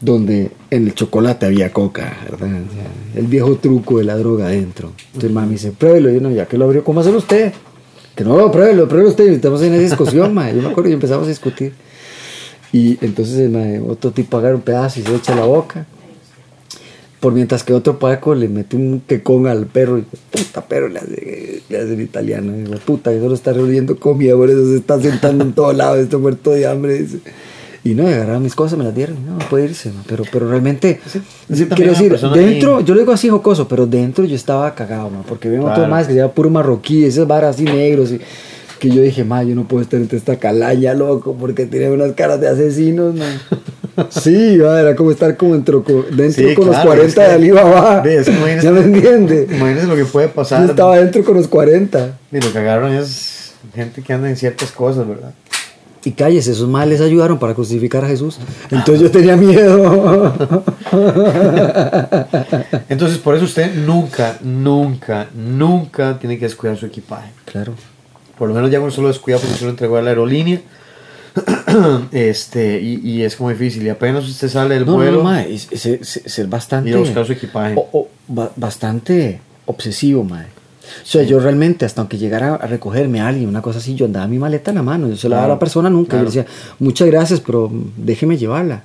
donde 0.00 0.50
en 0.70 0.86
el 0.86 0.94
chocolate 0.94 1.46
había 1.46 1.72
coca, 1.72 2.16
¿verdad? 2.24 2.48
O 2.48 2.72
sea, 2.72 2.86
el 3.16 3.26
viejo 3.26 3.56
truco 3.56 3.98
de 3.98 4.04
la 4.04 4.16
droga 4.16 4.46
adentro. 4.46 4.92
Entonces 5.14 5.30
me 5.30 5.46
dice, 5.48 5.72
pruébelo, 5.72 6.10
y 6.10 6.14
yo 6.14 6.20
no, 6.20 6.30
ya 6.30 6.46
que 6.46 6.56
lo 6.56 6.64
abrió, 6.64 6.82
¿cómo 6.82 7.00
hacerlo 7.00 7.18
usted? 7.18 7.52
Que 8.14 8.24
no, 8.24 8.50
pruébelo, 8.50 8.88
pruébelo 8.88 9.10
usted. 9.10 9.30
Y 9.30 9.34
estamos 9.34 9.60
en 9.62 9.74
esa 9.74 9.82
discusión, 9.82 10.32
mae. 10.32 10.54
Yo 10.54 10.62
me 10.62 10.70
acuerdo 10.70 10.88
y 10.90 10.94
empezamos 10.94 11.26
a 11.26 11.28
discutir. 11.28 11.74
Y 12.72 12.96
entonces 13.04 13.36
el 13.38 13.50
mae, 13.50 13.80
otro 13.80 14.12
tipo 14.12 14.38
agarra 14.38 14.54
un 14.54 14.62
pedazo 14.62 15.00
y 15.00 15.02
se 15.02 15.14
echa 15.14 15.34
a 15.34 15.36
la 15.36 15.44
boca. 15.44 15.86
Por 17.20 17.34
mientras 17.34 17.62
que 17.62 17.74
otro 17.74 17.98
paco 17.98 18.34
le 18.34 18.48
mete 18.48 18.76
un 18.76 19.02
quecón 19.06 19.46
al 19.46 19.66
perro 19.66 19.98
y 19.98 20.02
puta 20.30 20.62
perro, 20.62 20.88
le 20.88 20.98
hace, 21.00 21.62
le 21.68 21.76
hace 21.76 21.92
el 21.92 22.00
italiano. 22.00 22.56
Y 22.56 22.62
dice, 22.62 22.78
puta, 22.78 23.10
que 23.10 23.20
solo 23.20 23.34
está 23.34 23.52
revolviendo 23.52 23.98
comida, 23.98 24.34
por 24.34 24.48
eso 24.48 24.66
se 24.66 24.76
está 24.76 24.98
sentando 25.00 25.44
en 25.44 25.52
todo 25.52 25.72
lado, 25.72 25.96
está 25.96 26.16
muerto 26.16 26.50
de 26.52 26.66
hambre. 26.66 27.02
Dice. 27.02 27.18
Y 27.82 27.94
no, 27.94 28.06
agarraron 28.06 28.42
mis 28.42 28.54
cosas, 28.54 28.78
me 28.78 28.84
las 28.84 28.94
dieron. 28.94 29.16
No, 29.24 29.38
puede 29.48 29.64
irse, 29.66 29.90
pero, 30.06 30.24
pero 30.30 30.48
realmente, 30.48 31.00
sí, 31.06 31.66
quiero 31.74 31.92
decir, 31.92 32.14
dentro, 32.34 32.80
yo 32.80 32.94
lo 32.94 33.00
digo 33.00 33.12
así 33.12 33.30
jocoso, 33.30 33.66
pero 33.68 33.86
dentro 33.86 34.24
yo 34.24 34.36
estaba 34.36 34.74
cagado, 34.74 35.08
ma, 35.08 35.22
porque 35.22 35.48
veo 35.48 35.64
Claro. 35.64 35.86
más 35.88 36.06
que 36.06 36.12
se 36.12 36.18
llama 36.18 36.32
puro 36.32 36.50
marroquí, 36.50 37.04
esas 37.04 37.26
varas 37.26 37.56
así 37.56 37.64
negros. 37.64 38.12
Y, 38.12 38.20
que 38.80 38.88
yo 38.90 39.00
dije, 39.02 39.22
ma, 39.22 39.44
yo 39.44 39.54
no 39.54 39.68
puedo 39.68 39.82
estar 39.82 40.00
entre 40.00 40.18
esta 40.18 40.36
calaña, 40.36 40.94
loco, 40.94 41.36
porque 41.38 41.66
tiene 41.66 41.90
unas 41.90 42.12
caras 42.14 42.40
de 42.40 42.48
asesinos, 42.48 43.14
man. 43.14 43.28
Sí, 44.08 44.54
era 44.54 44.96
como 44.96 45.10
estar 45.10 45.36
como 45.36 45.52
dentro, 45.52 45.84
dentro 46.10 46.48
Sí, 46.48 46.54
con 46.54 46.68
claro, 46.68 46.84
los 46.84 46.86
40 46.86 47.06
es 47.06 47.14
que- 47.14 47.20
de 47.20 47.26
Alibaba. 47.32 48.02
Es 48.08 48.24
que 48.26 48.32
imagínese- 48.32 48.62
¿Ya 48.62 48.70
me 48.70 48.80
entiende? 48.80 49.46
Imagínense 49.50 49.86
lo 49.88 49.96
que 49.96 50.04
puede 50.06 50.28
pasar. 50.28 50.62
Yo 50.64 50.70
estaba 50.70 50.96
dentro 50.96 51.22
con 51.22 51.34
los 51.36 51.46
40. 51.48 52.18
Y 52.32 52.40
lo 52.40 52.50
que 52.50 52.58
agarran 52.58 52.94
es 52.94 53.52
gente 53.74 54.00
que 54.02 54.12
anda 54.14 54.30
en 54.30 54.36
ciertas 54.36 54.70
cosas, 54.70 55.06
¿verdad? 55.06 55.34
Y 56.02 56.12
cállese, 56.12 56.52
esos 56.52 56.66
males 56.66 57.02
ayudaron 57.02 57.38
para 57.38 57.52
crucificar 57.52 58.02
a 58.02 58.08
Jesús. 58.08 58.38
Entonces 58.70 59.00
yo 59.02 59.10
tenía 59.10 59.36
miedo. 59.36 60.32
Entonces, 62.88 63.18
por 63.18 63.34
eso 63.36 63.44
usted 63.44 63.74
nunca, 63.74 64.38
nunca, 64.42 65.26
nunca 65.34 66.18
tiene 66.18 66.38
que 66.38 66.46
descuidar 66.46 66.78
su 66.78 66.86
equipaje. 66.86 67.30
claro. 67.44 67.74
Por 68.40 68.48
lo 68.48 68.54
menos 68.54 68.70
ya 68.70 68.80
uno 68.80 68.90
solo 68.90 69.08
descuida 69.08 69.36
porque 69.38 69.54
se 69.54 69.64
lo 69.64 69.70
entregó 69.70 69.98
a 69.98 70.02
la 70.02 70.08
aerolínea. 70.10 70.62
este, 72.12 72.80
y, 72.80 72.94
y 73.08 73.22
es 73.22 73.36
como 73.36 73.50
difícil. 73.50 73.82
Y 73.84 73.88
apenas 73.90 74.26
usted 74.28 74.48
sale 74.48 74.74
del 74.74 74.86
No, 74.86 74.94
vuelo. 74.94 75.18
no, 75.18 75.24
ma, 75.24 75.42
es, 75.42 75.68
es- 75.70 75.86
es- 75.86 76.38
es 76.38 76.48
bastante. 76.50 76.90
Ir 76.90 76.96
a 76.96 77.00
buscar 77.00 77.26
su 77.26 77.32
equipaje. 77.32 77.74
o- 77.76 77.88
o- 77.92 78.08
ba- 78.28 78.50
bastante 78.56 79.40
obsesivo, 79.66 80.24
mae. 80.24 80.46
O 80.46 81.06
sea, 81.06 81.22
yo 81.22 81.38
realmente, 81.38 81.84
hasta 81.84 82.00
aunque 82.00 82.18
llegara 82.18 82.54
a 82.56 82.66
recogerme 82.66 83.20
a 83.20 83.28
alguien, 83.28 83.48
una 83.48 83.62
cosa 83.62 83.78
así, 83.78 83.94
yo 83.94 84.06
andaba 84.06 84.26
mi 84.26 84.38
maleta 84.38 84.70
en 84.72 84.76
la 84.78 84.82
mano. 84.82 85.08
Yo 85.08 85.16
se 85.16 85.28
la 85.28 85.36
daba 85.36 85.46
a 85.46 85.50
la 85.50 85.58
persona 85.58 85.88
nunca. 85.88 86.12
claro. 86.16 86.24
Yo 86.30 86.42
decía, 86.42 86.46
muchas 86.80 87.06
gracias, 87.08 87.40
pero 87.40 87.70
déjeme 87.96 88.36
llevarla. 88.36 88.82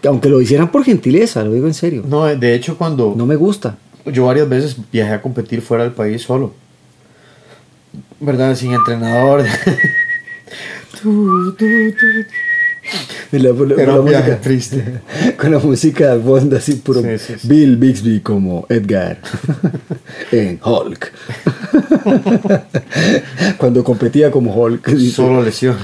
Que 0.00 0.08
Aunque 0.08 0.28
lo 0.28 0.40
hicieran 0.40 0.70
por 0.70 0.84
gentileza, 0.84 1.42
lo 1.42 1.52
digo 1.52 1.66
en 1.66 1.74
serio. 1.74 2.04
No, 2.06 2.26
de 2.26 2.54
hecho, 2.54 2.76
cuando 2.76 3.14
No 3.16 3.24
me 3.26 3.34
gusta. 3.36 3.78
yo 4.04 4.26
varias 4.26 4.48
veces 4.48 4.76
viajé 4.92 5.14
a 5.14 5.22
competir 5.22 5.62
fuera 5.62 5.82
del 5.84 5.92
país 5.94 6.22
solo. 6.22 6.52
¿Verdad? 8.24 8.54
Sin 8.56 8.72
entrenador. 8.72 9.44
Y 13.32 13.38
la- 13.38 13.50
con 13.54 13.68
la- 13.68 14.00
música- 14.00 14.40
triste. 14.40 14.84
Con 15.38 15.52
la 15.52 15.58
música 15.58 16.14
de 16.16 16.22
fondo 16.22 16.56
así 16.56 16.74
puro 16.76 17.02
Sí, 17.02 17.18
sí, 17.18 17.34
sí. 17.38 17.48
Bill 17.48 17.76
Bixby 17.76 18.20
como 18.20 18.66
Edgar 18.68 19.18
en 20.32 20.60
Hulk. 20.64 21.12
Cuando 23.58 23.82
competía 23.84 24.30
como 24.30 24.54
Hulk. 24.54 24.96
solo 25.12 25.42
lesión. 25.42 25.76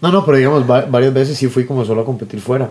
no, 0.00 0.10
no, 0.12 0.24
pero 0.24 0.36
digamos, 0.38 0.68
va- 0.70 0.86
varias 0.86 1.12
veces 1.14 1.36
sí 1.38 1.48
fui 1.48 1.64
como 1.66 1.84
solo 1.84 2.02
a 2.02 2.04
competir 2.04 2.40
fuera. 2.40 2.70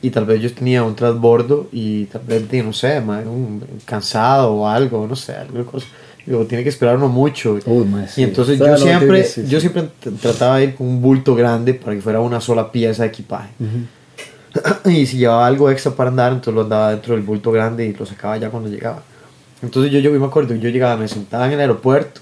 Y 0.00 0.10
tal 0.10 0.26
vez 0.26 0.40
yo 0.40 0.52
tenía 0.54 0.84
un 0.84 0.94
transbordo 0.94 1.68
y 1.72 2.04
tal 2.04 2.20
vez, 2.24 2.44
no 2.64 2.72
sé, 2.72 3.00
un 3.00 3.64
cansado 3.84 4.52
o 4.54 4.68
algo, 4.68 5.06
no 5.08 5.16
sé, 5.16 5.32
alguna 5.34 5.64
cosa. 5.64 5.86
Digo, 6.28 6.44
tiene 6.44 6.62
que 6.62 6.68
esperar 6.68 6.96
uno 6.96 7.08
mucho. 7.08 7.58
Uy, 7.64 7.86
ma, 7.86 8.06
sí. 8.06 8.20
Y 8.20 8.24
entonces 8.24 8.60
O 8.60 8.66
yo 8.66 8.76
siempre, 8.76 9.24
sí, 9.24 9.44
sí. 9.44 9.48
yo 9.48 9.60
siempre 9.60 9.88
trataba 10.20 10.58
de 10.58 10.64
ir 10.64 10.74
con 10.74 10.86
un 10.86 11.00
bulto 11.00 11.34
grande 11.34 11.72
para 11.72 11.96
que 11.96 12.02
fuera 12.02 12.20
una 12.20 12.38
sola 12.38 12.70
pieza 12.70 13.04
de 13.04 13.08
equipaje. 13.08 13.48
y 14.84 15.06
si 15.06 15.16
llevaba 15.16 15.46
algo 15.46 15.70
extra 15.70 15.92
para 15.92 16.10
andar, 16.10 16.32
entonces 16.32 16.52
lo 16.52 16.60
andaba 16.64 16.90
dentro 16.90 17.14
del 17.14 17.24
bulto 17.24 17.50
grande 17.50 17.86
y 17.86 17.94
lo 17.94 18.04
sacaba 18.04 18.36
ya 18.36 18.50
cuando 18.50 18.68
llegaba. 18.68 19.02
Entonces 19.62 19.90
yo, 19.90 20.00
yo 20.00 20.10
me 20.10 20.26
acuerdo, 20.26 20.54
yo 20.54 20.68
llegaba, 20.68 20.98
me 20.98 21.08
sentaba 21.08 21.46
en 21.46 21.52
el 21.52 21.60
aeropuerto, 21.60 22.20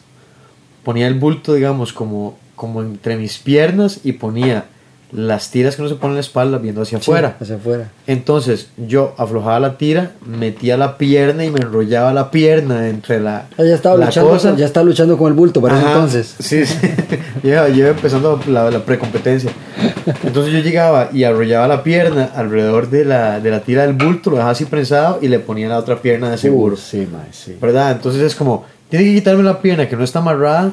ponía 0.84 1.08
el 1.08 1.14
bulto, 1.14 1.54
digamos, 1.54 1.92
como, 1.92 2.38
como 2.54 2.82
entre 2.82 3.16
mis 3.16 3.38
piernas 3.38 4.02
y 4.04 4.12
ponía 4.12 4.66
las 5.12 5.50
tiras 5.50 5.76
que 5.76 5.82
uno 5.82 5.88
se 5.88 5.94
pone 5.94 6.12
en 6.12 6.14
la 6.16 6.20
espalda 6.20 6.58
viendo 6.58 6.82
hacia 6.82 6.98
Sí, 6.98 7.04
afuera. 7.10 7.36
hacia 7.40 7.54
afuera. 7.56 7.90
Entonces 8.08 8.68
yo 8.76 9.14
aflojaba 9.18 9.60
la 9.60 9.78
tira, 9.78 10.12
metía 10.26 10.76
la 10.76 10.98
pierna 10.98 11.44
y 11.44 11.50
me 11.50 11.60
enrollaba 11.60 12.12
la 12.12 12.30
pierna 12.30 12.88
entre 12.88 13.20
la, 13.20 13.46
Ah, 13.56 13.62
ya 13.64 13.74
estaba 13.76 13.96
la 13.96 14.06
luchando, 14.06 14.30
cosa. 14.30 14.56
ya 14.56 14.66
estaba 14.66 14.84
luchando 14.84 15.16
con 15.16 15.28
el 15.28 15.34
bulto 15.34 15.60
para 15.62 15.78
Ajá, 15.78 15.92
entonces. 15.92 16.34
Sí, 16.40 16.66
sí. 16.66 16.76
lleva, 17.42 17.68
lleva 17.68 17.90
empezando 17.90 18.40
la, 18.48 18.70
la 18.70 18.80
precompetencia. 18.84 19.50
Entonces 20.24 20.52
yo 20.52 20.58
llegaba 20.60 21.10
y 21.12 21.24
arrollaba 21.24 21.68
la 21.68 21.82
pierna 21.82 22.30
alrededor 22.34 22.90
de 22.90 23.04
la, 23.04 23.38
de 23.40 23.50
la 23.50 23.60
tira 23.60 23.82
del 23.86 23.92
bulto, 23.94 24.30
lo 24.30 24.36
dejaba 24.36 24.52
así 24.52 24.64
prensado 24.64 25.18
y 25.22 25.28
le 25.28 25.38
ponía 25.38 25.68
la 25.68 25.78
otra 25.78 25.96
pierna 26.02 26.30
de 26.30 26.38
seguro. 26.38 26.74
Uh, 26.74 26.78
sí, 26.78 27.08
mae, 27.10 27.32
sí. 27.32 27.56
¿Verdad? 27.60 27.92
Entonces 27.92 28.22
es 28.22 28.34
como, 28.34 28.64
tiene 28.88 29.04
que 29.04 29.14
quitarme 29.14 29.42
la 29.44 29.60
pierna 29.60 29.88
que 29.88 29.96
no 29.96 30.04
está 30.04 30.18
amarrada 30.18 30.72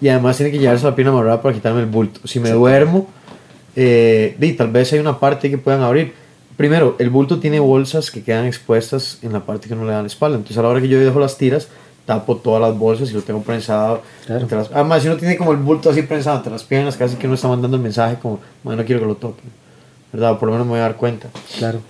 y 0.00 0.08
además 0.08 0.36
tiene 0.36 0.52
que 0.52 0.58
llevarse 0.58 0.84
la 0.84 0.94
pierna 0.94 1.12
amarrada 1.12 1.42
para 1.42 1.54
quitarme 1.54 1.80
el 1.80 1.86
bulto. 1.86 2.20
Si 2.26 2.40
me 2.40 2.50
duermo, 2.50 3.08
eh, 3.76 4.54
tal 4.56 4.70
vez 4.70 4.92
hay 4.92 4.98
una 4.98 5.18
parte 5.18 5.50
que 5.50 5.58
puedan 5.58 5.82
abrir. 5.82 6.12
Primero, 6.56 6.94
el 6.98 7.10
bulto 7.10 7.40
tiene 7.40 7.58
bolsas 7.60 8.10
que 8.10 8.22
quedan 8.22 8.46
expuestas 8.46 9.18
en 9.22 9.32
la 9.32 9.40
parte 9.40 9.68
que 9.68 9.74
no 9.74 9.84
le 9.84 9.92
dan 9.92 10.02
la 10.02 10.06
espalda. 10.06 10.36
Entonces 10.36 10.56
a 10.58 10.62
la 10.62 10.68
hora 10.68 10.80
que 10.80 10.88
yo 10.88 11.00
dejo 11.00 11.18
las 11.18 11.36
tiras, 11.36 11.68
tapo 12.06 12.36
todas 12.36 12.60
las 12.60 12.78
bolsas 12.78 13.10
y 13.10 13.14
lo 13.14 13.22
tengo 13.22 13.42
prensado. 13.42 14.02
Claro. 14.26 14.42
entre 14.42 14.58
las- 14.58 14.70
además, 14.72 15.02
si 15.02 15.08
uno 15.08 15.16
tiene 15.16 15.36
como 15.36 15.50
el 15.52 15.58
bulto 15.58 15.90
así 15.90 16.02
prensado 16.02 16.36
entre 16.36 16.52
las 16.52 16.62
piernas, 16.62 16.96
casi 16.96 17.16
que 17.16 17.26
uno 17.26 17.34
está 17.34 17.48
mandando 17.48 17.76
el 17.76 17.82
mensaje 17.82 18.16
como, 18.22 18.38
"Man, 18.62 18.76
no 18.76 18.84
quiero 18.84 19.00
que 19.00 19.06
lo 19.06 19.16
toquen. 19.16 19.50
¿Verdad? 20.12 20.38
Por 20.38 20.46
lo 20.46 20.52
menos 20.52 20.66
me 20.66 20.70
voy 20.72 20.78
a 20.80 20.82
dar 20.82 20.96
cuenta. 20.96 21.28
Claro. 21.58 21.80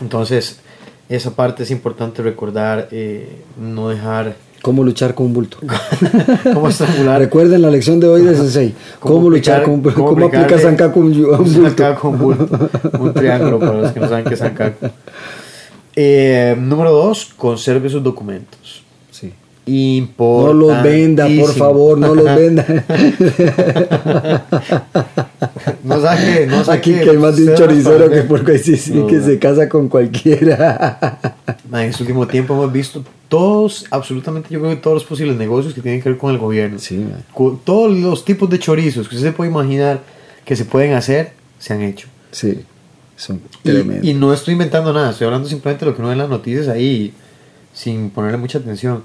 Entonces, 0.00 0.60
esa 1.08 1.34
parte 1.34 1.62
es 1.64 1.70
importante 1.70 2.22
recordar, 2.22 2.88
eh, 2.92 3.42
no 3.60 3.88
dejar... 3.88 4.36
¿Cómo 4.62 4.82
luchar 4.82 5.14
con 5.14 5.26
un 5.26 5.32
bulto? 5.34 5.58
¿Cómo 6.52 6.68
estrangular? 6.68 7.20
Recuerden 7.20 7.62
la 7.62 7.70
lección 7.70 8.00
de 8.00 8.08
hoy 8.08 8.22
de 8.22 8.34
Sensei. 8.34 8.74
¿Cómo, 8.98 9.30
luchar 9.30 9.60
aplicar- 9.60 9.64
con 9.64 9.74
un 9.74 9.82
bulto? 9.82 9.98
cómo 10.00 10.08
¿Cómo, 10.14 10.26
aplicarle 10.26 10.58
Sankaku 10.58 11.00
a 11.00 11.04
un, 11.04 11.12
bulto? 11.12 11.98
un 12.08 12.18
bulto, 12.18 12.70
un 12.98 13.14
triángulo 13.14 13.58
para 13.60 13.72
los 13.74 13.92
que 13.92 14.00
no 14.00 14.08
saben 14.08 14.24
qué 14.24 14.34
es 14.34 14.40
sankaku. 14.40 14.86
Eh, 15.94 16.56
número 16.58 16.90
dos, 16.92 17.32
conserve 17.36 17.88
sus 17.88 18.02
documentos. 18.02 18.82
Sí. 19.10 19.32
No 19.66 20.52
los 20.52 20.82
venda, 20.82 21.28
por 21.38 21.52
favor, 21.54 21.98
no 21.98 22.14
los 22.14 22.24
venda. 22.24 22.64
no 25.84 26.00
saque, 26.00 26.46
no 26.46 26.64
saque 26.64 26.78
Aquí 26.78 26.94
que 26.94 27.10
hay 27.10 27.18
más 27.18 27.36
de 27.36 27.50
un 27.50 27.54
choricero 27.54 28.10
que 28.10 28.52
ahí 28.52 28.58
sí, 28.58 28.76
sí, 28.76 28.94
No, 28.94 29.06
que 29.06 29.20
se 29.20 29.38
casa 29.38 29.68
con 29.68 29.88
cualquiera. 29.88 31.18
En 31.72 31.78
este 31.80 32.02
último 32.02 32.26
tiempo 32.26 32.54
hemos 32.54 32.72
visto 32.72 33.04
todos, 33.28 33.86
absolutamente 33.90 34.48
yo 34.50 34.58
creo 34.60 34.70
que 34.72 34.80
todos 34.80 34.94
los 34.94 35.04
posibles 35.04 35.36
negocios 35.36 35.74
que 35.74 35.80
tienen 35.82 36.00
que 36.02 36.08
ver 36.08 36.18
con 36.18 36.32
el 36.32 36.38
gobierno. 36.38 36.78
Sí, 36.78 37.06
Todos 37.64 37.96
los 37.96 38.24
tipos 38.24 38.48
de 38.48 38.58
chorizos 38.58 39.08
que 39.08 39.16
usted 39.16 39.28
se 39.28 39.32
puede 39.34 39.50
imaginar 39.50 40.00
que 40.44 40.56
se 40.56 40.64
pueden 40.64 40.94
hacer, 40.94 41.32
se 41.58 41.74
han 41.74 41.82
hecho. 41.82 42.08
Sí, 42.30 42.60
son 43.16 43.40
Y, 43.64 43.68
tremendos. 43.68 44.06
y 44.06 44.14
no 44.14 44.32
estoy 44.32 44.52
inventando 44.52 44.92
nada, 44.92 45.10
estoy 45.10 45.26
hablando 45.26 45.48
simplemente 45.48 45.84
de 45.84 45.90
lo 45.90 45.94
que 45.96 46.00
uno 46.00 46.08
ve 46.08 46.12
en 46.14 46.18
las 46.20 46.28
noticias 46.30 46.68
ahí, 46.68 47.12
sin 47.74 48.10
ponerle 48.10 48.38
mucha 48.38 48.58
atención. 48.58 49.04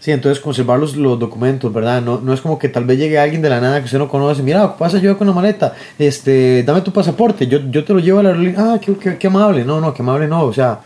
Sí, 0.00 0.10
entonces 0.12 0.42
conservar 0.42 0.78
los, 0.80 0.96
los 0.96 1.18
documentos, 1.18 1.70
¿verdad? 1.72 2.00
No, 2.00 2.20
no 2.22 2.32
es 2.32 2.40
como 2.40 2.58
que 2.58 2.70
tal 2.70 2.86
vez 2.86 2.98
llegue 2.98 3.18
alguien 3.18 3.42
de 3.42 3.50
la 3.50 3.60
nada 3.60 3.78
que 3.80 3.84
usted 3.84 3.98
no 3.98 4.08
conoce. 4.08 4.42
Mira, 4.42 4.62
¿qué 4.72 4.74
pasa 4.78 4.98
yo 4.98 5.16
con 5.18 5.26
la 5.26 5.34
maleta? 5.34 5.74
Este, 5.98 6.62
dame 6.62 6.80
tu 6.80 6.90
pasaporte, 6.90 7.46
yo, 7.46 7.58
yo 7.70 7.84
te 7.84 7.92
lo 7.92 7.98
llevo 8.00 8.20
a 8.20 8.22
la 8.22 8.28
aerolínea. 8.30 8.56
Ah, 8.74 8.80
qué, 8.80 8.94
qué, 8.94 9.18
qué 9.18 9.26
amable. 9.26 9.62
No, 9.62 9.78
no, 9.78 9.92
qué 9.92 10.00
amable 10.00 10.26
no. 10.26 10.44
O 10.44 10.52
sea, 10.54 10.80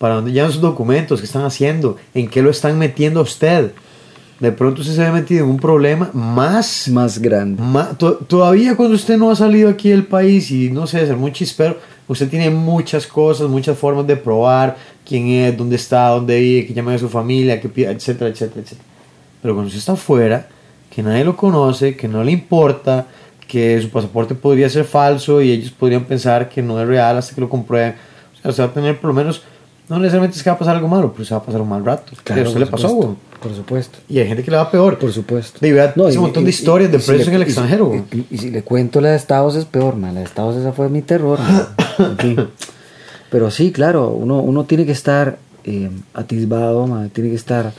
¿para 0.00 0.14
dónde 0.16 0.32
llevan 0.32 0.50
sus 0.50 0.60
documentos? 0.60 1.20
¿Qué 1.20 1.26
están 1.26 1.44
haciendo? 1.44 1.96
¿En 2.14 2.28
qué 2.28 2.42
lo 2.42 2.50
están 2.50 2.76
metiendo 2.78 3.20
a 3.20 3.22
usted? 3.22 3.70
De 4.40 4.50
pronto 4.50 4.80
usted 4.80 4.94
se 4.94 5.02
ve 5.02 5.12
metido 5.12 5.44
en 5.44 5.50
un 5.50 5.58
problema 5.60 6.10
más 6.14 6.88
más 6.88 7.18
grande. 7.18 7.62
Ma- 7.62 7.90
to- 7.98 8.14
todavía 8.26 8.74
cuando 8.74 8.94
usted 8.96 9.18
no 9.18 9.30
ha 9.30 9.36
salido 9.36 9.68
aquí 9.68 9.90
del 9.90 10.06
país 10.06 10.50
y 10.50 10.70
no 10.70 10.86
sé, 10.86 11.06
ser 11.06 11.16
muy 11.16 11.30
chispero, 11.32 11.76
usted 12.08 12.28
tiene 12.30 12.48
muchas 12.48 13.06
cosas, 13.06 13.48
muchas 13.50 13.76
formas 13.76 14.06
de 14.06 14.16
probar 14.16 14.76
quién 15.06 15.28
es, 15.28 15.54
dónde 15.56 15.76
está, 15.76 16.08
dónde 16.08 16.40
vive, 16.40 16.66
que 16.66 16.72
llama 16.72 16.94
a 16.94 16.98
su 16.98 17.10
familia, 17.10 17.60
pida, 17.60 17.90
etcétera, 17.90 18.30
etcétera, 18.30 18.62
etcétera. 18.62 18.88
Pero 19.42 19.54
cuando 19.54 19.66
usted 19.68 19.78
está 19.80 19.92
afuera, 19.92 20.48
que 20.88 21.02
nadie 21.02 21.22
lo 21.24 21.36
conoce, 21.36 21.94
que 21.94 22.08
no 22.08 22.24
le 22.24 22.32
importa, 22.32 23.06
que 23.46 23.80
su 23.82 23.90
pasaporte 23.90 24.34
podría 24.34 24.70
ser 24.70 24.84
falso 24.84 25.42
y 25.42 25.50
ellos 25.50 25.70
podrían 25.70 26.04
pensar 26.04 26.48
que 26.48 26.62
no 26.62 26.80
es 26.80 26.88
real 26.88 27.18
hasta 27.18 27.34
que 27.34 27.40
lo 27.42 27.48
comprueben. 27.50 27.94
O 28.38 28.40
sea, 28.40 28.50
usted 28.52 28.62
va 28.64 28.68
a 28.68 28.72
tener 28.72 28.98
por 29.00 29.08
lo 29.08 29.14
menos, 29.14 29.42
no 29.90 29.98
necesariamente 29.98 30.36
es 30.38 30.42
que 30.42 30.48
va 30.50 30.56
a 30.56 30.58
pasar 30.58 30.76
algo 30.76 30.88
malo, 30.88 31.12
pero 31.12 31.24
se 31.26 31.34
va 31.34 31.40
a 31.40 31.42
pasar 31.44 31.60
un 31.60 31.68
mal 31.68 31.84
rato. 31.84 32.12
a 32.12 32.14
usted 32.14 32.44
por 32.44 32.58
le 32.60 32.66
pasó, 32.66 32.88
güey. 32.94 33.08
Por 33.42 33.54
supuesto. 33.54 33.98
Y 34.08 34.18
hay 34.18 34.28
gente 34.28 34.42
que 34.44 34.50
le 34.50 34.56
va 34.56 34.70
peor. 34.70 34.98
Por 34.98 35.12
supuesto. 35.12 35.64
Y 35.66 35.72
vea 35.72 35.92
ese 35.96 36.14
y- 36.14 36.18
montón 36.18 36.44
de 36.44 36.50
historias 36.50 36.88
y- 36.90 36.92
de 36.92 37.00
si 37.00 37.06
presos 37.08 37.28
en 37.28 37.34
el 37.34 37.42
extranjero. 37.42 37.86
güey. 37.86 38.02
Y, 38.30 38.38
si 38.38 38.50
le 38.50 38.62
cuento 38.62 39.00
la 39.00 39.10
de 39.10 39.16
Estados 39.16 39.56
es 39.56 39.64
peor, 39.64 39.96
man. 39.96 40.14
La 40.14 40.20
de 40.20 40.26
Estados 40.26 40.56
esa 40.56 40.72
fue 40.72 40.88
mi 40.88 41.02
terror. 41.02 41.38
En 41.98 42.16
fin. 42.18 42.36
Pero 43.30 43.50
sí, 43.50 43.72
claro, 43.72 44.10
uno, 44.10 44.40
uno 44.40 44.64
tiene 44.64 44.86
que 44.86 44.92
estar 44.92 45.38
eh, 45.64 45.90
atisbado, 46.14 46.86
man, 46.86 47.10
tiene 47.10 47.30
que 47.30 47.36
estar 47.36 47.72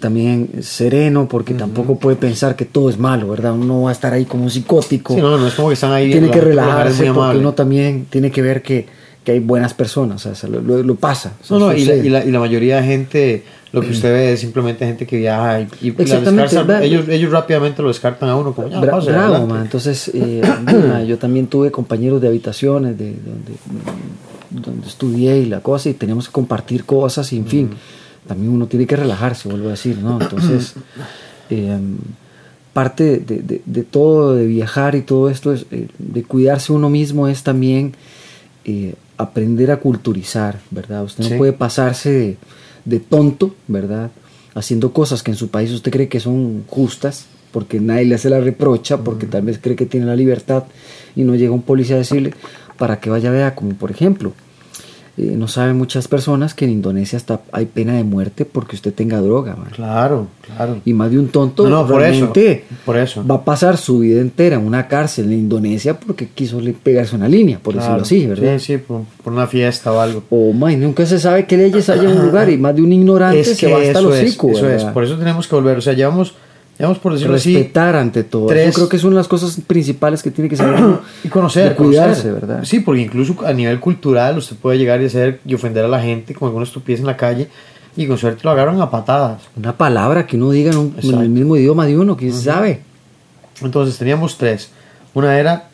también 0.00 0.62
sereno 0.62 1.28
porque 1.28 1.54
tampoco 1.54 1.98
puede 1.98 2.16
pensar 2.16 2.56
que 2.56 2.64
todo 2.64 2.88
es 2.88 2.98
malo, 2.98 3.28
¿verdad? 3.28 3.52
Uno 3.52 3.64
no 3.66 3.82
va 3.82 3.90
a 3.90 3.92
estar 3.92 4.12
ahí 4.12 4.24
como 4.24 4.44
un 4.44 4.50
psicótico. 4.50 5.14
Sí, 5.14 5.20
no, 5.20 5.36
no 5.36 5.46
es 5.46 5.54
como 5.54 5.68
que 5.68 5.74
están 5.74 5.92
ahí. 5.92 6.10
tiene 6.10 6.30
que 6.30 6.40
relajarse 6.40 6.96
porque 7.04 7.08
amable. 7.10 7.40
uno 7.40 7.52
también 7.52 8.06
tiene 8.08 8.30
que 8.30 8.40
ver 8.42 8.62
que, 8.62 8.86
que 9.24 9.32
hay 9.32 9.38
buenas 9.40 9.72
personas, 9.74 10.26
o 10.26 10.34
sea, 10.34 10.48
lo, 10.50 10.94
pasa. 10.96 11.34
o 11.40 11.44
sea, 11.44 11.58
No, 11.58 11.66
no, 11.66 11.76
y 11.76 11.84
la, 11.84 11.94
y, 11.94 12.08
la, 12.08 12.24
y 12.24 12.30
la 12.32 12.40
mayoría 12.40 12.80
de 12.80 12.82
gente, 12.86 13.44
lo 13.72 13.80
que 13.80 13.90
usted 13.90 14.12
ve 14.12 14.32
es 14.32 14.40
simplemente 14.40 14.84
gente 14.84 15.06
que 15.06 15.16
viaja 15.16 15.60
y, 15.60 15.68
y 15.80 15.90
ellos, 16.84 17.08
ellos 17.08 17.30
rápidamente 17.30 17.82
lo 17.82 17.88
descartan 17.88 18.28
a 18.28 18.36
uno 18.36 18.52
como 18.52 18.68
ya, 18.68 18.80
Bra- 18.80 18.90
pase, 18.90 19.12
bravo, 19.12 19.46
man. 19.46 19.62
Entonces, 19.62 20.10
eh, 20.12 20.42
yo 21.06 21.18
también 21.18 21.46
tuve 21.46 21.70
compañeros 21.70 22.20
de 22.20 22.28
habitaciones 22.28 22.98
de 22.98 23.12
donde, 23.14 23.52
donde 24.50 24.86
estudié 24.88 25.38
y 25.38 25.46
la 25.46 25.60
cosa, 25.60 25.88
y 25.88 25.94
teníamos 25.94 26.26
que 26.26 26.32
compartir 26.32 26.84
cosas, 26.84 27.32
y 27.32 27.36
en 27.38 27.46
fin, 27.46 27.70
también 28.26 28.52
uno 28.52 28.66
tiene 28.66 28.86
que 28.86 28.96
relajarse, 28.96 29.48
vuelvo 29.48 29.68
a 29.68 29.72
decir, 29.72 29.98
¿no? 29.98 30.20
Entonces, 30.20 30.74
eh, 31.50 31.78
parte 32.72 33.18
de, 33.20 33.40
de- 33.42 33.62
de 33.64 33.82
todo, 33.84 34.34
de 34.34 34.46
viajar 34.46 34.94
y 34.96 35.02
todo 35.02 35.28
esto, 35.30 35.52
es, 35.52 35.66
eh, 35.70 35.86
de 35.98 36.22
cuidarse 36.24 36.72
uno 36.72 36.90
mismo, 36.90 37.28
es 37.28 37.42
también 37.44 37.92
eh, 38.64 38.94
aprender 39.22 39.70
a 39.70 39.78
culturizar, 39.78 40.60
¿verdad? 40.70 41.04
Usted 41.04 41.24
no 41.24 41.30
Sí. 41.30 41.36
puede 41.36 41.52
pasarse 41.52 42.10
de, 42.12 42.36
de 42.84 43.00
tonto, 43.00 43.54
¿verdad? 43.68 44.10
Haciendo 44.54 44.92
cosas 44.92 45.22
que 45.22 45.30
en 45.30 45.36
su 45.36 45.48
país 45.48 45.70
usted 45.72 45.90
cree 45.90 46.08
que 46.08 46.20
son 46.20 46.64
justas, 46.68 47.26
porque 47.52 47.80
nadie 47.80 48.04
le 48.06 48.14
hace 48.14 48.30
la 48.30 48.40
reprocha, 48.40 48.98
porque 48.98 49.26
tal 49.26 49.42
vez 49.42 49.58
cree 49.60 49.76
que 49.76 49.86
tiene 49.86 50.06
la 50.06 50.16
libertad 50.16 50.64
y 51.16 51.22
no 51.24 51.34
llega 51.34 51.52
un 51.52 51.62
policía 51.62 51.96
a 51.96 51.98
decirle 51.98 52.34
para 52.78 52.98
que 53.00 53.10
vaya 53.10 53.28
a 53.28 53.32
vea, 53.32 53.54
como 53.54 53.74
por 53.74 53.90
ejemplo, 53.90 54.32
eh, 55.18 55.34
no 55.36 55.46
saben 55.46 55.76
muchas 55.76 56.08
personas 56.08 56.54
que 56.54 56.64
en 56.64 56.70
Indonesia 56.70 57.18
hasta 57.18 57.40
hay 57.52 57.66
pena 57.66 57.94
de 57.96 58.02
muerte 58.04 58.44
porque 58.46 58.76
usted 58.76 58.94
tenga 58.94 59.20
droga, 59.20 59.54
man. 59.56 59.68
Claro, 59.70 60.28
claro. 60.40 60.78
Y 60.86 60.94
más 60.94 61.10
de 61.10 61.18
un 61.18 61.28
tonto 61.28 61.64
No, 61.64 61.82
no, 61.82 61.86
por 61.86 62.02
eso, 62.02 62.10
realmente 62.32 62.64
por 62.86 62.96
eso. 62.96 63.22
va 63.26 63.34
a 63.34 63.44
pasar 63.44 63.76
su 63.76 63.98
vida 63.98 64.20
entera 64.22 64.56
en 64.56 64.66
una 64.66 64.88
cárcel 64.88 65.26
en 65.26 65.34
Indonesia 65.40 66.00
porque 66.00 66.28
quiso 66.28 66.60
le- 66.62 66.72
pegarse 66.72 67.14
una 67.14 67.28
línea, 67.28 67.58
por 67.62 67.74
Claro. 67.74 67.98
decirlo 68.02 68.02
así, 68.02 68.26
¿verdad? 68.26 68.58
Sí, 68.58 68.64
sí, 68.64 68.78
por, 68.78 69.02
por 69.22 69.32
una 69.34 69.46
fiesta 69.46 69.92
o 69.92 70.00
algo. 70.00 70.22
O 70.30 70.52
man, 70.54 70.80
nunca 70.80 71.04
se 71.04 71.18
sabe 71.20 71.44
qué 71.46 71.58
leyes 71.58 71.88
hay 71.90 72.00
en 72.00 72.06
un 72.08 72.24
lugar 72.26 72.48
y 72.48 72.56
más 72.56 72.74
de 72.74 72.80
un 72.82 72.92
ignorante 72.92 73.44
se 73.44 73.70
va 73.70 73.78
hasta 73.78 73.90
eso 73.90 74.02
los 74.02 74.16
es, 74.16 74.34
eso 74.38 74.68
es. 74.70 74.84
Por 74.84 75.04
eso 75.04 75.18
tenemos 75.18 75.46
que 75.46 75.54
volver. 75.54 75.76
O 75.76 75.80
sea, 75.82 75.92
llevamos, 75.92 76.34
llevamos 76.82 76.98
por 76.98 77.12
decirlo 77.14 77.36
así, 77.36 77.54
Respetar 77.54 77.94
ante 77.96 78.24
todo. 78.24 78.46
tres- 78.46 78.66
Yo 78.66 78.72
creo 78.74 78.88
que 78.88 78.96
es 78.96 79.04
una 79.04 79.12
de 79.12 79.16
las 79.18 79.28
cosas 79.28 79.56
principales 79.66 80.22
que 80.22 80.30
tiene 80.32 80.50
que 80.50 80.56
saber 80.56 80.80
y 81.24 81.28
conocer, 81.28 81.74
cuidarse, 81.76 82.22
conocer. 82.28 82.32
¿verdad? 82.48 82.64
Sí, 82.64 82.80
porque 82.80 83.02
incluso 83.02 83.36
a 83.46 83.52
nivel 83.52 83.78
cultural 83.78 84.36
usted 84.38 84.56
puede 84.56 84.78
llegar 84.78 85.00
y 85.00 85.06
hacer 85.06 85.40
y 85.46 85.54
ofender 85.54 85.84
a 85.84 85.88
la 85.88 86.00
gente 86.00 86.34
con 86.34 86.46
alguna 86.48 86.64
estupidez 86.64 87.00
en 87.00 87.06
la 87.06 87.16
calle 87.16 87.48
y 87.96 88.06
con 88.06 88.18
suerte 88.18 88.40
lo 88.42 88.50
agarran 88.50 88.80
a 88.80 88.90
patadas. 88.90 89.42
Una 89.56 89.76
palabra 89.76 90.26
que 90.26 90.36
uno 90.36 90.50
diga 90.50 90.72
en, 90.72 90.78
un- 90.78 90.86
en 90.88 90.96
Exacto. 90.96 91.20
el 91.22 91.28
mismo 91.28 91.56
idioma 91.56 91.86
de 91.86 91.96
uno, 91.98 92.16
quién 92.16 92.32
sabe. 92.32 92.80
Entonces 93.62 93.96
teníamos 93.96 94.36
tres. 94.38 94.70
Una 95.14 95.38
era 95.38 95.68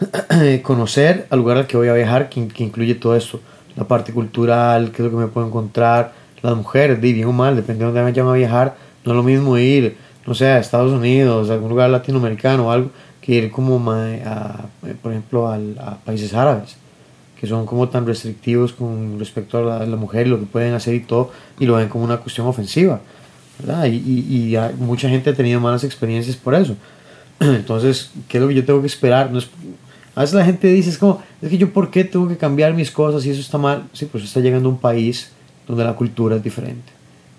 conocer 0.62 1.26
al 1.30 1.38
lugar 1.38 1.58
al 1.58 1.66
que 1.66 1.76
voy 1.76 1.88
a 1.88 1.94
viajar, 1.94 2.28
que, 2.28 2.48
que 2.48 2.64
incluye 2.64 2.94
todo 2.94 3.14
esto. 3.16 3.40
La 3.76 3.84
parte 3.86 4.12
cultural, 4.12 4.90
qué 4.90 5.02
es 5.02 5.04
lo 5.04 5.10
que 5.10 5.24
me 5.24 5.28
puedo 5.28 5.46
encontrar. 5.46 6.12
Las 6.42 6.56
mujeres, 6.56 7.00
bien 7.00 7.24
o 7.26 7.32
mal, 7.32 7.54
depende 7.56 7.80
de 7.80 7.84
dónde 7.86 8.00
me 8.00 8.10
vayan 8.10 8.26
a 8.28 8.32
viajar. 8.32 8.76
No 9.04 9.12
es 9.12 9.16
lo 9.16 9.22
mismo 9.22 9.56
ir, 9.58 9.96
no 10.28 10.34
sé, 10.34 10.46
a 10.46 10.58
Estados 10.58 10.92
Unidos, 10.92 11.48
a 11.50 11.54
algún 11.54 11.70
lugar 11.70 11.88
latinoamericano 11.90 12.66
o 12.68 12.70
algo, 12.70 12.90
que 13.22 13.34
ir 13.34 13.50
como, 13.50 13.78
ma- 13.78 14.14
a, 14.24 14.66
eh, 14.86 14.94
por 15.02 15.12
ejemplo, 15.12 15.48
al- 15.48 15.78
a 15.78 15.96
países 16.04 16.34
árabes, 16.34 16.76
que 17.40 17.46
son 17.46 17.66
como 17.66 17.88
tan 17.88 18.06
restrictivos 18.06 18.72
con 18.72 19.18
respecto 19.18 19.58
a 19.58 19.62
la, 19.62 19.76
a 19.78 19.86
la 19.86 19.96
mujer 19.96 20.28
lo 20.28 20.38
que 20.38 20.46
pueden 20.46 20.74
hacer 20.74 20.94
y 20.94 21.00
todo, 21.00 21.30
y 21.58 21.66
lo 21.66 21.74
ven 21.76 21.88
como 21.88 22.04
una 22.04 22.18
cuestión 22.18 22.46
ofensiva. 22.46 23.00
¿verdad? 23.58 23.86
Y, 23.86 23.96
y, 23.96 24.56
mucha 24.78 25.08
gente 25.08 25.30
ha 25.30 25.34
tenido 25.34 25.58
malas 25.60 25.82
experiencias 25.82 26.36
por 26.36 26.54
eso. 26.54 26.76
Entonces, 27.40 28.10
¿qué 28.28 28.38
es 28.38 28.42
lo 28.42 28.48
que 28.48 28.54
yo 28.54 28.64
tengo 28.64 28.80
que 28.80 28.86
esperar? 28.86 29.30
No 29.32 29.38
es- 29.38 29.48
a 30.14 30.20
veces 30.22 30.34
la 30.34 30.44
gente 30.44 30.68
dice, 30.68 30.90
es 30.90 30.98
como, 30.98 31.22
es 31.40 31.48
que 31.48 31.58
yo 31.58 31.72
por 31.72 31.90
qué 31.90 32.04
tengo 32.04 32.28
que 32.28 32.36
cambiar 32.36 32.74
mis 32.74 32.90
cosas 32.90 33.24
y 33.24 33.30
eso 33.30 33.40
está 33.40 33.56
mal. 33.56 33.84
Sí, 33.92 34.06
pues 34.06 34.24
está 34.24 34.40
llegando 34.40 34.68
a 34.68 34.72
un 34.72 34.78
país 34.78 35.30
donde 35.66 35.84
la 35.84 35.94
cultura 35.94 36.36
es 36.36 36.42
diferente 36.42 36.92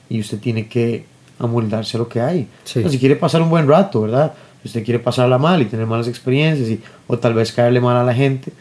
y 0.10 0.20
usted 0.22 0.40
tiene 0.40 0.68
que 0.68 1.06
amoldarse 1.40 1.98
a 1.98 2.00
lo 2.00 2.08
que 2.08 2.22
hay. 2.22 2.48
Sí. 2.64 2.84
Si 2.88 3.00
quiere 3.00 3.16
pasar 3.16 3.42
un 3.42 3.50
buen 3.50 3.68
rato, 3.68 4.02
¿verdad? 4.02 4.34
Si 4.62 4.68
usted 4.68 4.84
quiere 4.84 5.00
pasarla 5.00 5.38
mal 5.38 5.62
y 5.62 5.66
tener 5.66 5.86
malas 5.86 6.08
experiencias 6.08 6.68
y, 6.70 6.82
o 7.08 7.18
tal 7.18 7.34
vez 7.34 7.52
caerle 7.52 7.80
mal 7.82 7.96
a 7.96 8.04
la 8.04 8.14
gente, 8.14 8.52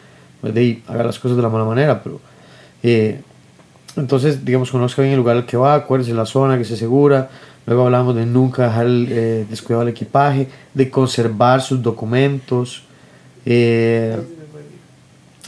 pues 0.41 0.53
de 0.53 0.61
ahí, 0.61 0.83
haga 0.87 1.03
las 1.03 1.19
cosas 1.19 1.37
de 1.37 1.43
la 1.43 1.49
mala 1.49 1.65
manera, 1.65 2.01
pero... 2.01 2.19
eh, 2.83 3.21
entonces, 3.95 4.45
digamos, 4.45 4.71
conozca 4.71 5.01
bien 5.01 5.13
el 5.13 5.19
lugar 5.19 5.35
al 5.35 5.45
que 5.45 5.57
va, 5.57 5.73
acuérdese 5.73 6.13
la 6.13 6.25
zona, 6.25 6.57
que 6.57 6.63
se 6.63 6.77
segura. 6.77 7.29
Luego 7.65 7.85
hablamos 7.85 8.15
de 8.15 8.25
nunca 8.25 8.63
dejar 8.63 8.85
el, 8.85 9.07
eh, 9.09 9.45
descuidado 9.49 9.81
el 9.81 9.89
equipaje, 9.89 10.47
de 10.73 10.89
conservar 10.89 11.61
sus 11.61 11.81
documentos. 11.81 12.83
eh, 13.45 14.15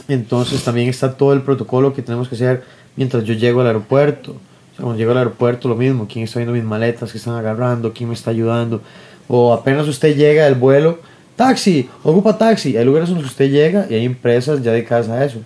entonces 0.08 0.62
también 0.64 0.88
está 0.88 1.14
todo 1.16 1.32
el 1.32 1.42
protocolo 1.42 1.94
que 1.94 2.02
tenemos 2.02 2.28
que 2.28 2.34
hacer 2.34 2.64
mientras 2.96 3.24
yo 3.24 3.34
llego 3.34 3.60
al 3.60 3.68
aeropuerto. 3.68 4.36
Cuando 4.82 4.98
llego 4.98 5.12
al 5.12 5.18
aeropuerto 5.18 5.68
lo 5.68 5.76
mismo, 5.76 6.06
quién 6.12 6.24
está 6.24 6.38
viendo 6.40 6.52
mis 6.54 6.64
maletas, 6.64 7.12
que 7.12 7.18
están 7.18 7.34
agarrando, 7.36 7.92
quién 7.92 8.08
me 8.08 8.14
está 8.14 8.30
ayudando. 8.30 8.80
O 9.28 9.52
apenas 9.52 9.86
usted 9.88 10.16
llega 10.16 10.44
del 10.44 10.56
vuelo, 10.56 10.98
taxi, 11.36 11.88
ocupa 12.02 12.36
taxi. 12.36 12.76
Hay 12.76 12.84
lugares 12.84 13.08
en 13.08 13.14
los 13.16 13.24
que 13.24 13.28
usted 13.30 13.50
llega 13.50 13.86
y 13.88 13.94
hay 13.94 14.04
empresas 14.04 14.62
ya 14.62 14.72
dedicadas 14.72 15.08
a 15.08 15.24
eso. 15.24 15.38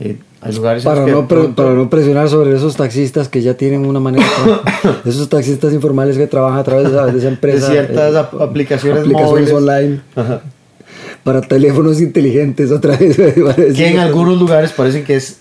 Eh, 0.00 0.16
hay 0.40 0.52
lugares 0.54 0.84
en 0.84 0.90
los 0.90 0.94
Para 0.98 1.06
que 1.06 1.12
no, 1.12 1.26
pronto- 1.28 1.54
para 1.62 1.74
no 1.74 1.88
presionar 1.88 2.28
sobre 2.28 2.54
esos 2.54 2.76
taxistas 2.76 3.28
que 3.28 3.40
ya 3.40 3.54
tienen 3.54 3.86
una 3.86 4.00
manera, 4.00 4.26
esos 5.06 5.28
taxistas 5.28 5.72
informales 5.72 6.18
que 6.18 6.26
trabajan 6.26 6.58
a 6.58 6.64
través 6.64 6.90
de 6.92 7.18
esa, 7.18 7.28
empresa, 7.28 7.66
De 7.68 7.72
ciertas 7.72 8.14
eh, 8.14 8.18
ap- 8.18 8.40
aplicaciones 8.42 9.00
aplicaciones 9.02 9.50
móviles. 9.50 9.52
online 9.52 10.00
Ajá. 10.14 10.42
para 11.22 11.40
teléfonos 11.40 12.00
inteligentes 12.00 12.70
otra 12.70 12.96
vez, 12.96 13.16
parece 13.44 13.72
que 13.72 13.88
en 13.88 13.98
algunos 13.98 14.38
lugares 14.38 14.72
parecen 14.72 15.04
que 15.04 15.14
es 15.16 15.38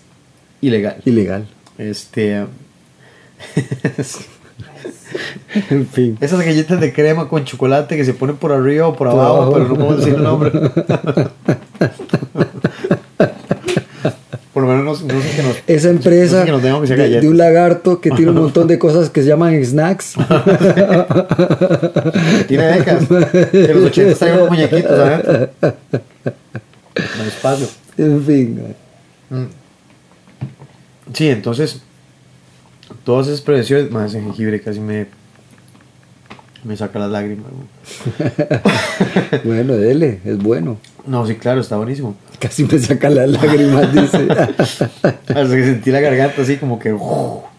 ilegal. 0.62 0.98
ilegal. 1.06 1.46
Este, 1.78 2.46
En 5.70 5.86
fin, 5.88 6.18
esas 6.20 6.44
galletas 6.44 6.82
de 6.82 6.92
crema 6.92 7.30
con 7.30 7.46
chocolate 7.46 7.96
que 7.96 8.04
se 8.04 8.16
ponen 8.16 8.36
por 8.38 8.52
arriba 8.52 8.88
o 8.88 8.96
por 8.96 9.08
Por 9.10 9.20
abajo, 9.20 9.36
abajo. 9.36 9.54
pero 9.54 9.68
no 9.68 9.76
puedo 9.76 9.98
decir 9.98 10.16
el 10.16 10.24
nombre. 10.24 10.52
por 14.54 14.64
lo 14.64 14.70
menos 14.70 15.04
no, 15.04 15.14
no 15.14 15.22
sé 15.22 15.30
que 15.36 15.44
nos. 15.44 15.58
esa 15.68 15.88
no 15.90 15.94
empresa 15.96 16.40
sé 16.40 16.46
que 16.46 16.52
nos 16.52 16.62
que 16.90 16.96
de, 16.96 17.22
de 17.22 17.30
un 17.30 17.38
lagarto 17.38 18.02
que 18.02 18.12
tiene 18.12 18.32
un 18.32 18.38
montón 18.38 18.68
de 18.68 18.78
cosas 18.80 19.10
que 19.10 19.22
se 19.22 19.28
llaman 19.30 19.64
snacks. 19.64 20.14
tiene 22.48 22.64
décadas. 22.66 23.06
Que 23.52 23.74
los 23.74 23.84
80 23.86 24.16
traían 24.16 24.38
unos 24.40 24.50
muñequitos 24.50 24.92
adentro. 24.92 25.50
En 26.96 27.22
el 27.22 27.28
espacio. 27.28 27.68
en 27.98 28.26
fin, 28.26 28.64
Sí, 31.14 31.30
entonces, 31.30 31.82
todas 33.04 33.28
esas 33.28 33.42
prevenciones, 33.42 33.92
más 33.92 34.12
ese 34.12 34.22
jengibre 34.24 34.62
casi 34.62 34.80
me, 34.80 35.08
me 36.64 36.78
saca 36.78 37.00
las 37.00 37.12
lágrimas. 37.12 37.48
Bueno, 39.44 39.74
dele, 39.74 40.20
es 40.24 40.38
bueno. 40.38 40.78
No, 41.06 41.26
sí, 41.26 41.36
claro, 41.36 41.62
está 41.62 41.76
buenísimo. 41.78 42.16
Casi 42.40 42.64
me 42.64 42.80
saca 42.80 43.10
las 43.10 43.30
lágrimas, 43.30 43.94
dice. 43.94 44.28
Hasta 44.60 45.34
que 45.34 45.66
sentí 45.66 45.92
la 45.92 46.00
garganta 46.00 46.42
así 46.44 46.58
como 46.58 46.80
que 46.80 46.92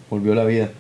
volvió 0.09 0.35
la 0.35 0.45
vida. 0.45 0.71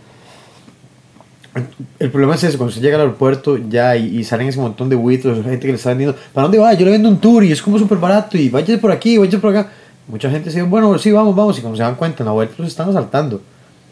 El 1.98 2.10
problema 2.10 2.34
es 2.34 2.44
eso, 2.44 2.58
cuando 2.58 2.74
se 2.74 2.80
llega 2.80 2.96
al 2.96 3.02
aeropuerto 3.02 3.58
ya 3.58 3.96
y, 3.96 4.18
y 4.18 4.24
salen 4.24 4.48
ese 4.48 4.60
montón 4.60 4.88
de 4.88 4.96
buitos, 4.96 5.44
gente 5.44 5.60
que 5.60 5.68
le 5.68 5.74
está 5.74 5.90
vendiendo, 5.90 6.16
¿para 6.32 6.44
dónde 6.44 6.58
va? 6.58 6.74
Yo 6.74 6.84
le 6.84 6.92
vendo 6.92 7.08
un 7.08 7.18
tour 7.18 7.44
y 7.44 7.52
es 7.52 7.62
como 7.62 7.78
súper 7.78 7.98
barato 7.98 8.36
y 8.36 8.48
váyase 8.48 8.78
por 8.78 8.90
aquí, 8.90 9.18
váyase 9.18 9.38
por 9.38 9.56
acá. 9.56 9.70
Mucha 10.08 10.30
gente 10.30 10.50
dice, 10.50 10.62
bueno, 10.62 10.98
sí, 10.98 11.12
vamos, 11.12 11.34
vamos, 11.36 11.58
y 11.58 11.60
cuando 11.60 11.76
se 11.76 11.82
dan 11.82 11.94
cuenta, 11.94 12.22
en 12.22 12.26
la 12.26 12.32
vuelta 12.32 12.54
los 12.58 12.68
están 12.68 12.88
asaltando. 12.88 13.40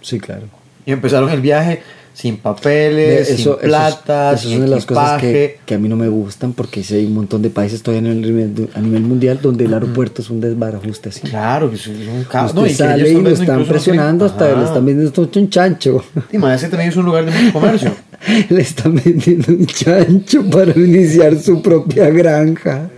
Sí, 0.03 0.21
claro. 0.21 0.43
Y 0.85 0.93
empezaron 0.93 1.31
el 1.31 1.41
viaje 1.41 1.83
sin 2.15 2.37
papeles, 2.37 3.29
Eso- 3.29 3.37
sin 3.37 3.41
eso 3.41 3.61
es- 3.61 3.67
plata, 3.69 4.33
eso 4.33 4.35
es 4.35 4.41
sin 4.43 4.57
una 4.57 4.65
de 4.65 4.71
las 4.71 4.87
cosas 4.87 5.21
que, 5.21 5.59
que 5.65 5.75
a 5.75 5.79
mí 5.79 5.89
no 5.89 5.97
me 5.97 6.09
gustan 6.09 6.53
porque 6.53 6.85
hay 6.91 7.07
un 7.07 7.15
montón 7.15 7.41
de 7.41 7.49
países 7.51 7.83
todavía 7.83 8.11
a 8.11 8.15
nivel, 8.15 8.69
a 8.75 8.81
nivel 8.81 9.03
mundial 9.03 9.39
donde 9.41 9.65
el 9.65 9.73
aeropuerto 9.73 10.21
es 10.21 10.29
un 10.29 10.41
desbarajuste 10.41 11.09
así. 11.09 11.21
Claro, 11.23 11.71
que 11.71 11.77
es 11.77 11.87
un 11.87 12.25
caos. 12.31 12.55
No, 12.55 12.67
y 12.67 12.75
sale 12.75 13.09
y 13.09 13.15
lo 13.21 13.31
están 13.31 13.61
no 13.61 13.65
presionando 13.65 14.27
hasta 14.27 14.55
le 14.55 14.65
están 14.65 14.85
vendiendo 14.85 15.23
un 15.23 15.51
chancho. 15.51 16.05
Y 16.31 16.39
más, 16.39 16.61
ese 16.61 16.69
también 16.69 16.91
es 16.91 16.97
un 16.97 17.07
lugar 17.07 17.25
de 17.25 17.31
mucho 17.31 17.53
comercio. 17.53 17.93
le 18.51 18.61
están 18.61 18.95
vendiendo 18.95 19.53
un 19.53 19.67
chancho 19.67 20.45
para 20.51 20.73
iniciar 20.73 21.39
su 21.39 21.63
propia 21.63 22.11
granja. 22.11 22.91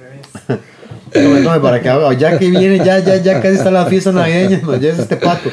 No, 1.15 1.39
no, 1.39 1.63
para 1.63 1.81
que 1.81 2.19
ya 2.19 2.37
que 2.39 2.51
viene, 2.51 2.79
ya, 2.79 2.99
ya, 2.99 3.17
ya 3.19 3.41
casi 3.41 3.57
está 3.57 3.71
la 3.71 3.87
fiesta 3.87 4.11
navideña, 4.11 4.61
nos 4.65 4.81
lleves 4.81 4.99
este 4.99 5.17
pato. 5.17 5.51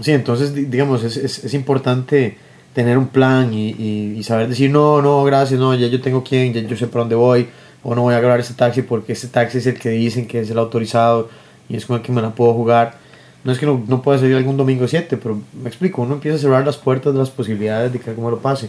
Sí, 0.00 0.12
entonces, 0.12 0.54
di- 0.54 0.64
digamos, 0.64 1.04
es, 1.04 1.16
es, 1.16 1.54
importante 1.54 2.36
tener 2.74 2.96
un 2.96 3.08
plan 3.08 3.52
y, 3.52 4.22
saber 4.22 4.48
decir, 4.48 4.70
no, 4.70 5.02
no, 5.02 5.24
gracias, 5.24 5.60
no, 5.60 5.74
ya 5.74 5.88
yo 5.88 6.00
tengo 6.00 6.24
quién, 6.24 6.52
ya 6.52 6.60
yo 6.62 6.76
sé 6.76 6.86
por 6.86 7.02
dónde 7.02 7.16
voy, 7.16 7.48
o 7.82 7.94
no 7.94 8.02
voy 8.02 8.14
a 8.14 8.18
agarrar 8.18 8.40
este 8.40 8.54
taxi 8.54 8.82
porque 8.82 9.12
este 9.12 9.28
taxi 9.28 9.58
es 9.58 9.66
el 9.66 9.78
que 9.78 9.90
dicen 9.90 10.26
que 10.26 10.40
es 10.40 10.50
el 10.50 10.58
autorizado 10.58 11.28
y 11.68 11.76
es 11.76 11.86
con 11.86 11.96
el 11.96 12.02
que 12.02 12.12
me 12.12 12.22
la 12.22 12.30
puedo 12.30 12.52
jugar. 12.54 12.98
No 13.42 13.52
es 13.52 13.58
que 13.58 13.66
no, 13.66 13.82
no 13.86 14.02
pueda 14.02 14.18
salir 14.18 14.36
algún 14.36 14.56
domingo 14.56 14.86
7, 14.86 15.16
pero 15.16 15.40
me 15.62 15.68
explico, 15.68 16.02
uno 16.02 16.14
empieza 16.14 16.36
a 16.36 16.40
cerrar 16.40 16.64
las 16.66 16.76
puertas 16.76 17.12
de 17.12 17.18
las 17.18 17.30
posibilidades 17.30 17.92
de 17.92 17.98
que 17.98 18.10
algo 18.10 18.22
me 18.22 18.30
lo 18.30 18.38
pase. 18.38 18.68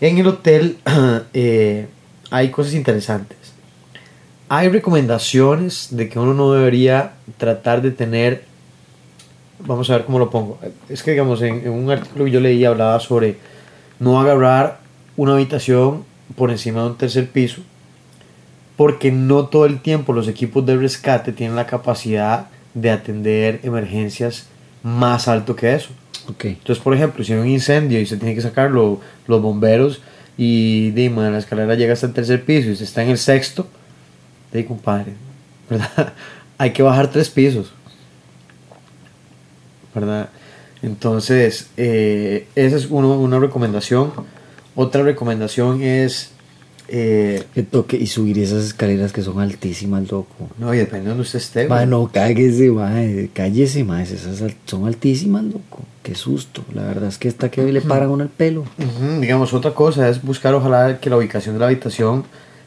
En 0.00 0.18
el 0.18 0.26
hotel 0.26 0.78
eh, 1.32 1.86
hay 2.30 2.50
cosas 2.50 2.74
interesantes. 2.74 3.38
Hay 4.48 4.68
recomendaciones 4.68 5.88
de 5.92 6.08
que 6.08 6.18
uno 6.18 6.34
no 6.34 6.52
debería 6.52 7.12
tratar 7.38 7.82
de 7.82 7.92
tener, 7.92 8.44
vamos 9.60 9.88
a 9.90 9.96
ver 9.96 10.04
cómo 10.06 10.18
lo 10.18 10.30
pongo. 10.30 10.58
Es 10.88 11.02
que 11.02 11.12
digamos, 11.12 11.40
en, 11.42 11.60
en 11.64 11.70
un 11.70 11.90
artículo 11.90 12.24
que 12.24 12.30
yo 12.30 12.40
leí 12.40 12.64
hablaba 12.64 12.98
sobre 13.00 13.36
no 13.98 14.20
agarrar 14.20 14.80
una 15.16 15.34
habitación 15.34 16.04
por 16.36 16.50
encima 16.50 16.80
de 16.82 16.86
un 16.88 16.96
tercer 16.96 17.28
piso, 17.28 17.62
porque 18.76 19.12
no 19.12 19.46
todo 19.46 19.66
el 19.66 19.80
tiempo 19.80 20.12
los 20.12 20.28
equipos 20.28 20.64
de 20.66 20.76
rescate 20.76 21.32
tienen 21.32 21.56
la 21.56 21.66
capacidad 21.66 22.46
de 22.74 22.90
atender 22.90 23.60
emergencias 23.62 24.46
más 24.82 25.28
alto 25.28 25.54
que 25.54 25.74
eso. 25.74 25.90
Ok. 26.28 26.46
Entonces, 26.46 26.82
por 26.82 26.94
ejemplo, 26.94 27.22
si 27.24 27.32
hay 27.32 27.38
un 27.40 27.48
incendio 27.48 28.00
y 28.00 28.06
se 28.06 28.16
tiene 28.16 28.34
que 28.34 28.40
sacar 28.40 28.70
lo- 28.70 29.00
los 29.26 29.42
bomberos 29.42 30.00
y 30.38 30.90
dime, 30.92 31.30
la 31.30 31.38
escalera 31.38 31.74
llega 31.74 31.92
hasta 31.92 32.06
el 32.06 32.12
tercer 32.14 32.44
piso 32.44 32.70
y 32.70 32.76
se 32.76 32.84
está 32.84 33.02
en 33.02 33.10
el 33.10 33.18
sexto, 33.18 33.66
de 34.52 34.64
compadre, 34.64 35.12
¿verdad? 35.68 36.12
hay 36.58 36.70
que 36.72 36.82
bajar 36.82 37.08
tres 37.10 37.28
pisos, 37.30 37.72
¿verdad? 39.94 40.28
Entonces, 40.82 41.68
eh, 41.76 42.46
esa 42.54 42.76
es 42.76 42.86
uno- 42.90 43.18
una 43.18 43.38
recomendación. 43.38 44.10
Otra 44.74 45.02
recomendación 45.02 45.82
es, 45.82 46.30
eh, 46.88 47.44
Que 47.54 47.62
toque 47.62 47.96
y 47.96 48.06
subir 48.06 48.38
esas 48.38 48.64
escaleras 48.64 49.12
que 49.12 49.22
son 49.22 49.40
altísimas, 49.40 50.10
loco. 50.10 50.48
no, 50.58 50.74
y 50.74 50.78
depende 50.78 51.04
de 51.04 51.08
donde 51.10 51.22
usted 51.22 51.38
esté. 51.38 51.68
Ma, 51.68 51.76
güey. 51.76 51.86
no, 51.86 52.10
cáguese, 52.12 52.70
mae, 52.70 53.30
cállese, 53.32 53.84
mae, 53.84 54.02
esas 54.02 54.42
son 54.66 54.86
altísimas, 54.86 55.44
loco. 55.44 55.80
Qué 56.02 56.14
susto. 56.16 56.64
La 56.74 56.82
verdad 56.82 57.08
es 57.08 57.18
que 57.18 57.28
esta 57.28 57.48
que 57.50 57.62
le 57.72 57.80
paran 57.80 58.10
uno 58.10 58.24
el 58.24 58.28
pelo. 58.28 58.62
Ujú, 58.62 59.20
digamos, 59.20 59.54
otra 59.54 59.72
cosa 59.72 60.08
es 60.08 60.20
buscar, 60.20 60.52
ojalá, 60.54 60.98
que 60.98 61.08
la 61.08 61.16
ubicación 61.16 61.54
de 61.54 61.60
la 61.60 61.66
habitación 61.66 62.24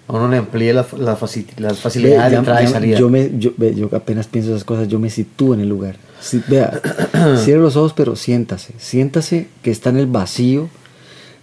a 0.07 0.13
uno 0.13 0.29
le 0.29 0.37
amplíe 0.37 0.73
la, 0.73 0.85
la 0.97 1.17
faci- 1.17 1.45
las 1.57 1.73
Ve, 1.73 1.81
facilidades 1.81 2.31
de 2.31 2.37
entrada 2.37 2.63
y 2.63 2.67
salida. 2.67 2.97
Yo, 2.97 3.09
me, 3.09 3.31
yo, 3.37 3.51
yo 3.57 3.89
apenas 3.93 4.27
pienso 4.27 4.51
esas 4.51 4.63
cosas, 4.63 4.87
yo 4.87 4.99
me 4.99 5.09
sitúo 5.09 5.53
en 5.53 5.59
el 5.61 5.67
lugar. 5.69 5.97
Sí, 6.19 6.41
vea, 6.47 6.81
cierre 7.43 7.61
los 7.61 7.75
ojos, 7.75 7.93
pero 7.93 8.15
siéntase. 8.15 8.73
Siéntase 8.77 9.47
que 9.61 9.71
está 9.71 9.89
en 9.89 9.97
el 9.97 10.07
vacío 10.07 10.69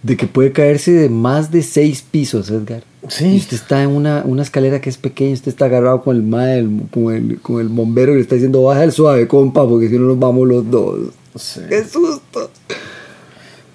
de 0.01 0.17
que 0.17 0.27
puede 0.27 0.51
caerse 0.51 0.91
de 0.91 1.09
más 1.09 1.51
de 1.51 1.61
seis 1.63 2.01
pisos, 2.09 2.49
Edgar. 2.49 2.83
Sí. 3.07 3.25
Y 3.35 3.37
usted 3.37 3.55
está 3.57 3.83
en 3.83 3.89
una, 3.89 4.23
una 4.25 4.41
escalera 4.41 4.81
que 4.81 4.89
es 4.89 4.97
pequeña, 4.97 5.33
usted 5.33 5.49
está 5.49 5.65
agarrado 5.65 6.01
con 6.01 6.15
el, 6.17 6.33
el- 6.49 6.81
con, 6.89 7.13
el, 7.13 7.39
con 7.41 7.61
el 7.61 7.67
bombero 7.69 8.11
y 8.13 8.15
le 8.15 8.21
está 8.21 8.35
diciendo, 8.35 8.63
baja 8.63 8.83
el 8.83 8.91
suave, 8.91 9.27
compa, 9.27 9.67
porque 9.67 9.89
si 9.89 9.97
no 9.97 10.07
nos 10.07 10.19
vamos 10.19 10.47
los 10.47 10.69
dos. 10.69 10.99
Sí. 11.35 11.61
¡Qué 11.69 11.83
susto! 11.83 12.49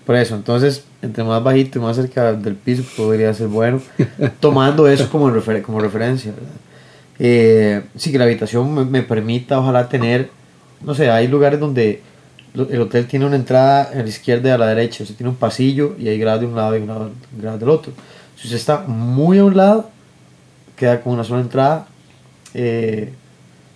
Por 0.06 0.16
eso, 0.16 0.34
entonces, 0.36 0.84
entre 1.02 1.22
más 1.24 1.42
bajito 1.42 1.78
y 1.78 1.82
más 1.82 1.96
cerca 1.96 2.32
del 2.32 2.54
piso 2.54 2.82
podría 2.96 3.32
ser 3.34 3.48
bueno, 3.48 3.80
tomando 4.40 4.88
eso 4.88 5.10
como, 5.10 5.30
refer- 5.30 5.60
como 5.62 5.80
referencia. 5.80 6.32
¿verdad? 6.32 6.50
Eh, 7.18 7.82
sí, 7.96 8.10
que 8.12 8.18
la 8.18 8.24
habitación 8.24 8.72
me, 8.74 8.84
me 8.84 9.02
permita, 9.02 9.58
ojalá, 9.58 9.88
tener, 9.88 10.30
no 10.82 10.94
sé, 10.94 11.10
hay 11.10 11.28
lugares 11.28 11.60
donde 11.60 12.02
el 12.54 12.80
hotel 12.80 13.06
tiene 13.06 13.26
una 13.26 13.36
entrada 13.36 13.90
a 13.92 13.96
la 13.96 14.08
izquierda 14.08 14.48
y 14.48 14.52
a 14.52 14.58
la 14.58 14.66
derecha, 14.66 15.04
sea, 15.04 15.16
tiene 15.16 15.30
un 15.30 15.36
pasillo 15.36 15.94
y 15.98 16.08
hay 16.08 16.18
gradas 16.18 16.40
de 16.40 16.46
un 16.46 16.56
lado 16.56 16.76
y 16.76 16.86
gradas 17.40 17.60
del 17.60 17.68
otro. 17.68 17.92
Si 18.36 18.46
usted 18.46 18.56
está 18.56 18.84
muy 18.86 19.38
a 19.38 19.44
un 19.44 19.56
lado, 19.56 19.90
queda 20.76 21.00
con 21.00 21.12
una 21.14 21.24
sola 21.24 21.40
entrada. 21.40 21.86
Eh, 22.54 23.12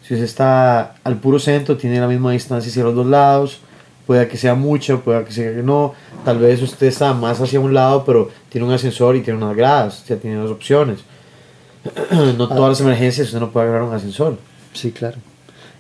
si 0.03 0.15
usted 0.15 0.25
está 0.25 0.95
al 1.05 1.19
puro 1.19 1.39
centro, 1.39 1.77
tiene 1.77 2.01
la 2.01 2.09
misma 2.09 2.33
distancia 2.33 2.71
hacia 2.71 2.85
los 2.85 2.95
dos 2.95 3.07
lados. 3.07 3.61
Puede 4.07 4.27
que 4.29 4.37
sea 4.37 4.55
mucho, 4.55 5.01
puede 5.01 5.25
que 5.25 5.33
sea 5.33 5.53
que 5.53 5.63
no. 5.63 5.95
Tal 6.25 6.39
vez 6.39 6.61
usted 6.63 6.87
está 6.87 7.13
más 7.13 7.41
hacia 7.41 7.61
un 7.61 7.75
lado, 7.75 8.05
pero 8.05 8.31
tiene 8.49 8.67
un 8.67 8.73
ascensor 8.73 9.17
y 9.17 9.23
tiene 9.23 9.43
unas 9.43 9.57
gradas. 9.57 10.03
Sea, 10.07 10.17
tiene 10.17 10.37
dos 10.37 10.51
opciones. 10.51 11.01
no 12.39 12.49
todas 12.49 12.71
las 12.71 12.81
emergencias 12.81 13.29
usted 13.29 13.41
no 13.41 13.51
puede 13.51 13.69
agarrar 13.69 13.89
un 13.89 13.95
ascensor. 13.95 14.39
Sí, 14.73 14.93
claro. 14.93 15.19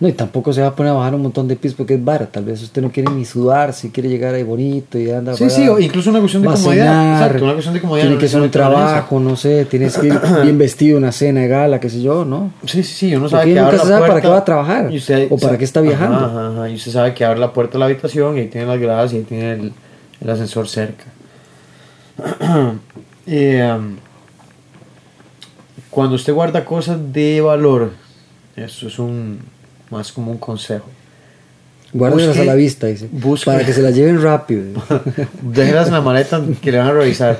No, 0.02 0.08
y 0.08 0.14
tampoco 0.14 0.52
se 0.52 0.60
va 0.60 0.66
a 0.66 0.74
poner 0.74 0.90
a 0.90 0.94
bajar 0.96 1.14
un 1.14 1.22
montón 1.22 1.46
de 1.46 1.54
pisos 1.54 1.76
porque 1.76 1.94
es 1.94 2.04
vara. 2.04 2.26
Tal 2.26 2.44
vez 2.44 2.60
usted 2.60 2.82
no 2.82 2.90
quiere 2.90 3.12
ni 3.12 3.24
sudar, 3.24 3.72
si 3.72 3.90
quiere 3.90 4.08
llegar 4.08 4.34
ahí 4.34 4.42
bonito 4.42 4.98
y 4.98 5.08
anda. 5.08 5.32
Sí, 5.34 5.44
para- 5.44 5.50
sí, 5.54 5.68
o 5.68 5.78
incluso 5.78 6.10
una 6.10 6.18
cuestión 6.18 6.42
de 6.42 6.48
comodidad. 6.48 7.12
Exacto, 7.22 7.44
una 7.44 7.52
cuestión 7.52 7.74
de 7.74 7.80
comodidad. 7.82 8.02
Tiene 8.02 8.14
no 8.16 8.20
que 8.20 8.26
ser 8.26 8.40
un 8.42 8.50
trabajo, 8.50 9.20
no 9.20 9.36
sé, 9.36 9.64
tienes 9.66 9.96
que 9.96 10.08
ir 10.08 10.18
bien 10.42 10.58
vestido, 10.58 10.98
una 10.98 11.12
cena 11.12 11.42
de 11.42 11.46
gala, 11.46 11.78
qué 11.78 11.88
sé 11.88 12.02
yo, 12.02 12.24
¿no? 12.24 12.50
Sí, 12.66 12.82
sí, 12.82 12.94
sí, 12.94 13.14
uno 13.14 13.28
Porque 13.28 13.36
sabe 13.36 13.54
que 13.54 13.60
nunca 13.60 13.78
se 13.78 13.86
sabe 13.86 13.90
para 13.90 14.06
puerta 14.06 14.20
qué 14.22 14.28
va 14.28 14.38
a 14.38 14.44
trabajar, 14.44 14.90
usted- 14.90 15.28
o 15.30 15.38
para 15.38 15.56
qué 15.56 15.64
está 15.64 15.80
viajando. 15.80 16.16
Ajá, 16.16 16.48
ajá, 16.48 16.68
y 16.68 16.74
usted 16.74 16.90
sabe 16.90 17.14
que 17.14 17.24
abre 17.24 17.38
la 17.38 17.52
puerta 17.52 17.74
de 17.74 17.78
la 17.78 17.84
habitación 17.84 18.36
y 18.36 18.40
ahí 18.40 18.46
tiene 18.48 18.66
las 18.66 18.80
gradas 18.80 19.12
y 19.12 19.18
ahí 19.18 19.22
tiene 19.22 19.52
el, 19.52 19.72
el 20.20 20.30
ascensor 20.30 20.66
cerca. 20.68 21.04
Y, 23.24 23.54
um, 23.62 23.98
cuando 25.90 26.16
usted 26.16 26.32
guarda 26.34 26.64
cosas 26.64 26.98
de 27.12 27.40
valor, 27.40 27.92
eso 28.56 28.88
es 28.88 28.98
un 28.98 29.38
más 29.92 30.10
como 30.10 30.32
un 30.32 30.38
consejo. 30.38 30.86
Guárdelas 31.92 32.34
Busque- 32.36 32.40
a 32.40 32.44
la 32.44 32.54
vista, 32.54 32.86
dice. 32.86 33.06
busque- 33.12 33.44
Para 33.44 33.64
que 33.66 33.72
se 33.74 33.82
las 33.82 33.94
lleven 33.94 34.20
rápido. 34.22 34.62
Déjelas 35.42 35.88
en 35.88 35.92
la 35.92 36.00
maleta 36.00 36.42
que 36.62 36.72
le 36.72 36.78
van 36.78 36.86
a 36.88 36.92
revisar. 36.92 37.38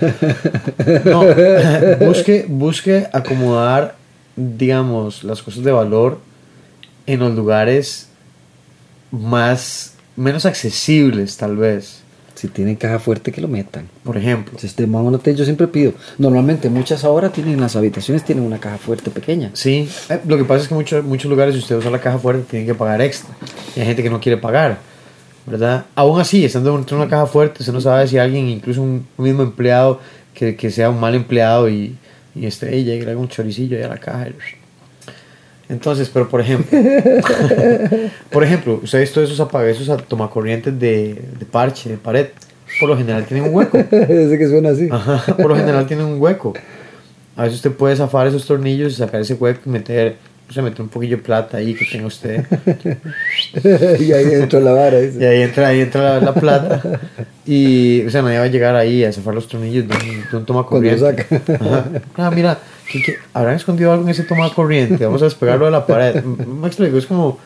No, 1.06 1.24
busque, 2.06 2.44
busque 2.46 3.08
acomodar, 3.12 3.96
digamos, 4.36 5.24
las 5.24 5.40
cosas 5.42 5.64
de 5.64 5.72
valor 5.72 6.18
en 7.06 7.20
los 7.20 7.34
lugares 7.34 8.08
más, 9.10 9.94
menos 10.16 10.44
accesibles, 10.46 11.36
tal 11.38 11.56
vez. 11.56 12.01
Si 12.42 12.48
tienen 12.48 12.74
caja 12.74 12.98
fuerte, 12.98 13.30
que 13.30 13.40
lo 13.40 13.46
metan. 13.46 13.86
Por 14.02 14.16
ejemplo. 14.16 14.58
Si 14.58 14.66
un 15.06 15.14
hotel, 15.14 15.36
yo 15.36 15.44
siempre 15.44 15.68
pido. 15.68 15.92
Normalmente, 16.18 16.68
muchas 16.68 17.04
ahora 17.04 17.30
tienen 17.30 17.60
las 17.60 17.76
habitaciones, 17.76 18.24
tienen 18.24 18.42
una 18.44 18.58
caja 18.58 18.78
fuerte 18.78 19.12
pequeña. 19.12 19.50
Sí, 19.52 19.88
eh, 20.08 20.18
lo 20.26 20.36
que 20.36 20.42
pasa 20.42 20.62
es 20.62 20.68
que 20.68 20.74
muchos 20.74 21.04
muchos 21.04 21.30
lugares, 21.30 21.54
si 21.54 21.60
usted 21.60 21.76
usa 21.76 21.88
la 21.92 22.00
caja 22.00 22.18
fuerte, 22.18 22.42
tienen 22.50 22.66
que 22.66 22.74
pagar 22.74 23.00
extra. 23.00 23.32
Y 23.76 23.80
hay 23.80 23.86
gente 23.86 24.02
que 24.02 24.10
no 24.10 24.18
quiere 24.20 24.38
pagar, 24.38 24.78
¿verdad? 25.46 25.84
Aún 25.94 26.20
así, 26.20 26.44
estando 26.44 26.74
dentro 26.76 26.96
de 26.96 27.04
una 27.04 27.08
caja 27.10 27.26
fuerte, 27.26 27.58
usted 27.60 27.72
no 27.72 27.80
sabe 27.80 28.08
si 28.08 28.18
alguien, 28.18 28.48
incluso 28.48 28.82
un, 28.82 29.06
un 29.16 29.24
mismo 29.24 29.44
empleado, 29.44 30.00
que, 30.34 30.56
que 30.56 30.72
sea 30.72 30.90
un 30.90 30.98
mal 30.98 31.14
empleado 31.14 31.70
y, 31.70 31.96
y 32.34 32.46
este, 32.46 32.76
y 32.76 32.82
llegue 32.82 33.14
un 33.14 33.28
choricillo 33.28 33.76
ahí 33.76 33.84
a 33.84 33.88
la 33.88 33.98
caja. 33.98 34.30
y- 34.30 34.61
Entonces, 35.72 36.10
pero 36.12 36.28
por 36.28 36.42
ejemplo, 36.42 36.78
por 38.30 38.44
ejemplo, 38.44 38.80
usted 38.82 38.98
ha 38.98 39.00
visto 39.00 39.22
esos 39.22 39.40
apagados, 39.40 39.80
esos 39.80 40.06
tomacorrientes 40.06 40.78
de, 40.78 41.14
de 41.38 41.46
parche, 41.50 41.88
de 41.88 41.96
pared, 41.96 42.26
por 42.78 42.90
lo 42.90 42.96
general 42.96 43.24
tienen 43.24 43.48
un 43.48 43.54
hueco. 43.54 43.78
Ese 43.90 44.36
que 44.38 44.48
suena 44.48 44.70
así. 44.70 44.88
Ajá, 44.90 45.34
por 45.34 45.46
lo 45.48 45.56
general 45.56 45.86
tienen 45.86 46.04
un 46.04 46.20
hueco. 46.20 46.52
A 47.36 47.44
veces 47.44 47.56
usted 47.56 47.72
puede 47.72 47.96
zafar 47.96 48.26
esos 48.26 48.46
tornillos 48.46 48.92
y 48.92 48.96
sacar 48.96 49.22
ese 49.22 49.32
hueco 49.32 49.62
y 49.64 49.70
meter 49.70 50.16
se 50.50 50.60
mete 50.60 50.82
un 50.82 50.88
poquillo 50.88 51.16
de 51.16 51.22
plata 51.22 51.56
ahí 51.56 51.72
que 51.72 51.86
tenga 51.86 52.06
usted. 52.06 52.44
y 53.98 54.12
ahí 54.12 54.26
entró 54.34 54.60
la 54.60 54.72
vara. 54.72 55.00
Y 55.00 55.24
ahí 55.24 55.40
entra, 55.40 55.68
ahí 55.68 55.80
entra 55.80 56.02
la, 56.02 56.20
la 56.20 56.34
plata. 56.34 57.00
Y, 57.46 58.04
o 58.04 58.10
sea, 58.10 58.20
nadie 58.20 58.38
va 58.38 58.44
a 58.44 58.48
llegar 58.48 58.76
ahí 58.76 59.02
a 59.02 59.12
zafar 59.12 59.34
los 59.34 59.48
tornillos 59.48 59.88
de 59.88 59.94
un, 59.94 60.30
de 60.30 60.36
un 60.36 60.44
toma 60.44 60.66
Cuando 60.66 60.90
corriente. 60.90 61.24
saca. 61.26 61.54
Ajá. 61.54 61.84
Ah, 62.18 62.30
mira, 62.30 62.58
¿qué- 62.92 63.02
qué? 63.02 63.16
habrán 63.34 63.56
escondido 63.56 63.92
algo 63.92 64.04
en 64.04 64.10
ese 64.10 64.22
toma 64.24 64.52
corriente. 64.54 65.04
Vamos 65.04 65.22
a 65.22 65.26
despegarlo 65.26 65.64
de 65.64 65.70
la 65.72 65.86
pared. 65.86 66.22
Me 66.24 66.66
explico, 66.68 66.96
es 66.98 67.06
como. 67.06 67.38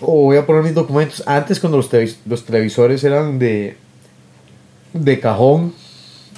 O 0.00 0.22
voy 0.24 0.36
a 0.36 0.44
poner 0.46 0.62
mis 0.62 0.74
documentos. 0.74 1.22
Antes, 1.26 1.58
cuando 1.60 1.76
los, 1.78 1.90
televis- 1.90 2.18
los 2.26 2.44
televisores 2.44 3.02
eran 3.04 3.38
de. 3.38 3.76
de 4.92 5.20
cajón, 5.20 5.72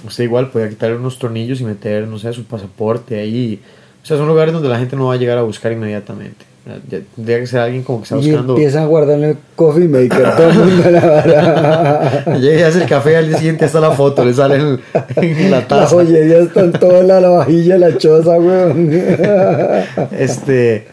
usted 0.07 0.25
igual 0.25 0.51
podía 0.51 0.69
quitarle 0.69 0.97
unos 0.97 1.19
tornillos 1.19 1.61
y 1.61 1.65
meter, 1.65 2.07
no 2.07 2.19
sé, 2.19 2.33
su 2.33 2.45
pasaporte 2.45 3.19
ahí. 3.19 3.61
O 4.03 4.07
sea, 4.07 4.17
son 4.17 4.29
lugares 4.29 4.55
donde 4.55 4.69
la 4.69 4.79
gente 4.79 4.95
no 4.95 5.07
va 5.07 5.15
a 5.15 5.17
llegar 5.17 5.37
a 5.39 5.43
buscar 5.43 5.73
inmediatamente. 5.73 6.45
Ya- 6.89 6.99
Tendría 7.15 7.39
que 7.41 7.47
ser 7.47 7.61
alguien 7.61 7.83
como 7.85 7.99
que 8.01 8.05
está 8.05 8.17
Y 8.17 8.31
buscando. 8.31 8.55
empiezan 8.55 8.83
a 8.83 8.87
guardar 8.87 9.19
en 9.19 9.25
el 9.25 9.37
coffee 9.55 9.87
maker 9.89 10.37
todo 10.37 10.51
el 10.51 10.59
mundo 10.59 10.91
la 10.91 11.01
vara. 11.07 12.25
Llega 12.41 12.61
y 12.61 12.63
hace 12.65 12.83
el 12.83 12.89
café 12.89 13.13
y 13.13 13.15
al 13.15 13.29
día 13.29 13.37
siguiente 13.39 13.65
está 13.67 13.79
la 13.81 13.93
foto, 13.93 14.25
le 14.25 14.35
sale 14.35 14.57
en, 14.57 14.81
en 15.17 15.51
la 15.51 15.61
La 15.61 15.69
taza. 15.69 15.87
joyería 15.95 16.39
está 16.39 16.61
en 16.63 16.73
toda 16.73 17.03
la, 17.05 17.21
la 17.21 17.29
vajilla, 17.29 17.79
la 17.79 17.97
choza, 17.97 18.31
weón. 18.33 18.91
Este. 20.19 20.87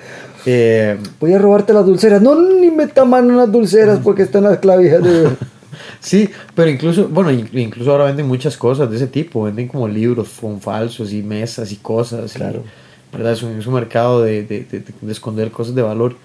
eh, 0.46 0.98
Voy 1.20 1.34
a 1.34 1.40
robarte 1.40 1.74
las 1.74 1.86
dulceras. 1.86 2.22
No, 2.22 2.36
ni 2.40 2.70
meta 2.70 3.06
mano 3.06 3.30
en 3.32 3.38
las 3.38 3.52
dulceras 3.52 4.00
porque 4.04 4.24
están 4.24 4.44
las 4.44 4.60
clavijas 4.60 5.04
de... 5.04 5.30
sí, 6.00 6.30
pero 6.56 6.70
incluso, 6.70 7.08
bueno, 7.10 7.32
in- 7.32 7.50
incluso 7.54 7.92
ahora 7.92 8.06
venden 8.06 8.28
muchas 8.28 8.58
cosas 8.58 8.90
de 8.90 8.98
ese 8.98 9.08
tipo. 9.08 9.44
Venden 9.44 9.68
como 9.68 9.88
libros 9.88 10.30
con 10.40 10.60
falsos 10.62 11.12
y 11.14 11.24
mesas 11.24 11.72
y 11.72 11.78
cosas. 11.78 12.36
y, 12.36 12.38
Claro. 12.38 12.64
¿Verdad? 13.14 13.34
Es 13.34 13.44
un, 13.44 13.60
es 13.60 13.68
un 13.68 13.74
mercado 13.76 14.22
de, 14.24 14.44
de- 14.44 14.62
de- 14.70 14.84
de 15.02 15.12
esconder 15.12 15.52
cosas 15.52 15.76
de 15.76 15.82
valor. 15.82 16.16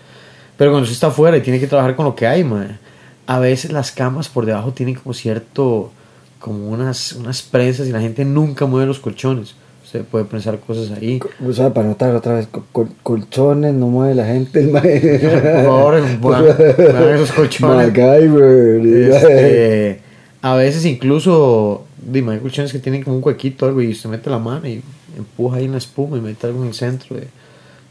Pero 0.57 0.70
cuando 0.70 0.84
usted 0.84 0.95
está 0.95 1.09
afuera 1.09 1.36
y 1.36 1.41
tiene 1.43 1.61
que 1.61 1.66
trabajar 1.66 1.95
con 1.95 2.05
lo 2.07 2.14
que 2.16 2.26
hay, 2.26 2.43
mae, 2.45 2.78
a 3.26 3.39
veces 3.39 3.70
las 3.72 3.93
camas 3.93 4.28
por 4.28 4.47
debajo 4.47 4.72
tienen 4.72 4.95
como 4.97 5.12
cierto. 5.14 5.93
como 6.41 6.68
unas, 6.70 7.12
unas 7.12 7.43
prensas 7.43 7.86
y 7.89 7.93
la 7.93 8.01
gente 8.01 8.24
nunca 8.24 8.64
mueve 8.66 8.86
los 8.86 9.01
colchones. 9.01 9.55
Usted 9.84 10.05
puede 10.05 10.24
pensar 10.26 10.59
cosas 10.61 10.91
ahí. 10.97 11.18
O 11.47 11.53
sea, 11.53 11.72
para 11.72 11.89
notar 11.89 12.14
otra 12.14 12.34
vez, 12.34 12.47
col- 12.47 12.64
col- 12.72 12.91
colchones, 13.03 13.72
no 13.74 13.86
mueve 13.89 14.14
la 14.14 14.26
gente. 14.26 14.61
El. 14.61 14.70
Por 14.70 15.64
favor, 15.64 16.76
vean 16.78 17.09
esos 17.14 17.32
colchones. 17.32 17.89
MacGyver. 17.89 18.86
Este, 18.86 20.01
a 20.43 20.55
veces 20.55 20.84
incluso, 20.84 21.84
dime, 22.01 22.32
hay 22.34 22.39
colchones 22.39 22.70
que 22.72 22.78
tienen 22.78 23.03
como 23.03 23.16
un 23.16 23.22
huequito 23.24 23.64
o 23.66 23.68
algo 23.68 23.80
y 23.82 23.91
usted 23.91 24.09
mete 24.11 24.28
la 24.30 24.39
mano 24.39 24.68
y 24.68 24.82
empuja 25.20 25.56
ahí 25.58 25.64
en 25.66 25.72
la 25.72 25.78
espuma 25.78 26.16
y 26.16 26.20
mete 26.20 26.46
algo 26.46 26.62
en 26.62 26.68
el 26.68 26.74
centro 26.74 27.16
de- 27.16 27.28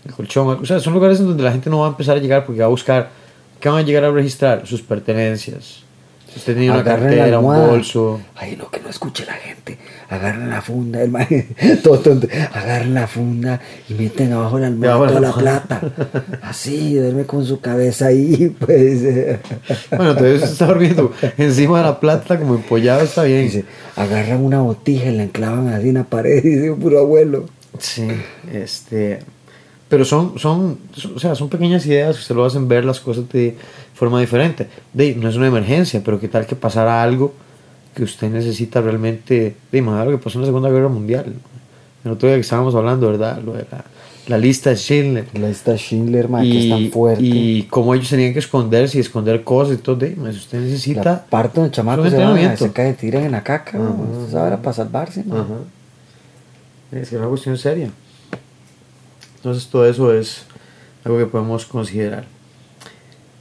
del 0.03 0.13
colchón. 0.15 0.47
O 0.61 0.65
sea, 0.65 0.79
son 0.79 0.93
lugares 0.93 1.19
en 1.19 1.27
donde 1.27 1.43
la 1.43 1.51
gente 1.51 1.69
no 1.69 1.79
va 1.79 1.87
a 1.87 1.89
empezar 1.89 2.17
a 2.17 2.19
llegar 2.19 2.45
porque 2.45 2.59
va 2.61 2.65
a 2.67 2.69
buscar, 2.69 3.09
¿qué 3.59 3.69
van 3.69 3.79
a 3.79 3.81
llegar 3.81 4.03
a 4.05 4.11
registrar? 4.11 4.65
Sus 4.67 4.81
pertenencias. 4.81 5.83
Usted 6.37 6.53
tenía 6.53 6.71
una 6.73 6.83
cartera, 6.83 7.39
un 7.39 7.45
bolso. 7.67 8.21
Ay, 8.35 8.55
no, 8.55 8.69
que 8.69 8.79
no 8.79 8.89
escuche 8.89 9.25
la 9.25 9.33
gente. 9.33 9.77
Agarran 10.09 10.49
la 10.49 10.61
funda, 10.61 11.01
el 11.01 11.09
mae, 11.11 11.47
todo 11.83 11.99
tonto. 11.99 12.27
Agarran 12.53 12.93
la 12.93 13.07
funda 13.07 13.59
y 13.89 13.93
meten 13.95 14.31
abajo 14.31 14.57
la 14.59 14.67
almohada 14.67 15.07
toda 15.07 15.19
la 15.19 15.33
plata. 15.33 15.81
Así, 16.43 16.95
duerme 16.95 17.25
con 17.25 17.45
su 17.45 17.59
cabeza 17.59 18.07
ahí, 18.07 18.55
pues. 18.59 19.01
Bueno, 19.89 20.11
entonces 20.11 20.35
usted 20.35 20.51
está 20.51 20.67
durmiendo 20.67 21.11
encima 21.37 21.79
de 21.79 21.83
la 21.85 21.99
plata 21.99 22.39
como 22.39 22.55
empollado, 22.55 23.01
está 23.01 23.23
bien. 23.23 23.43
Dice, 23.43 23.65
agarran 23.95 24.43
una 24.43 24.61
botija 24.61 25.09
y 25.09 25.17
la 25.17 25.23
enclavan 25.23 25.67
así 25.69 25.89
en 25.89 25.95
la 25.95 26.03
pared, 26.05 26.41
dice 26.43 26.69
un 26.71 26.79
puro 26.79 26.99
abuelo. 26.99 27.45
Sí, 27.79 28.07
este, 28.53 29.19
pero 29.89 30.03
son, 30.05 30.39
son, 30.39 30.79
son- 30.93 31.15
o 31.15 31.19
sea, 31.19 31.35
son 31.35 31.49
pequeñas 31.49 31.85
ideas 31.85 32.15
que 32.15 32.21
usted 32.21 32.35
lo 32.35 32.45
hacen 32.45 32.67
ver 32.67 32.85
las 32.85 32.99
cosas 32.99 33.27
de 33.29 33.55
forma 33.97 34.19
diferente. 34.19 34.67
De, 34.93 35.15
no 35.15 35.27
es 35.27 35.35
una 35.35 35.47
emergencia, 35.47 36.01
pero 36.05 36.19
qué 36.19 36.27
tal 36.27 36.45
que 36.45 36.55
pasara 36.55 37.01
algo 37.01 37.33
que 37.95 38.03
usted 38.03 38.29
necesita 38.29 38.79
realmente, 38.79 39.55
de 39.71 39.77
imagina 39.77 40.05
lo 40.05 40.11
que 40.11 40.17
pasó 40.19 40.37
en 40.37 40.43
la 40.43 40.47
Segunda 40.47 40.69
Guerra 40.69 40.87
Mundial. 40.87 41.33
El 42.05 42.11
otro 42.11 42.29
día 42.29 42.37
que 42.37 42.41
estábamos 42.41 42.75
hablando, 42.75 43.07
¿verdad? 43.07 43.41
Lo 43.41 43.53
de 43.53 43.65
la, 43.71 43.83
la 44.27 44.37
lista 44.37 44.69
de 44.69 44.75
Schindler. 44.75 45.25
La 45.33 45.49
está 45.49 45.75
Schindler, 45.75 46.29
mae, 46.29 46.49
que 46.49 46.59
es 46.59 46.69
tan 46.69 46.91
fuerte. 46.91 47.23
y 47.23 47.63
cómo 47.63 47.95
ellos 47.95 48.07
tenían 48.07 48.33
que 48.33 48.39
esconderse 48.39 48.99
y 48.99 49.01
esconder 49.01 49.43
cosas 49.43 49.79
y 49.79 49.81
todo. 49.81 49.95
De, 49.95 50.13
si 50.13 50.37
usted 50.37 50.59
necesita... 50.59 51.03
la 51.03 51.25
parte 51.25 51.55
donde 51.55 51.69
el 51.69 51.73
chamaco 51.73 52.07
se, 52.07 52.17
va, 52.17 52.55
se 52.55 52.71
cae, 52.71 52.93
tiran 52.93 53.23
en 53.23 53.31
la 53.31 53.43
caca. 53.43 53.79
Sabe, 54.31 54.57
para 54.57 54.73
salvarse. 54.73 55.23
mae. 55.23 55.39
Ajá. 55.39 55.55
Es 56.91 57.11
una 57.13 57.27
cuestión 57.27 57.57
seria. 57.57 57.89
Entonces 59.37 59.67
todo 59.67 59.87
eso 59.87 60.13
es 60.13 60.45
algo 61.03 61.17
que 61.17 61.25
podemos 61.25 61.65
considerar. 61.65 62.36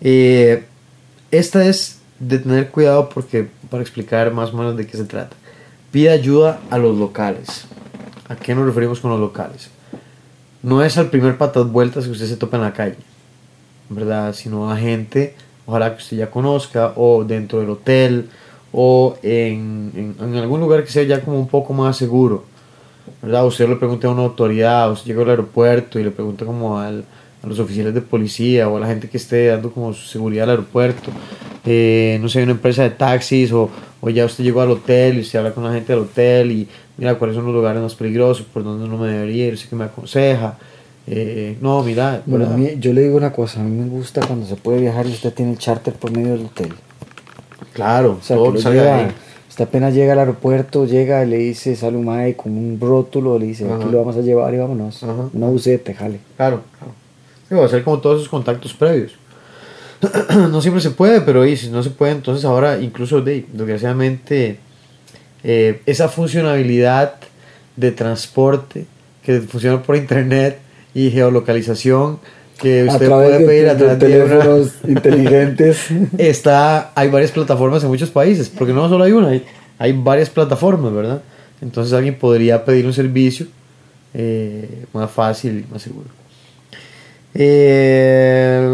Eh, 0.00 0.64
esta 1.30 1.66
es 1.66 1.98
de 2.18 2.38
tener 2.38 2.70
cuidado 2.70 3.08
porque 3.08 3.48
para 3.70 3.82
explicar 3.82 4.32
más 4.32 4.52
o 4.52 4.56
menos 4.56 4.76
de 4.76 4.86
qué 4.86 4.96
se 4.96 5.04
trata. 5.04 5.36
Pide 5.90 6.10
ayuda 6.10 6.60
a 6.70 6.78
los 6.78 6.96
locales. 6.96 7.66
¿A 8.28 8.36
qué 8.36 8.54
nos 8.54 8.66
referimos 8.66 9.00
con 9.00 9.10
los 9.10 9.20
locales? 9.20 9.70
No 10.62 10.82
es 10.82 10.98
al 10.98 11.10
primer 11.10 11.38
patas 11.38 11.70
vueltas 11.70 12.04
que 12.04 12.10
usted 12.10 12.26
se 12.26 12.36
topa 12.36 12.56
en 12.56 12.62
la 12.64 12.72
calle, 12.72 12.96
¿verdad? 13.88 14.34
Sino 14.34 14.70
a 14.70 14.76
gente, 14.76 15.34
ojalá 15.64 15.94
que 15.94 16.02
usted 16.02 16.16
ya 16.16 16.30
conozca, 16.30 16.92
o 16.96 17.24
dentro 17.24 17.60
del 17.60 17.70
hotel, 17.70 18.28
o 18.72 19.16
en, 19.22 20.16
algún 20.34 20.60
lugar 20.60 20.82
que 20.82 20.90
sea 20.90 21.04
ya 21.04 21.20
como 21.20 21.38
un 21.38 21.46
poco 21.48 21.72
más 21.72 21.96
seguro. 21.96 22.44
¿verdad? 23.22 23.46
Usted 23.46 23.68
le 23.68 23.76
pregunta 23.76 24.08
a 24.08 24.10
una 24.10 24.22
autoridad, 24.22 24.90
usted 24.90 25.06
llega 25.06 25.22
al 25.22 25.30
aeropuerto 25.30 26.00
y 26.00 26.04
le 26.04 26.10
pregunta 26.10 26.44
como 26.44 26.78
al- 26.78 27.04
a 27.46 27.48
los 27.48 27.58
oficiales 27.60 27.94
de 27.94 28.02
policía 28.02 28.68
o 28.68 28.76
a 28.76 28.80
la 28.80 28.88
gente 28.88 29.08
que 29.08 29.16
esté 29.16 29.46
dando 29.46 29.70
como 29.70 29.94
seguridad 29.94 30.44
al 30.44 30.50
aeropuerto. 30.50 31.10
Eh, 31.64 32.18
no 32.20 32.28
sé, 32.28 32.42
una 32.42 32.52
empresa 32.52 32.82
de 32.82 32.90
taxis 32.90 33.52
o, 33.52 33.70
o 34.00 34.10
ya 34.10 34.24
usted 34.24 34.42
llegó 34.44 34.60
al 34.60 34.70
hotel 34.72 35.18
y 35.18 35.20
usted 35.20 35.38
habla 35.38 35.52
con 35.52 35.64
la 35.64 35.72
gente 35.72 35.92
del 35.92 36.02
hotel 36.02 36.50
y 36.52 36.68
mira 36.98 37.14
cuáles 37.16 37.36
son 37.36 37.44
los 37.46 37.54
lugares 37.54 37.80
más 37.80 37.94
peligrosos, 37.94 38.44
por 38.52 38.64
dónde 38.64 38.88
no 38.88 38.98
me 38.98 39.08
debería 39.08 39.46
ir, 39.46 39.54
usted 39.54 39.68
que 39.70 39.76
me 39.76 39.84
aconseja. 39.84 40.58
Eh, 41.08 41.56
no, 41.60 41.84
mira, 41.84 42.20
Bueno, 42.26 42.46
a 42.46 42.56
mí, 42.56 42.70
yo 42.80 42.92
le 42.92 43.02
digo 43.02 43.16
una 43.16 43.32
cosa, 43.32 43.60
a 43.60 43.62
mí 43.64 43.70
me 43.70 43.88
gusta 43.88 44.26
cuando 44.26 44.44
se 44.44 44.56
puede 44.56 44.80
viajar 44.80 45.06
y 45.06 45.10
usted 45.10 45.32
tiene 45.32 45.52
el 45.52 45.58
charter 45.58 45.94
por 45.94 46.10
medio 46.10 46.32
del 46.32 46.46
hotel. 46.46 46.72
claro, 47.72 48.18
O 48.20 48.24
sea, 48.24 48.36
todo 48.36 48.52
que 48.54 48.62
lo 48.62 48.92
ahí. 48.92 49.06
usted 49.48 49.64
apenas 49.64 49.94
llega 49.94 50.14
al 50.14 50.18
aeropuerto, 50.20 50.84
llega 50.84 51.24
y 51.24 51.28
le 51.28 51.36
dice, 51.38 51.76
sale 51.76 51.96
un 51.96 52.04
mae 52.06 52.34
con 52.34 52.52
un 52.56 52.78
rótulo, 52.80 53.38
le 53.38 53.46
dice, 53.46 53.64
aquí 53.66 53.82
Ajá. 53.84 53.90
lo 53.92 53.98
vamos 53.98 54.16
a 54.16 54.20
llevar 54.20 54.52
y 54.54 54.58
vámonos. 54.58 55.02
Ajá. 55.04 55.28
Una 55.32 55.46
buceta, 55.46 55.94
jale. 55.94 56.18
Claro, 56.36 56.62
claro. 56.78 56.92
Hacer 57.50 57.84
como 57.84 57.98
todos 58.00 58.16
esos 58.18 58.28
contactos 58.28 58.74
previos. 58.74 59.12
no 60.50 60.60
siempre 60.60 60.80
se 60.82 60.90
puede, 60.90 61.20
pero 61.20 61.46
y 61.46 61.56
si 61.56 61.68
no 61.68 61.82
se 61.82 61.90
puede, 61.90 62.12
entonces 62.12 62.44
ahora 62.44 62.78
incluso 62.78 63.22
de, 63.22 63.46
desgraciadamente 63.52 64.58
eh, 65.42 65.80
esa 65.86 66.08
funcionalidad 66.08 67.14
de 67.76 67.92
transporte 67.92 68.86
que 69.22 69.40
funciona 69.40 69.82
por 69.82 69.96
internet 69.96 70.58
y 70.94 71.10
geolocalización 71.10 72.18
que 72.58 72.84
usted 72.84 73.08
puede 73.08 73.38
de, 73.38 73.46
pedir 73.46 73.68
a 73.68 73.74
de 73.74 73.78
través 73.96 73.98
de 73.98 74.06
una- 74.06 74.28
teléfonos 74.28 74.72
inteligentes. 74.88 75.86
está 76.18 76.92
hay 76.94 77.10
varias 77.10 77.30
plataformas 77.30 77.82
en 77.82 77.90
muchos 77.90 78.10
países 78.10 78.48
porque 78.48 78.72
no 78.72 78.88
solo 78.88 79.04
hay 79.04 79.12
una 79.12 79.28
hay, 79.28 79.44
hay 79.78 79.92
varias 79.92 80.30
plataformas 80.30 80.92
verdad 80.92 81.22
entonces 81.60 81.92
alguien 81.92 82.18
podría 82.18 82.64
pedir 82.64 82.86
un 82.86 82.92
servicio 82.94 83.46
eh, 84.14 84.84
más 84.94 85.10
fácil 85.10 85.64
y 85.68 85.72
más 85.72 85.82
seguro 85.82 86.08
Eh, 87.38 88.68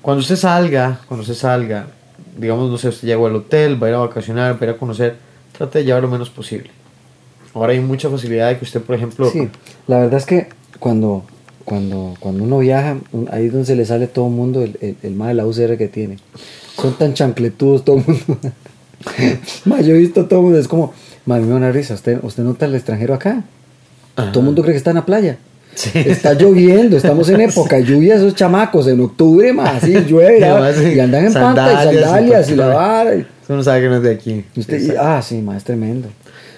cuando 0.00 0.20
usted 0.20 0.36
salga 0.36 1.00
cuando 1.06 1.22
usted 1.22 1.34
salga 1.34 1.86
digamos 2.36 2.70
no 2.70 2.78
sé 2.78 2.88
usted 2.88 3.08
llegó 3.08 3.26
al 3.26 3.36
hotel 3.36 3.82
va 3.82 3.88
a 3.88 3.90
ir 3.90 3.96
a 3.96 3.98
vacacionar 3.98 4.54
va 4.54 4.58
a 4.60 4.64
ir 4.64 4.70
a 4.70 4.78
conocer 4.78 5.16
trate 5.56 5.80
de 5.80 5.84
llevar 5.84 6.02
lo 6.02 6.08
menos 6.08 6.30
posible 6.30 6.70
ahora 7.52 7.72
hay 7.72 7.80
mucha 7.80 8.08
facilidad 8.08 8.48
de 8.48 8.58
que 8.58 8.64
usted 8.64 8.80
por 8.80 8.94
ejemplo 8.94 9.28
Sí, 9.30 9.48
la 9.86 9.98
verdad 9.98 10.18
es 10.18 10.24
que 10.24 10.48
cuando, 10.80 11.24
cuando, 11.64 12.14
cuando 12.18 12.42
uno 12.42 12.58
viaja, 12.58 12.96
ahí 13.30 13.46
es 13.46 13.52
donde 13.52 13.66
se 13.66 13.76
le 13.76 13.84
sale 13.84 14.08
todo 14.08 14.26
el 14.26 14.32
mundo 14.32 14.62
el, 14.62 14.76
el, 14.80 14.96
el 15.02 15.14
mae 15.14 15.28
de 15.28 15.34
la 15.34 15.46
UCR 15.46 15.76
que 15.76 15.88
tiene. 15.88 16.18
Son 16.76 16.94
tan 16.94 17.14
chancletudos 17.14 17.84
todo 17.84 17.96
el 17.98 18.04
mundo. 18.06 18.38
Ma, 19.66 19.80
yo 19.80 19.94
he 19.94 19.98
visto 19.98 20.26
todo 20.26 20.40
el 20.40 20.44
mundo, 20.46 20.58
es 20.58 20.68
como, 20.68 20.92
ma, 21.26 21.36
a 21.36 21.38
mí 21.38 21.44
me 21.44 21.50
da 21.50 21.56
una 21.56 21.72
risa, 21.72 21.94
¿usted, 21.94 22.18
usted 22.22 22.42
nota 22.42 22.66
el 22.66 22.74
extranjero 22.74 23.14
acá? 23.14 23.44
Ajá. 24.16 24.32
Todo 24.32 24.40
el 24.40 24.46
mundo 24.46 24.62
cree 24.62 24.72
que 24.72 24.78
está 24.78 24.90
en 24.90 24.96
la 24.96 25.06
playa. 25.06 25.38
Sí. 25.74 25.90
Está 25.94 26.34
lloviendo, 26.34 26.96
estamos 26.96 27.28
en 27.30 27.40
época 27.42 27.76
de 27.76 27.84
lluvia, 27.84 28.16
esos 28.16 28.34
chamacos, 28.34 28.86
en 28.88 29.00
octubre, 29.00 29.52
más 29.52 29.82
así 29.82 29.94
llueve, 30.06 30.38
Y 30.40 30.42
además, 30.42 30.76
andan 30.78 31.24
en 31.26 31.32
panta 31.32 31.72
y 31.72 31.76
sandalias 31.76 31.94
y 31.94 32.02
sandalias 32.04 32.50
la 32.52 32.66
vara. 32.66 33.10
usted 33.12 33.54
no 33.54 33.62
sabe 33.62 33.80
que 33.82 33.88
no 33.88 33.96
es 33.96 34.02
de 34.02 34.10
aquí 34.12 34.44
y 34.54 34.60
usted- 34.60 34.80
y- 34.80 34.94
ah, 34.98 35.22
sí, 35.22 35.40
ma, 35.40 35.56
es 35.56 35.64
tremendo. 35.64 36.08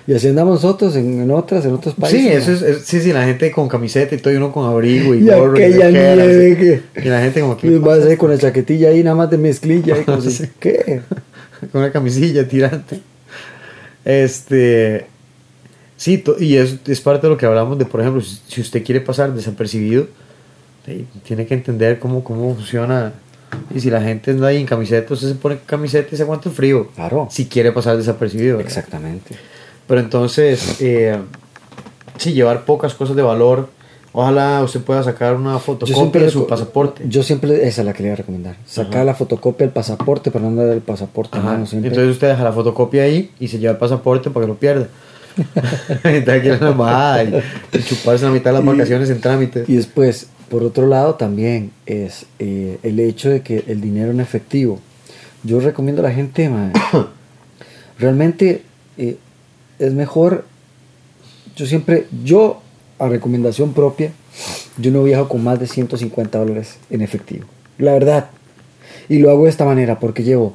Y 0.04 0.14
así 0.14 0.26
andamos 0.26 0.54
nosotros 0.64 0.96
en, 0.96 1.20
en 1.22 1.30
otras, 1.30 1.64
en 1.64 1.74
otros 1.74 1.94
países. 1.94 2.20
Sí, 2.20 2.28
eso 2.28 2.52
es, 2.52 2.62
es- 2.62 2.82
sí, 2.84 3.00
sí, 3.00 3.12
la 3.12 3.24
gente 3.24 3.52
con 3.52 3.68
camiseta 3.68 4.16
y 4.16 4.18
todo, 4.18 4.32
y 4.34 4.36
uno 4.36 4.50
con 4.50 4.66
abrigo 4.68 5.14
y 5.14 5.18
Y 5.18 5.26
gorro 5.26 5.56
y 5.56 5.60
nieve 5.72 6.50
y- 6.50 6.56
que- 6.56 6.82
Y 7.04 7.08
la 7.08 7.20
gente 7.20 7.40
como 7.40 7.56
que... 7.56 7.68
Y 7.68 7.78
vas 7.78 8.00
con 8.18 8.30
la 8.30 8.38
chaquetilla 8.38 8.88
ahí, 8.88 9.04
nada 9.04 9.14
más 9.14 9.30
de 9.30 9.38
mezclilla. 9.38 9.96
Y 10.00 10.02
como. 10.02 10.18
¿Qué? 10.58 11.02
con 11.70 11.82
una 11.82 11.92
camisilla 11.92 12.48
tirante. 12.48 12.98
Este... 14.04 15.06
Sí, 16.02 16.24
y 16.40 16.56
es, 16.56 16.78
es 16.88 17.00
parte 17.00 17.28
de 17.28 17.32
lo 17.32 17.38
que 17.38 17.46
hablamos 17.46 17.78
de, 17.78 17.84
por 17.84 18.00
ejemplo, 18.00 18.20
si, 18.22 18.40
si 18.48 18.60
usted 18.60 18.82
quiere 18.82 19.00
pasar 19.00 19.32
desapercibido, 19.34 20.08
eh, 20.88 21.04
tiene 21.22 21.46
que 21.46 21.54
entender 21.54 22.00
cómo, 22.00 22.24
cómo 22.24 22.52
funciona. 22.56 23.12
Y 23.72 23.78
si 23.78 23.88
la 23.88 24.00
gente 24.00 24.32
anda 24.32 24.48
ahí 24.48 24.56
en 24.56 24.66
camiseta, 24.66 25.14
usted 25.14 25.28
se 25.28 25.36
pone 25.36 25.58
camiseta 25.64 26.08
y 26.10 26.16
se 26.16 26.24
aguanta 26.24 26.48
el 26.48 26.56
frío. 26.56 26.88
Claro. 26.96 27.28
Si 27.30 27.46
quiere 27.46 27.70
pasar 27.70 27.96
desapercibido. 27.96 28.56
¿verdad? 28.56 28.68
Exactamente. 28.68 29.36
Pero 29.86 30.00
entonces, 30.00 30.80
eh, 30.80 31.16
sí, 32.18 32.32
llevar 32.32 32.64
pocas 32.64 32.94
cosas 32.94 33.14
de 33.14 33.22
valor. 33.22 33.68
Ojalá 34.12 34.60
usted 34.64 34.80
pueda 34.80 35.04
sacar 35.04 35.36
una 35.36 35.60
fotocopia 35.60 36.22
de 36.22 36.30
su 36.30 36.48
pasaporte. 36.48 37.04
Yo 37.06 37.22
siempre, 37.22 37.68
esa 37.68 37.82
es 37.82 37.86
la 37.86 37.92
que 37.92 38.02
le 38.02 38.08
iba 38.08 38.14
a 38.14 38.16
recomendar. 38.16 38.56
Sacar 38.66 39.06
la 39.06 39.14
fotocopia 39.14 39.68
del 39.68 39.72
pasaporte 39.72 40.32
para 40.32 40.42
no 40.42 40.48
andar 40.48 40.66
el 40.66 40.80
pasaporte. 40.80 41.38
Ajá. 41.38 41.46
hermano, 41.46 41.66
siempre. 41.66 41.90
Entonces 41.90 42.12
usted 42.12 42.30
deja 42.30 42.42
la 42.42 42.52
fotocopia 42.52 43.04
ahí 43.04 43.30
y 43.38 43.46
se 43.46 43.60
lleva 43.60 43.74
el 43.74 43.78
pasaporte 43.78 44.30
para 44.30 44.46
que 44.46 44.48
lo 44.48 44.58
pierda. 44.58 44.88
Está 46.04 46.34
aquí 46.34 46.48
en 46.48 46.60
la 46.60 46.70
embajada 46.70 47.24
y, 47.24 47.42
y 47.72 47.82
chuparse 47.82 48.24
la 48.24 48.30
mitad 48.30 48.50
de 48.52 48.58
las 48.58 48.64
Y- 48.64 48.66
vacaciones 48.66 49.10
en 49.10 49.20
trámite. 49.20 49.64
Y 49.68 49.74
después, 49.74 50.28
por 50.48 50.62
otro 50.62 50.86
lado, 50.86 51.14
también 51.14 51.70
es 51.86 52.26
eh, 52.38 52.78
el 52.82 53.00
hecho 53.00 53.30
de 53.30 53.42
que 53.42 53.64
el 53.68 53.80
dinero 53.80 54.10
en 54.10 54.20
efectivo. 54.20 54.78
Yo 55.44 55.60
recomiendo 55.60 56.02
a 56.02 56.08
la 56.08 56.14
gente, 56.14 56.48
mae, 56.48 56.72
realmente 57.98 58.62
eh, 58.98 59.16
es 59.78 59.92
mejor. 59.92 60.44
Yo 61.56 61.66
siempre, 61.66 62.06
yo, 62.24 62.62
a 62.98 63.08
recomendación 63.08 63.72
propia, 63.74 64.12
yo 64.78 64.90
no 64.90 65.02
viajo 65.02 65.28
con 65.28 65.42
más 65.44 65.58
de 65.60 65.66
150 65.66 66.38
dólares 66.38 66.76
en 66.90 67.02
efectivo. 67.02 67.46
La 67.78 67.92
verdad. 67.92 68.30
Y 69.08 69.18
lo 69.18 69.30
hago 69.30 69.44
de 69.44 69.50
esta 69.50 69.64
manera 69.64 69.98
porque 69.98 70.22
llevo 70.22 70.54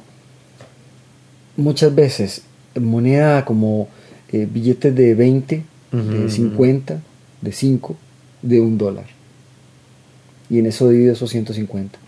muchas 1.56 1.94
veces 1.94 2.42
moneda 2.80 3.44
como 3.44 3.88
eh, 4.32 4.48
billetes 4.50 4.94
de 4.94 5.14
20, 5.14 5.64
Ujú, 5.92 6.02
de 6.02 6.18
ujú. 6.20 6.28
50, 6.28 7.00
de 7.40 7.52
5, 7.52 7.96
de 8.42 8.60
un 8.60 8.76
dólar. 8.78 9.06
Y 10.50 10.58
en 10.58 10.66
eso 10.66 10.88
divido 10.88 11.12
esos 11.12 11.30
150. 11.30 11.98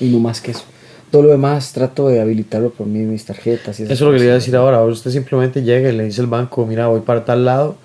Y 0.00 0.06
no 0.06 0.18
más 0.18 0.40
que 0.40 0.50
eso. 0.52 0.64
Todo 1.10 1.22
lo 1.24 1.28
demás 1.28 1.72
trato 1.72 2.08
de 2.08 2.20
habilitarlo 2.20 2.70
por 2.70 2.86
mí, 2.86 3.00
mis 3.00 3.24
tarjetas. 3.24 3.78
Y 3.78 3.82
Eso 3.84 3.92
es 3.92 4.00
lo 4.00 4.12
que 4.12 4.18
le 4.18 4.24
iba 4.24 4.32
a 4.32 4.36
cosas. 4.36 4.44
decir 4.46 4.56
ahora. 4.56 4.82
Usted 4.84 5.10
simplemente 5.10 5.62
llega 5.62 5.90
y 5.90 5.96
le 5.96 6.04
dice 6.04 6.20
al 6.20 6.26
banco, 6.26 6.66
mira, 6.66 6.86
voy 6.88 7.00
para 7.00 7.24
tal 7.24 7.44
lado 7.44 7.76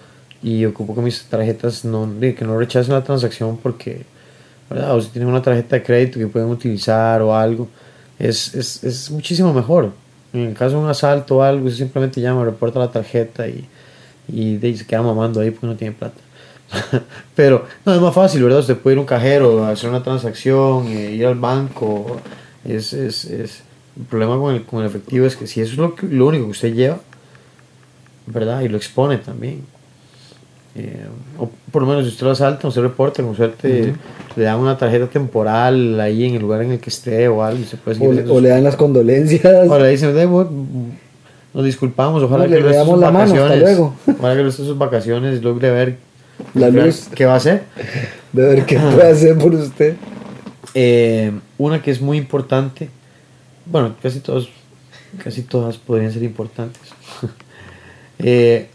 y 0.41 0.63
ocupo 0.65 0.95
que 0.95 1.01
mis 1.01 1.23
tarjetas 1.25 1.83
no, 1.83 2.09
que 2.19 2.45
no 2.45 2.57
rechacen 2.57 2.93
la 2.93 3.03
transacción 3.03 3.57
porque, 3.57 4.03
¿verdad? 4.69 4.95
O 4.95 5.01
si 5.01 5.09
tienen 5.09 5.29
una 5.29 5.41
tarjeta 5.41 5.75
de 5.75 5.83
crédito 5.83 6.19
que 6.19 6.27
pueden 6.27 6.49
utilizar 6.49 7.21
o 7.21 7.35
algo, 7.35 7.67
es, 8.17 8.53
es, 8.55 8.83
es 8.83 9.11
muchísimo 9.11 9.53
mejor. 9.53 9.91
En 10.33 10.53
caso 10.53 10.77
de 10.77 10.83
un 10.83 10.89
asalto 10.89 11.37
o 11.37 11.41
algo, 11.41 11.69
simplemente 11.69 12.21
llama, 12.21 12.43
reporta 12.45 12.79
la 12.79 12.91
tarjeta 12.91 13.47
y, 13.47 13.67
y 14.27 14.59
se 14.75 14.85
queda 14.85 15.01
mamando 15.01 15.39
ahí 15.39 15.51
porque 15.51 15.67
no 15.67 15.75
tiene 15.75 15.93
plata. 15.95 16.19
Pero 17.35 17.65
no, 17.85 17.93
es 17.95 18.01
más 18.01 18.13
fácil, 18.13 18.43
¿verdad? 18.43 18.59
Usted 18.59 18.77
puede 18.77 18.95
ir 18.95 18.97
a 18.97 19.01
un 19.01 19.07
cajero, 19.07 19.65
hacer 19.65 19.89
una 19.89 20.03
transacción, 20.03 20.87
eh, 20.87 21.11
ir 21.11 21.25
al 21.25 21.35
banco. 21.35 22.19
Es, 22.65 22.91
es, 22.93 23.25
es, 23.25 23.63
el 23.97 24.05
problema 24.05 24.37
con 24.37 24.53
el, 24.53 24.63
con 24.65 24.81
el 24.81 24.87
efectivo 24.87 25.25
es 25.25 25.35
que 25.37 25.47
si 25.47 25.61
eso 25.61 25.71
es 25.73 25.77
lo, 25.77 25.95
que- 25.95 26.07
lo 26.07 26.27
único 26.27 26.45
que 26.45 26.51
usted 26.51 26.73
lleva, 26.73 26.99
¿verdad? 28.25 28.61
Y 28.61 28.67
lo 28.67 28.77
expone 28.77 29.17
también. 29.17 29.63
Eh, 30.79 31.05
o 31.39 31.49
por 31.71 31.81
lo 31.81 31.87
menos 31.87 32.03
si 32.05 32.11
usted 32.11 32.25
lo 32.25 32.31
asalta, 32.33 32.67
usted 32.67 32.81
reporta, 32.83 33.23
con 33.23 33.35
suerte 33.35 33.93
le 34.35 34.43
dan 34.43 34.59
una 34.59 34.77
tarjeta 34.77 35.07
temporal 35.07 35.99
ahí 35.99 36.25
en 36.25 36.35
el 36.35 36.41
lugar 36.41 36.61
en 36.61 36.73
el 36.73 36.79
que 36.79 36.91
esté 36.91 37.27
o 37.27 37.41
algo 37.43 37.63
se 37.65 37.77
puede 37.77 38.05
O, 38.07 38.13
le- 38.13 38.29
o 38.29 38.41
dan 38.41 38.63
las 38.63 38.75
condolencias. 38.75 39.67
o 39.67 39.79
le 39.79 39.89
dicen, 39.89 40.15
"Eh, 40.15 40.25
bueno, 40.25 40.51
nos 41.55 41.65
disculpamos, 41.65 42.21
ojalá 42.21 42.43
No, 42.45 42.49
que 42.55 42.61
le 42.61 42.75
damos 42.75 42.99
la 42.99 43.09
mano, 43.09 43.23
hasta 43.25 43.35
vacaciones, 43.39 43.63
luego". 43.63 43.93
ojalá 44.19 44.35
que 44.35 44.43
resto 44.43 44.61
de 44.61 44.67
sus 44.69 44.77
vacaciones 44.77 45.41
logre 45.43 45.71
ver 45.71 45.95
La 46.53 46.69
luz. 46.69 47.07
qué 47.15 47.25
va 47.25 47.33
a 47.33 47.37
hacer. 47.37 47.63
De 48.33 48.41
ver 48.43 48.65
qué 48.65 48.77
puede 48.77 49.09
hacer 49.09 49.35
por 49.37 49.55
usted. 49.55 49.95
Eh, 50.75 51.31
una 51.57 51.81
que 51.81 51.89
es 51.89 51.99
muy 52.01 52.17
importante, 52.19 52.89
bueno, 53.65 53.95
casi 54.03 54.19
todos, 54.19 54.49
casi 55.23 55.41
todas 55.41 55.77
podrían 55.77 56.11
ser 56.11 56.21
importantes. 56.23 56.81
Eh, 58.19 58.67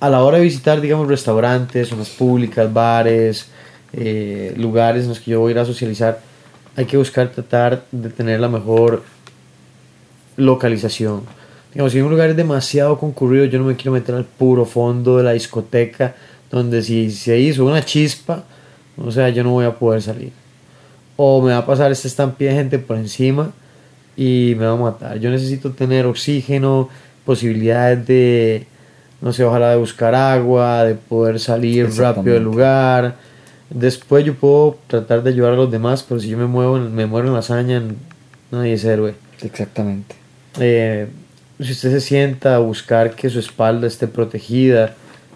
a 0.00 0.08
la 0.08 0.22
hora 0.22 0.38
de 0.38 0.44
visitar, 0.44 0.80
digamos, 0.80 1.08
restaurantes, 1.08 1.88
zonas 1.88 2.08
públicas, 2.10 2.72
bares, 2.72 3.48
eh, 3.92 4.54
lugares 4.56 5.04
en 5.04 5.08
los 5.10 5.20
que 5.20 5.32
yo 5.32 5.40
voy 5.40 5.50
a 5.50 5.52
ir 5.52 5.58
a 5.58 5.64
socializar, 5.64 6.20
hay 6.76 6.84
que 6.84 6.96
buscar 6.96 7.30
tratar 7.30 7.84
de 7.90 8.08
tener 8.10 8.38
la 8.38 8.48
mejor 8.48 9.02
localización. 10.36 11.22
Digamos, 11.72 11.92
si 11.92 12.00
un 12.00 12.10
lugar 12.10 12.30
es 12.30 12.36
demasiado 12.36 12.98
concurrido, 12.98 13.44
yo 13.46 13.58
no 13.58 13.64
me 13.64 13.76
quiero 13.76 13.92
meter 13.92 14.14
al 14.14 14.24
puro 14.24 14.64
fondo 14.64 15.16
de 15.16 15.24
la 15.24 15.32
discoteca, 15.32 16.14
donde 16.50 16.82
si 16.82 17.10
se 17.10 17.38
hizo 17.38 17.64
una 17.64 17.84
chispa, 17.84 18.44
o 18.96 19.10
sea, 19.10 19.28
yo 19.28 19.42
no 19.42 19.50
voy 19.50 19.64
a 19.64 19.74
poder 19.74 20.00
salir. 20.00 20.32
O 21.16 21.42
me 21.42 21.52
va 21.52 21.58
a 21.58 21.66
pasar 21.66 21.90
esta 21.90 22.06
estampida 22.08 22.50
de 22.50 22.56
gente 22.56 22.78
por 22.78 22.96
encima 22.96 23.52
y 24.16 24.54
me 24.56 24.66
va 24.66 24.72
a 24.72 24.76
matar. 24.76 25.18
Yo 25.18 25.30
necesito 25.30 25.72
tener 25.72 26.06
oxígeno, 26.06 26.88
posibilidades 27.24 28.06
de, 28.06 28.66
no 29.20 29.32
sé, 29.32 29.44
ojalá 29.44 29.70
de 29.70 29.76
buscar 29.76 30.14
agua, 30.14 30.84
de 30.84 30.94
poder 30.94 31.40
salir 31.40 31.90
rápido 31.96 32.34
del 32.34 32.44
lugar. 32.44 33.16
Después 33.70 34.24
yo 34.24 34.34
puedo 34.34 34.78
tratar 34.86 35.22
de 35.22 35.30
ayudar 35.30 35.52
a 35.52 35.56
los 35.56 35.70
demás, 35.70 36.04
pero 36.08 36.20
si 36.20 36.28
yo 36.28 36.38
me 36.38 36.46
muevo, 36.46 36.78
me 36.78 37.06
muero 37.06 37.28
en 37.28 37.34
la 37.34 37.40
hazaña, 37.40 37.82
nadie 38.50 38.74
es 38.74 38.84
héroe. 38.84 39.14
Exactamente. 39.42 40.14
Eh, 40.58 41.08
si 41.60 41.72
usted 41.72 41.90
se 41.90 42.00
sienta 42.00 42.56
a 42.56 42.58
buscar 42.58 43.14
que 43.14 43.28
su 43.28 43.40
espalda 43.40 43.86
esté 43.86 44.06
protegida, 44.06 44.94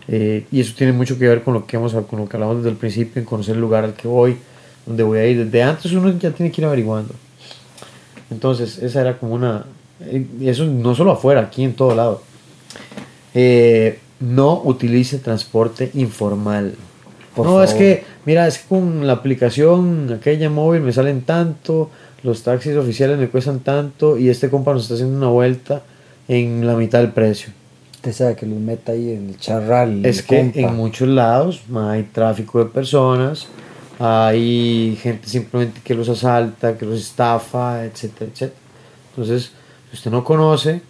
eh, 0.08 0.46
y 0.50 0.60
eso 0.60 0.74
tiene 0.76 0.92
mucho 0.92 1.18
que 1.18 1.28
ver 1.28 1.42
con 1.42 1.54
lo 1.54 1.66
que 1.66 1.76
hemos, 1.76 1.92
con 1.92 2.20
lo 2.20 2.28
que 2.28 2.36
hablamos 2.36 2.58
desde 2.58 2.70
el 2.70 2.76
principio, 2.76 3.20
en 3.20 3.26
conocer 3.26 3.54
el 3.54 3.60
lugar 3.60 3.84
al 3.84 3.94
que 3.94 4.08
voy, 4.08 4.36
donde 4.86 5.02
voy 5.02 5.18
a 5.18 5.26
ir. 5.26 5.44
Desde 5.44 5.62
antes 5.62 5.92
uno 5.92 6.10
ya 6.18 6.30
tiene 6.30 6.50
que 6.50 6.60
ir 6.60 6.66
averiguando. 6.66 7.14
Entonces, 8.30 8.78
esa 8.78 9.02
era 9.02 9.18
como 9.18 9.34
una. 9.34 9.66
eh, 10.00 10.26
eso 10.42 10.64
no 10.64 10.94
solo 10.94 11.12
afuera, 11.12 11.42
aquí 11.42 11.64
en 11.64 11.74
todo 11.74 11.94
lado. 11.94 12.22
Eh, 13.34 13.98
no 14.20 14.62
utilice 14.64 15.18
transporte 15.18 15.90
informal. 15.94 16.74
Por 17.34 17.46
no, 17.46 17.62
es 17.62 17.70
favor. 17.70 17.84
que, 17.84 18.04
mira, 18.24 18.46
es 18.46 18.58
que 18.58 18.68
con 18.68 19.06
la 19.06 19.14
aplicación 19.14 20.12
aquella 20.12 20.50
móvil 20.50 20.82
me 20.82 20.92
salen 20.92 21.22
tanto, 21.22 21.90
los 22.22 22.42
taxis 22.42 22.76
oficiales 22.76 23.18
me 23.18 23.28
cuestan 23.28 23.60
tanto 23.60 24.18
y 24.18 24.28
este 24.28 24.48
compa 24.48 24.72
nos 24.72 24.82
está 24.82 24.94
haciendo 24.94 25.16
una 25.16 25.28
vuelta 25.28 25.82
en 26.28 26.66
la 26.66 26.74
mitad 26.74 27.00
del 27.00 27.10
precio. 27.10 27.52
Usted 27.94 28.12
sabe 28.12 28.36
que 28.36 28.46
los 28.46 28.58
meta 28.58 28.92
ahí 28.92 29.12
en 29.12 29.30
el 29.30 29.38
charral. 29.38 30.04
Es 30.04 30.20
el 30.20 30.26
que 30.26 30.38
compa. 30.38 30.60
en 30.60 30.76
muchos 30.76 31.08
lados 31.08 31.62
ma, 31.68 31.92
hay 31.92 32.04
tráfico 32.04 32.58
de 32.58 32.66
personas, 32.66 33.46
hay 33.98 34.98
gente 35.00 35.28
simplemente 35.28 35.80
que 35.82 35.94
los 35.94 36.08
asalta, 36.08 36.76
que 36.76 36.84
los 36.84 37.00
estafa, 37.00 37.84
etcétera, 37.84 38.30
etcétera. 38.32 38.60
Entonces, 39.10 39.52
si 39.90 39.96
usted 39.96 40.10
no 40.10 40.22
conoce, 40.22 40.82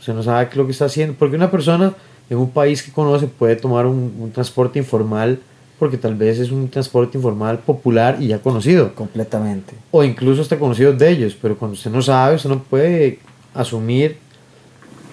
usted 0.00 0.14
no 0.14 0.22
sabe 0.22 0.46
qué 0.46 0.52
es 0.52 0.56
lo 0.56 0.66
que 0.66 0.72
está 0.72 0.86
haciendo, 0.86 1.14
porque 1.18 1.36
una 1.36 1.50
persona 1.50 1.92
en 2.28 2.38
un 2.38 2.50
país 2.50 2.82
que 2.82 2.90
conoce 2.90 3.26
puede 3.28 3.54
tomar 3.56 3.86
un, 3.86 4.14
un 4.18 4.32
transporte 4.32 4.78
informal, 4.78 5.38
porque 5.78 5.96
tal 5.96 6.14
vez 6.14 6.38
es 6.38 6.50
un 6.50 6.68
transporte 6.68 7.16
informal 7.16 7.58
popular 7.60 8.16
y 8.20 8.28
ya 8.28 8.38
conocido, 8.40 8.94
Completamente. 8.94 9.74
o 9.90 10.02
incluso 10.04 10.42
está 10.42 10.58
conocido 10.58 10.92
de 10.92 11.08
ellos, 11.08 11.36
pero 11.40 11.56
cuando 11.56 11.74
usted 11.74 11.90
no 11.90 12.02
sabe, 12.02 12.36
usted 12.36 12.50
no 12.50 12.62
puede 12.62 13.18
asumir, 13.54 14.18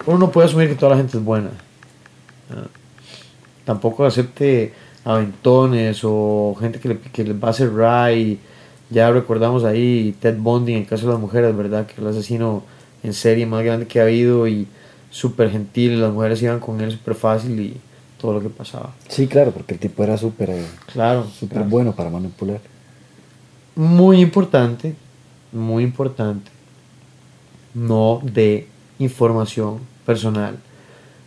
uno 0.06 0.18
no 0.18 0.30
puede 0.30 0.48
asumir 0.48 0.68
que 0.68 0.74
toda 0.74 0.90
la 0.92 0.96
gente 0.98 1.16
es 1.18 1.24
buena. 1.24 1.50
Ah, 2.50 2.66
Tampoco 3.64 4.06
acepte 4.06 4.72
aventones 5.04 6.00
o 6.02 6.56
gente 6.58 6.78
que 6.78 6.88
le, 6.88 6.98
que 6.98 7.24
le 7.24 7.34
va 7.34 7.48
a 7.48 7.50
hacer 7.50 7.72
ray. 7.74 8.38
Ya 8.90 9.10
recordamos 9.10 9.64
ahí 9.64 10.14
Ted 10.20 10.36
Bundy 10.38 10.72
en 10.72 10.78
el 10.80 10.86
caso 10.86 11.06
de 11.06 11.12
las 11.12 11.20
mujeres, 11.20 11.54
¿verdad? 11.54 11.86
Que 11.86 12.00
el 12.00 12.06
asesino 12.06 12.62
en 13.02 13.12
serie 13.12 13.44
más 13.44 13.62
grande 13.64 13.86
que 13.86 14.00
ha 14.00 14.04
habido 14.04 14.48
y 14.48 14.66
súper 15.10 15.50
gentil, 15.50 16.00
las 16.00 16.12
mujeres 16.12 16.42
iban 16.42 16.60
con 16.60 16.80
él 16.80 16.90
súper 16.92 17.14
fácil 17.14 17.58
y 17.60 17.76
todo 18.20 18.34
lo 18.34 18.40
que 18.40 18.48
pasaba. 18.48 18.90
Sí, 19.08 19.26
claro, 19.26 19.52
porque 19.52 19.74
el 19.74 19.80
tipo 19.80 20.02
era 20.02 20.16
súper 20.16 20.50
eh, 20.50 20.64
Claro, 20.92 21.26
claro. 21.48 21.64
bueno 21.68 21.92
para 21.94 22.10
manipular. 22.10 22.60
muy 23.74 24.20
importante, 24.20 24.94
muy 25.52 25.84
importante, 25.84 26.50
no 27.74 28.20
de 28.22 28.66
información 28.98 29.78
personal. 30.04 30.56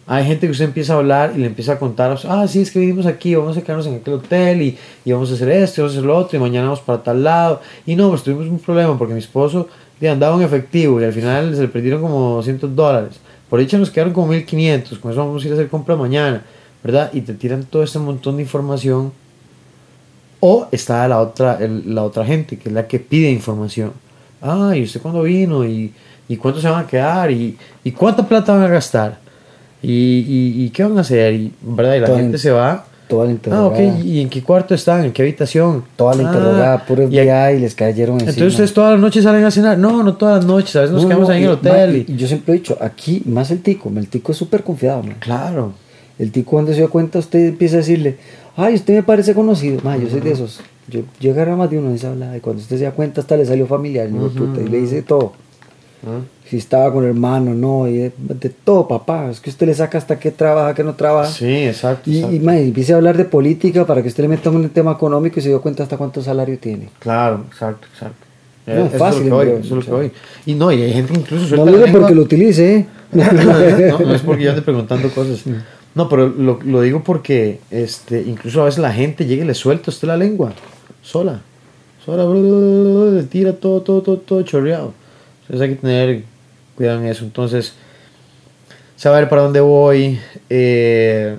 Hay 0.08 0.26
gente 0.26 0.48
que 0.48 0.52
usted 0.52 0.66
empieza 0.66 0.94
a 0.94 0.98
hablar 0.98 1.34
y 1.36 1.40
le 1.40 1.48
empieza 1.48 1.74
a 1.74 1.80
contar, 1.80 2.18
ah, 2.28 2.46
sí, 2.48 2.62
es 2.62 2.72
que 2.72 2.80
vivimos 2.80 3.06
aquí, 3.06 3.34
vamos 3.36 3.56
a 3.56 3.62
quedarnos 3.62 3.86
en 3.88 3.96
aquel 3.96 4.16
hotel 4.16 4.62
y, 4.62 4.78
y 5.06 5.12
vamos 5.14 5.32
a 5.32 5.36
hacer 5.36 5.50
esto, 5.50 5.80
y 5.80 5.82
vamos 5.84 5.96
a 5.96 5.98
hacer 6.00 6.06
lo 6.08 6.18
otro, 6.18 6.38
y 6.38 6.42
mañana 6.42 6.66
vamos 6.66 6.82
para 6.82 7.02
tal 7.02 7.24
lado. 7.24 7.62
Y 7.86 7.96
no, 7.96 8.10
pues 8.10 8.24
tuvimos 8.24 8.48
un 8.48 8.60
problema 8.60 8.98
porque 8.98 9.14
mi 9.14 9.20
esposo 9.22 9.70
le 10.02 10.10
andaba 10.10 10.36
en 10.36 10.42
efectivo 10.42 11.00
y 11.00 11.06
al 11.06 11.14
final 11.14 11.56
se 11.56 11.62
le 11.62 11.68
perdieron 11.70 12.02
como 12.02 12.36
200 12.36 12.76
dólares. 12.76 13.20
Por 13.52 13.60
dicha 13.60 13.78
nos 13.78 13.92
quedaron 13.92 14.14
como 14.14 14.28
1500, 14.28 14.98
con 14.98 15.12
eso 15.12 15.24
vamos 15.26 15.44
a 15.44 15.46
ir 15.46 15.52
a 15.52 15.56
hacer 15.56 15.68
compra 15.70 15.96
mañana, 15.96 16.42
¿verdad? 16.84 17.12
Y 17.14 17.22
te 17.22 17.34
tiran 17.36 17.66
todo 17.66 17.84
este 17.84 18.00
montón 18.00 18.38
de 18.38 18.44
información 18.44 19.12
o 20.40 20.68
está 20.72 21.08
la 21.08 21.20
otra, 21.20 21.58
el- 21.60 21.94
la 21.94 22.04
otra 22.04 22.26
gente, 22.26 22.58
que 22.58 22.70
es 22.70 22.74
la 22.74 22.88
que 22.88 23.00
pide 23.00 23.30
información. 23.30 23.92
Ah, 24.42 24.72
¿y 24.76 24.82
usted 24.84 25.02
cuándo 25.02 25.22
vino? 25.24 25.64
¿Y, 25.66 25.94
y 26.28 26.38
cuánto 26.38 26.60
se 26.62 26.70
van 26.70 26.86
a 26.86 26.88
quedar? 26.88 27.30
¿Y, 27.30 27.58
¿Y 27.84 27.92
cuánta 27.92 28.28
plata 28.28 28.54
van 28.54 28.64
a 28.64 28.68
gastar? 28.68 29.20
¿Y, 29.84 29.92
y, 29.92 30.64
y 30.66 30.70
qué 30.70 30.84
van 30.84 30.98
a 30.98 31.02
hacer? 31.02 31.34
Y, 31.34 31.54
¿verdad? 31.62 31.96
Y 31.96 32.00
la 32.00 32.08
gente 32.18 32.38
se 32.40 32.52
va. 32.52 32.86
Toda 33.12 33.26
la 33.26 33.32
Ah, 33.32 33.34
interrogada. 33.34 33.68
ok. 33.68 34.06
¿Y 34.06 34.22
en 34.22 34.30
qué 34.30 34.42
cuarto 34.42 34.74
están? 34.74 35.04
¿En 35.04 35.12
qué 35.12 35.22
habitación? 35.22 35.84
Toda 35.98 36.16
la 36.16 36.24
Ah, 36.24 36.26
interrogada, 36.32 36.86
puro 36.86 37.04
y- 37.04 37.06
FBI, 37.08 37.58
y 37.58 37.60
les 37.60 37.76
cayeron 37.76 38.14
encima. 38.16 38.30
Entonces 38.32 38.54
ustedes 38.54 38.74
todas 38.74 38.92
las 38.94 39.02
noches 39.02 39.24
salen 39.26 39.44
a 39.44 39.52
cenar. 39.52 39.78
No, 39.78 40.02
no 40.02 40.16
todas 40.16 40.38
las 40.38 40.46
noches. 40.46 40.74
A 40.78 40.82
veces 40.82 40.94
nos 40.94 41.04
No, 41.04 41.10
quedamos 41.10 41.28
no, 41.28 41.34
ahí 41.34 41.40
en 41.44 41.50
el 41.50 41.50
y- 41.50 41.54
hotel. 41.54 41.90
ma, 41.92 41.98
y- 41.98 42.06
y 42.08 42.16
yo 42.16 42.28
siempre 42.28 42.54
he 42.54 42.58
dicho, 42.58 42.78
aquí, 42.80 43.22
más 43.26 43.52
el 43.52 43.62
tico, 43.62 43.92
el 43.94 44.08
tico 44.08 44.32
es 44.32 44.38
súper 44.38 44.64
confiado, 44.64 45.04
man. 45.04 45.18
Claro. 45.20 45.74
El 46.18 46.32
tico 46.32 46.52
cuando 46.52 46.74
se 46.74 46.80
da 46.82 46.88
cuenta, 46.88 47.20
usted 47.20 47.48
empieza 47.50 47.76
a 47.76 47.80
decirle, 47.80 48.16
ay, 48.56 48.76
usted 48.76 48.94
me 48.94 49.04
parece 49.04 49.34
conocido. 49.34 49.82
Ma, 49.84 49.98
yo 49.98 50.10
soy 50.10 50.22
de 50.22 50.32
esos. 50.32 50.62
Yo, 50.88 51.02
yo 51.20 51.32
agarro 51.32 51.58
más 51.58 51.70
de 51.70 51.80
uno 51.80 51.94
y 51.94 51.98
se 51.98 52.08
habla. 52.08 52.36
Y 52.38 52.40
cuando 52.40 52.62
usted 52.62 52.78
se 52.78 52.86
da 52.86 52.92
cuenta, 52.92 53.20
hasta 53.22 53.36
le 53.36 53.46
salió 53.46 53.68
familiar, 53.68 54.08
de 54.10 54.30
puta, 54.30 54.62
y 54.62 54.68
le 54.70 54.80
dice 54.80 55.02
todo. 55.02 55.34
Ah, 56.06 56.20
Si 56.50 56.58
estaba 56.58 56.92
con 56.92 57.06
hermano, 57.06 57.54
no, 57.54 57.88
y 57.88 57.98
de, 57.98 58.12
de 58.18 58.50
todo, 58.50 58.88
papá. 58.88 59.30
Es 59.30 59.40
que 59.40 59.50
usted 59.50 59.68
le 59.68 59.74
saca 59.74 59.98
hasta 59.98 60.20
qué 60.20 60.32
trabaja, 60.32 60.74
qué 60.74 60.84
no 60.84 60.96
trabaja. 60.96 61.32
Sí, 61.32 61.46
exacto. 61.46 62.10
Y, 62.10 62.18
exacto. 62.18 62.36
y, 62.36 62.68
empiece 62.68 62.94
a 62.94 62.96
hablar 62.98 63.18
de 63.18 63.26
política 63.26 63.86
para 63.86 64.02
que 64.02 64.08
usted 64.08 64.24
le 64.24 64.30
meta 64.30 64.50
un 64.50 64.68
tema 64.70 64.94
económico 64.94 65.40
y 65.40 65.44
se 65.44 65.50
dio 65.50 65.62
cuenta 65.62 65.84
hasta 65.84 65.98
cuánto 65.98 66.22
salario 66.22 66.58
tiene. 66.58 66.90
Claro, 67.00 67.46
exacto, 67.48 67.88
exacto. 67.94 68.26
No, 68.66 68.74
Eh, 68.74 68.86
es 68.88 68.94
eso 68.94 68.98
fácil, 68.98 69.24
es 69.24 69.30
lo 69.30 69.40
que 69.40 69.46
bro, 69.46 69.52
voy, 69.54 69.62
eso 69.62 69.68
es 69.68 69.72
lo 69.72 69.82
que 69.82 69.92
voy. 69.92 70.12
Y 70.46 70.54
no, 70.56 70.72
y 70.72 70.82
hay 70.82 70.94
gente 70.94 71.14
incluso 71.14 71.56
No 71.56 71.66
lo 71.66 71.78
digo 71.78 72.00
porque 72.00 72.16
lo 72.16 72.22
utilice, 72.22 72.76
¿eh? 72.76 72.88
no, 73.12 74.00
no 74.00 74.14
es 74.16 74.22
porque 74.22 74.44
yo 74.44 74.50
ande 74.52 74.62
preguntando 74.62 75.10
cosas. 75.10 75.44
No, 75.94 76.08
pero 76.08 76.30
lo, 76.30 76.60
lo 76.64 76.82
digo 76.82 77.04
porque 77.04 77.60
este, 77.70 78.22
incluso 78.22 78.62
a 78.62 78.66
veces 78.66 78.80
la 78.80 78.94
gente 78.94 79.26
llega 79.26 79.44
y 79.44 79.48
le 79.48 79.54
suelta 79.56 79.86
a 79.88 79.92
usted 79.92 80.08
la 80.08 80.16
lengua, 80.18 80.54
sola. 81.02 81.42
Sola, 82.06 82.24
le 83.12 83.24
tira 83.24 83.54
todo, 83.54 83.82
todo, 83.82 84.02
todo, 84.02 84.18
todo 84.18 84.42
chorreado. 84.44 84.94
Entonces 85.52 85.70
hay 85.70 85.76
que 85.76 85.82
tener 85.82 86.24
cuidado 86.78 87.02
en 87.02 87.08
eso. 87.08 87.26
Entonces, 87.26 87.74
saber 88.96 89.28
para 89.28 89.42
dónde 89.42 89.60
voy, 89.60 90.18
eh, 90.50 91.36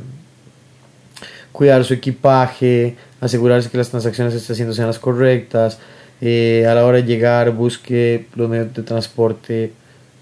cuidar 1.50 1.82
su 1.82 1.94
equipaje, 1.94 2.94
asegurarse 3.22 3.70
que 3.70 3.78
las 3.78 3.88
transacciones 3.88 4.34
estén 4.34 4.52
haciendo 4.52 4.74
sean 4.74 4.88
las 4.88 4.98
correctas. 4.98 5.78
eh, 6.20 6.66
a 6.68 6.74
la 6.74 6.84
hora 6.84 6.98
de 6.98 7.04
llegar, 7.04 7.52
busque 7.52 8.26
los 8.36 8.50
medios 8.50 8.74
de 8.74 8.82
transporte 8.82 9.72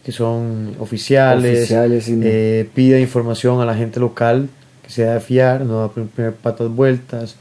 que 0.05 0.13
son 0.13 0.77
oficiales, 0.79 1.59
Oficiales, 1.59 2.09
eh, 2.09 2.67
pida 2.73 2.99
información 2.99 3.61
a 3.61 3.67
la 3.67 3.75
gente 3.75 3.99
local 3.99 4.49
que 4.85 4.91
sea 4.91 5.15
de 5.15 5.21
fiar, 5.21 5.63
no 5.63 5.79
va 5.79 5.85
a 5.87 5.89
poner 5.89 6.33
patas 6.35 6.69
vueltas, 6.69 7.35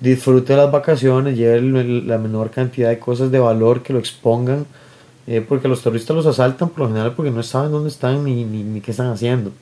disfrute 0.00 0.52
de 0.52 0.58
las 0.60 0.70
vacaciones, 0.70 1.36
lleve 1.36 1.60
la 1.60 2.18
menor 2.18 2.50
cantidad 2.50 2.88
de 2.88 3.00
cosas 3.00 3.30
de 3.32 3.40
valor 3.40 3.82
que 3.82 3.92
lo 3.92 3.98
expongan, 3.98 4.64
eh, 5.28 5.44
porque 5.46 5.68
los 5.68 5.82
terroristas 5.82 6.16
los 6.16 6.26
asaltan 6.26 6.70
por 6.70 6.80
lo 6.80 6.88
general 6.88 7.14
porque 7.14 7.30
no 7.30 7.42
saben 7.42 7.70
dónde 7.70 7.90
están 7.90 8.24
ni, 8.24 8.44
ni, 8.44 8.64
ni 8.64 8.80
qué 8.80 8.90
están 8.90 9.08
haciendo, 9.08 9.52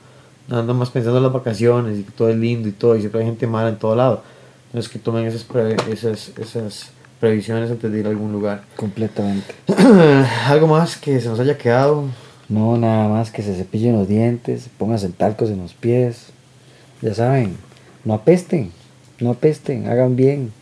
andan 0.49 0.75
más 0.77 0.89
pensando 0.89 1.17
en 1.17 1.23
las 1.23 1.33
vacaciones 1.33 1.99
y 1.99 2.03
que 2.03 2.11
todo 2.11 2.29
es 2.29 2.37
lindo 2.37 2.67
y 2.67 2.71
todo, 2.71 2.95
y 2.95 3.01
siempre 3.01 3.19
hay 3.21 3.27
gente 3.27 3.45
mala 3.45 3.69
en 3.69 3.77
todo 3.77 3.95
lado, 3.95 4.23
entonces 4.67 4.91
que 4.91 4.97
tomen 4.97 5.25
esas, 5.25 5.43
pre- 5.43 5.75
esas, 5.91 6.31
esas 6.39 6.91
previsiones 7.19 7.69
antes 7.69 7.91
de 7.91 7.99
ir 7.99 8.05
a 8.05 8.09
algún 8.09 8.31
lugar. 8.31 8.63
Completamente. 8.75 9.53
Algo 10.47 10.67
más 10.67 10.97
que 10.97 11.19
se 11.19 11.27
nos 11.27 11.39
haya 11.39 11.57
quedado. 11.57 12.05
No, 12.47 12.77
nada 12.77 13.09
más 13.09 13.29
que 13.31 13.41
se 13.43 13.55
cepillen 13.55 13.93
los 13.97 14.07
dientes, 14.07 14.69
pónganse 14.77 15.09
talcos 15.09 15.49
en 15.49 15.57
los 15.57 15.73
pies. 15.73 16.27
Ya 17.01 17.13
saben, 17.13 17.57
no 18.05 18.13
apesten, 18.13 18.71
no 19.19 19.31
apesten, 19.31 19.89
hagan 19.89 20.15
bien. 20.15 20.53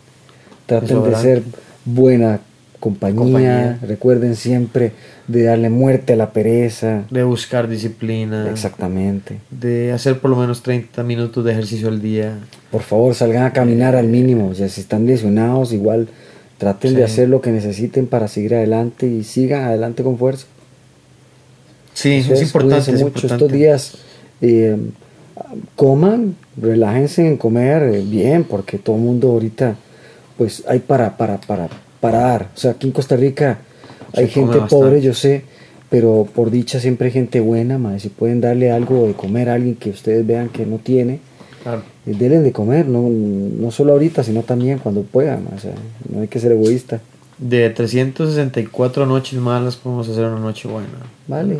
Traten 0.66 1.04
de 1.04 1.16
ser 1.16 1.44
buena 1.84 2.40
compañía. 2.80 3.18
Compañía. 3.18 3.80
Recuerden 3.82 4.36
siempre 4.36 4.92
de 5.28 5.44
darle 5.44 5.70
muerte 5.70 6.14
a 6.14 6.16
la 6.16 6.32
pereza. 6.32 7.04
de 7.10 7.24
buscar 7.24 7.68
disciplina, 7.68 8.50
Exactamente. 8.50 9.40
de 9.50 9.92
hacer 9.92 10.20
por 10.20 10.30
lo 10.32 10.38
menos 10.38 10.62
30 10.64 11.04
minutos 11.04 11.44
de 11.44 11.52
ejercicio 11.52 11.88
al 11.88 12.02
día. 12.02 12.38
Por 12.72 12.82
favor, 12.82 13.16
salgan 13.16 13.44
a 13.44 13.54
caminar 13.54 13.96
al 13.96 14.08
mínimo. 14.08 14.54
Si 14.54 14.64
están 14.64 15.06
lesionados, 15.06 15.74
igual 15.74 16.08
traten 16.58 16.96
de 16.96 17.04
hacer 17.04 17.30
lo 17.30 17.42
que 17.42 17.52
necesiten 17.52 18.08
para 18.08 18.28
seguir 18.28 18.56
adelante 18.56 19.08
y 19.08 19.24
sigan 19.24 19.64
adelante 19.64 20.04
con 20.04 20.18
fuerza. 20.18 20.46
Sí, 21.94 22.14
es 22.30 22.42
importante. 22.42 22.92
es 22.92 23.02
mucho 23.02 23.06
importante. 23.06 23.34
estos 23.36 23.52
días. 23.52 23.98
eh, 24.42 24.78
coman, 25.76 26.36
relájense 26.58 27.28
en 27.28 27.38
comer 27.38 27.84
eh, 27.84 28.04
bien, 28.06 28.44
porque 28.44 28.78
todo 28.78 28.96
el 28.96 29.02
mundo 29.02 29.30
ahorita, 29.32 29.76
pues 30.38 30.64
hay 30.68 30.80
para, 30.80 31.18
para, 31.18 31.40
para, 31.40 31.70
parar. 32.12 32.50
O 32.56 32.58
sea, 32.58 32.72
aquí 32.72 32.88
en 32.88 32.94
Costa 32.94 33.16
Rica 33.16 33.60
hay 34.14 34.28
Se 34.28 34.34
gente 34.34 34.60
pobre, 34.70 35.02
yo 35.02 35.14
sé, 35.14 35.44
pero 35.90 36.28
por 36.34 36.52
dicha 36.52 36.80
siempre 36.80 37.08
hay 37.08 37.14
gente 37.14 37.40
buena, 37.40 37.78
madre. 37.78 38.00
Si 38.00 38.10
pueden 38.10 38.42
darle 38.42 38.72
algo 38.72 39.08
de 39.08 39.14
comer 39.14 39.50
a 39.50 39.54
alguien 39.54 39.76
que 39.76 39.90
ustedes 39.90 40.26
vean 40.26 40.50
que 40.50 40.66
no 40.66 40.78
tiene, 40.78 41.20
Claro. 41.64 41.82
eh, 42.06 42.14
denle 42.18 42.40
de 42.42 42.52
comer, 42.52 42.88
no, 42.88 43.10
no 43.10 43.72
solo 43.72 43.94
ahorita, 43.94 44.24
sino 44.24 44.44
también 44.44 44.80
cuando 44.80 45.02
puedan. 45.02 45.48
O 45.56 45.60
sea, 45.60 45.74
no 46.14 46.22
hay 46.22 46.28
que 46.28 46.40
ser 46.40 46.52
egoísta. 46.52 47.02
De 47.38 47.70
364 47.70 49.06
noches 49.06 49.40
malas 49.40 49.76
podemos 49.76 50.08
hacer 50.08 50.26
una 50.26 50.40
noche 50.40 50.68
buena. 50.68 50.88
Vale. 51.28 51.58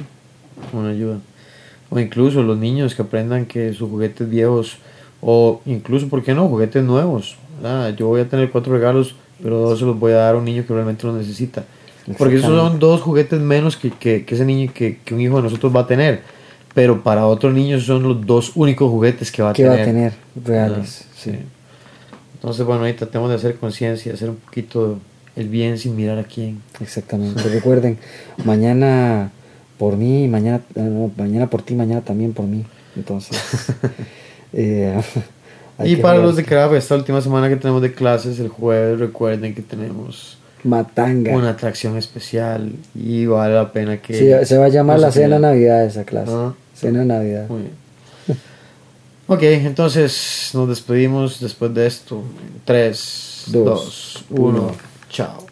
Una 0.74 0.90
ayuda. 0.90 1.18
O 1.90 2.00
incluso 2.00 2.42
los 2.44 2.58
niños 2.58 2.96
que 2.96 3.02
aprendan 3.02 3.46
que 3.46 3.74
sus 3.74 3.90
juguetes 3.90 4.30
viejos, 4.30 4.78
o 5.22 5.62
incluso, 5.66 6.08
¿por 6.08 6.24
qué 6.24 6.34
no? 6.34 6.48
Juguetes 6.48 6.84
nuevos. 6.84 7.36
Ah, 7.64 7.92
yo 7.98 8.08
voy 8.08 8.22
a 8.22 8.30
tener 8.30 8.52
cuatro 8.52 8.74
regalos, 8.74 9.16
pero 9.42 9.60
dos 9.60 9.80
se 9.80 9.86
los 9.86 10.00
voy 10.00 10.14
a 10.14 10.18
dar 10.18 10.36
a 10.36 10.38
un 10.38 10.46
niño 10.46 10.66
que 10.66 10.74
realmente 10.74 11.06
los 11.06 11.16
necesita. 11.16 11.66
Porque 12.18 12.36
esos 12.36 12.50
son 12.50 12.80
dos 12.80 13.02
juguetes 13.02 13.40
menos 13.40 13.78
que, 13.78 13.90
que, 13.92 14.26
que 14.26 14.36
ese 14.36 14.46
niño, 14.46 14.72
que, 14.74 15.00
que 15.04 15.14
un 15.14 15.22
hijo 15.22 15.38
de 15.38 15.44
nosotros 15.44 15.76
va 15.76 15.82
a 15.82 15.88
tener. 15.88 16.22
Pero 16.74 17.02
para 17.02 17.26
otro 17.26 17.52
niño 17.52 17.80
son 17.80 18.04
los 18.04 18.26
dos 18.26 18.52
únicos 18.56 18.92
juguetes 18.92 19.32
que 19.32 19.42
va 19.42 19.52
a 19.52 19.54
¿Qué 19.54 19.64
tener. 19.64 19.78
va 19.78 19.82
a 19.82 19.86
tener? 19.86 20.14
Reales. 20.44 21.06
Ah, 21.06 21.14
sí. 21.16 21.32
sí. 21.32 21.38
Entonces, 22.36 22.66
bueno, 22.66 22.84
ahí 22.84 22.94
tratemos 22.94 23.30
de 23.30 23.36
hacer 23.36 23.56
conciencia, 23.56 24.14
hacer 24.14 24.30
un 24.30 24.36
poquito 24.36 25.00
el 25.36 25.50
bien 25.50 25.78
sin 25.78 25.96
mirar 25.96 26.20
a 26.20 26.24
quién. 26.24 26.62
Exactamente. 26.80 27.42
Recuerden, 27.44 27.98
mañana 28.44 29.32
por 29.78 29.98
mí, 29.98 30.28
mañana, 30.28 30.62
eh, 30.76 30.82
no, 30.82 31.12
mañana 31.18 31.50
por 31.50 31.62
ti, 31.62 31.76
mañana 31.76 32.02
también 32.02 32.34
por 32.34 32.46
mí. 32.46 32.66
Entonces, 32.96 33.38
eh, 34.54 35.02
hay 35.78 35.94
y 35.94 35.96
para 35.98 36.16
jugar. 36.16 36.28
los 36.28 36.36
de 36.38 36.46
CRAF, 36.46 36.74
esta 36.74 36.96
última 36.96 37.22
semana 37.22 37.50
que 37.50 37.56
tenemos 37.58 37.82
de 37.82 37.94
clases, 37.94 38.40
el 38.40 38.50
jueves, 38.50 39.00
recuerden 39.00 39.54
que 39.54 39.62
tenemos 39.62 40.38
Matanga. 40.64 41.36
una 41.36 41.50
atracción 41.52 41.98
especial 41.98 42.72
y 42.96 43.26
vale 43.26 43.54
la 43.56 43.72
pena 43.72 43.98
que... 44.02 44.14
Sí, 44.14 44.46
se 44.48 44.58
va 44.58 44.66
a 44.66 44.70
llamar 44.70 45.00
la 45.00 45.12
cena. 45.12 45.38
Navidad 45.40 45.86
esa 45.86 46.04
clase. 46.06 46.32
Ah. 46.34 46.54
Cena 46.74 47.04
Navidad. 47.06 47.48
Muy 47.50 47.62
bien. 47.62 47.74
Ok, 49.28 49.42
entonces 49.42 50.52
nos 50.54 50.70
despedimos 50.70 51.40
después 51.40 51.74
de 51.74 51.88
esto. 51.88 52.22
3, 52.66 53.44
Dos, 53.48 54.24
2, 54.30 54.40
1, 54.40 54.48
uno. 54.50 54.72
chao. 55.10 55.45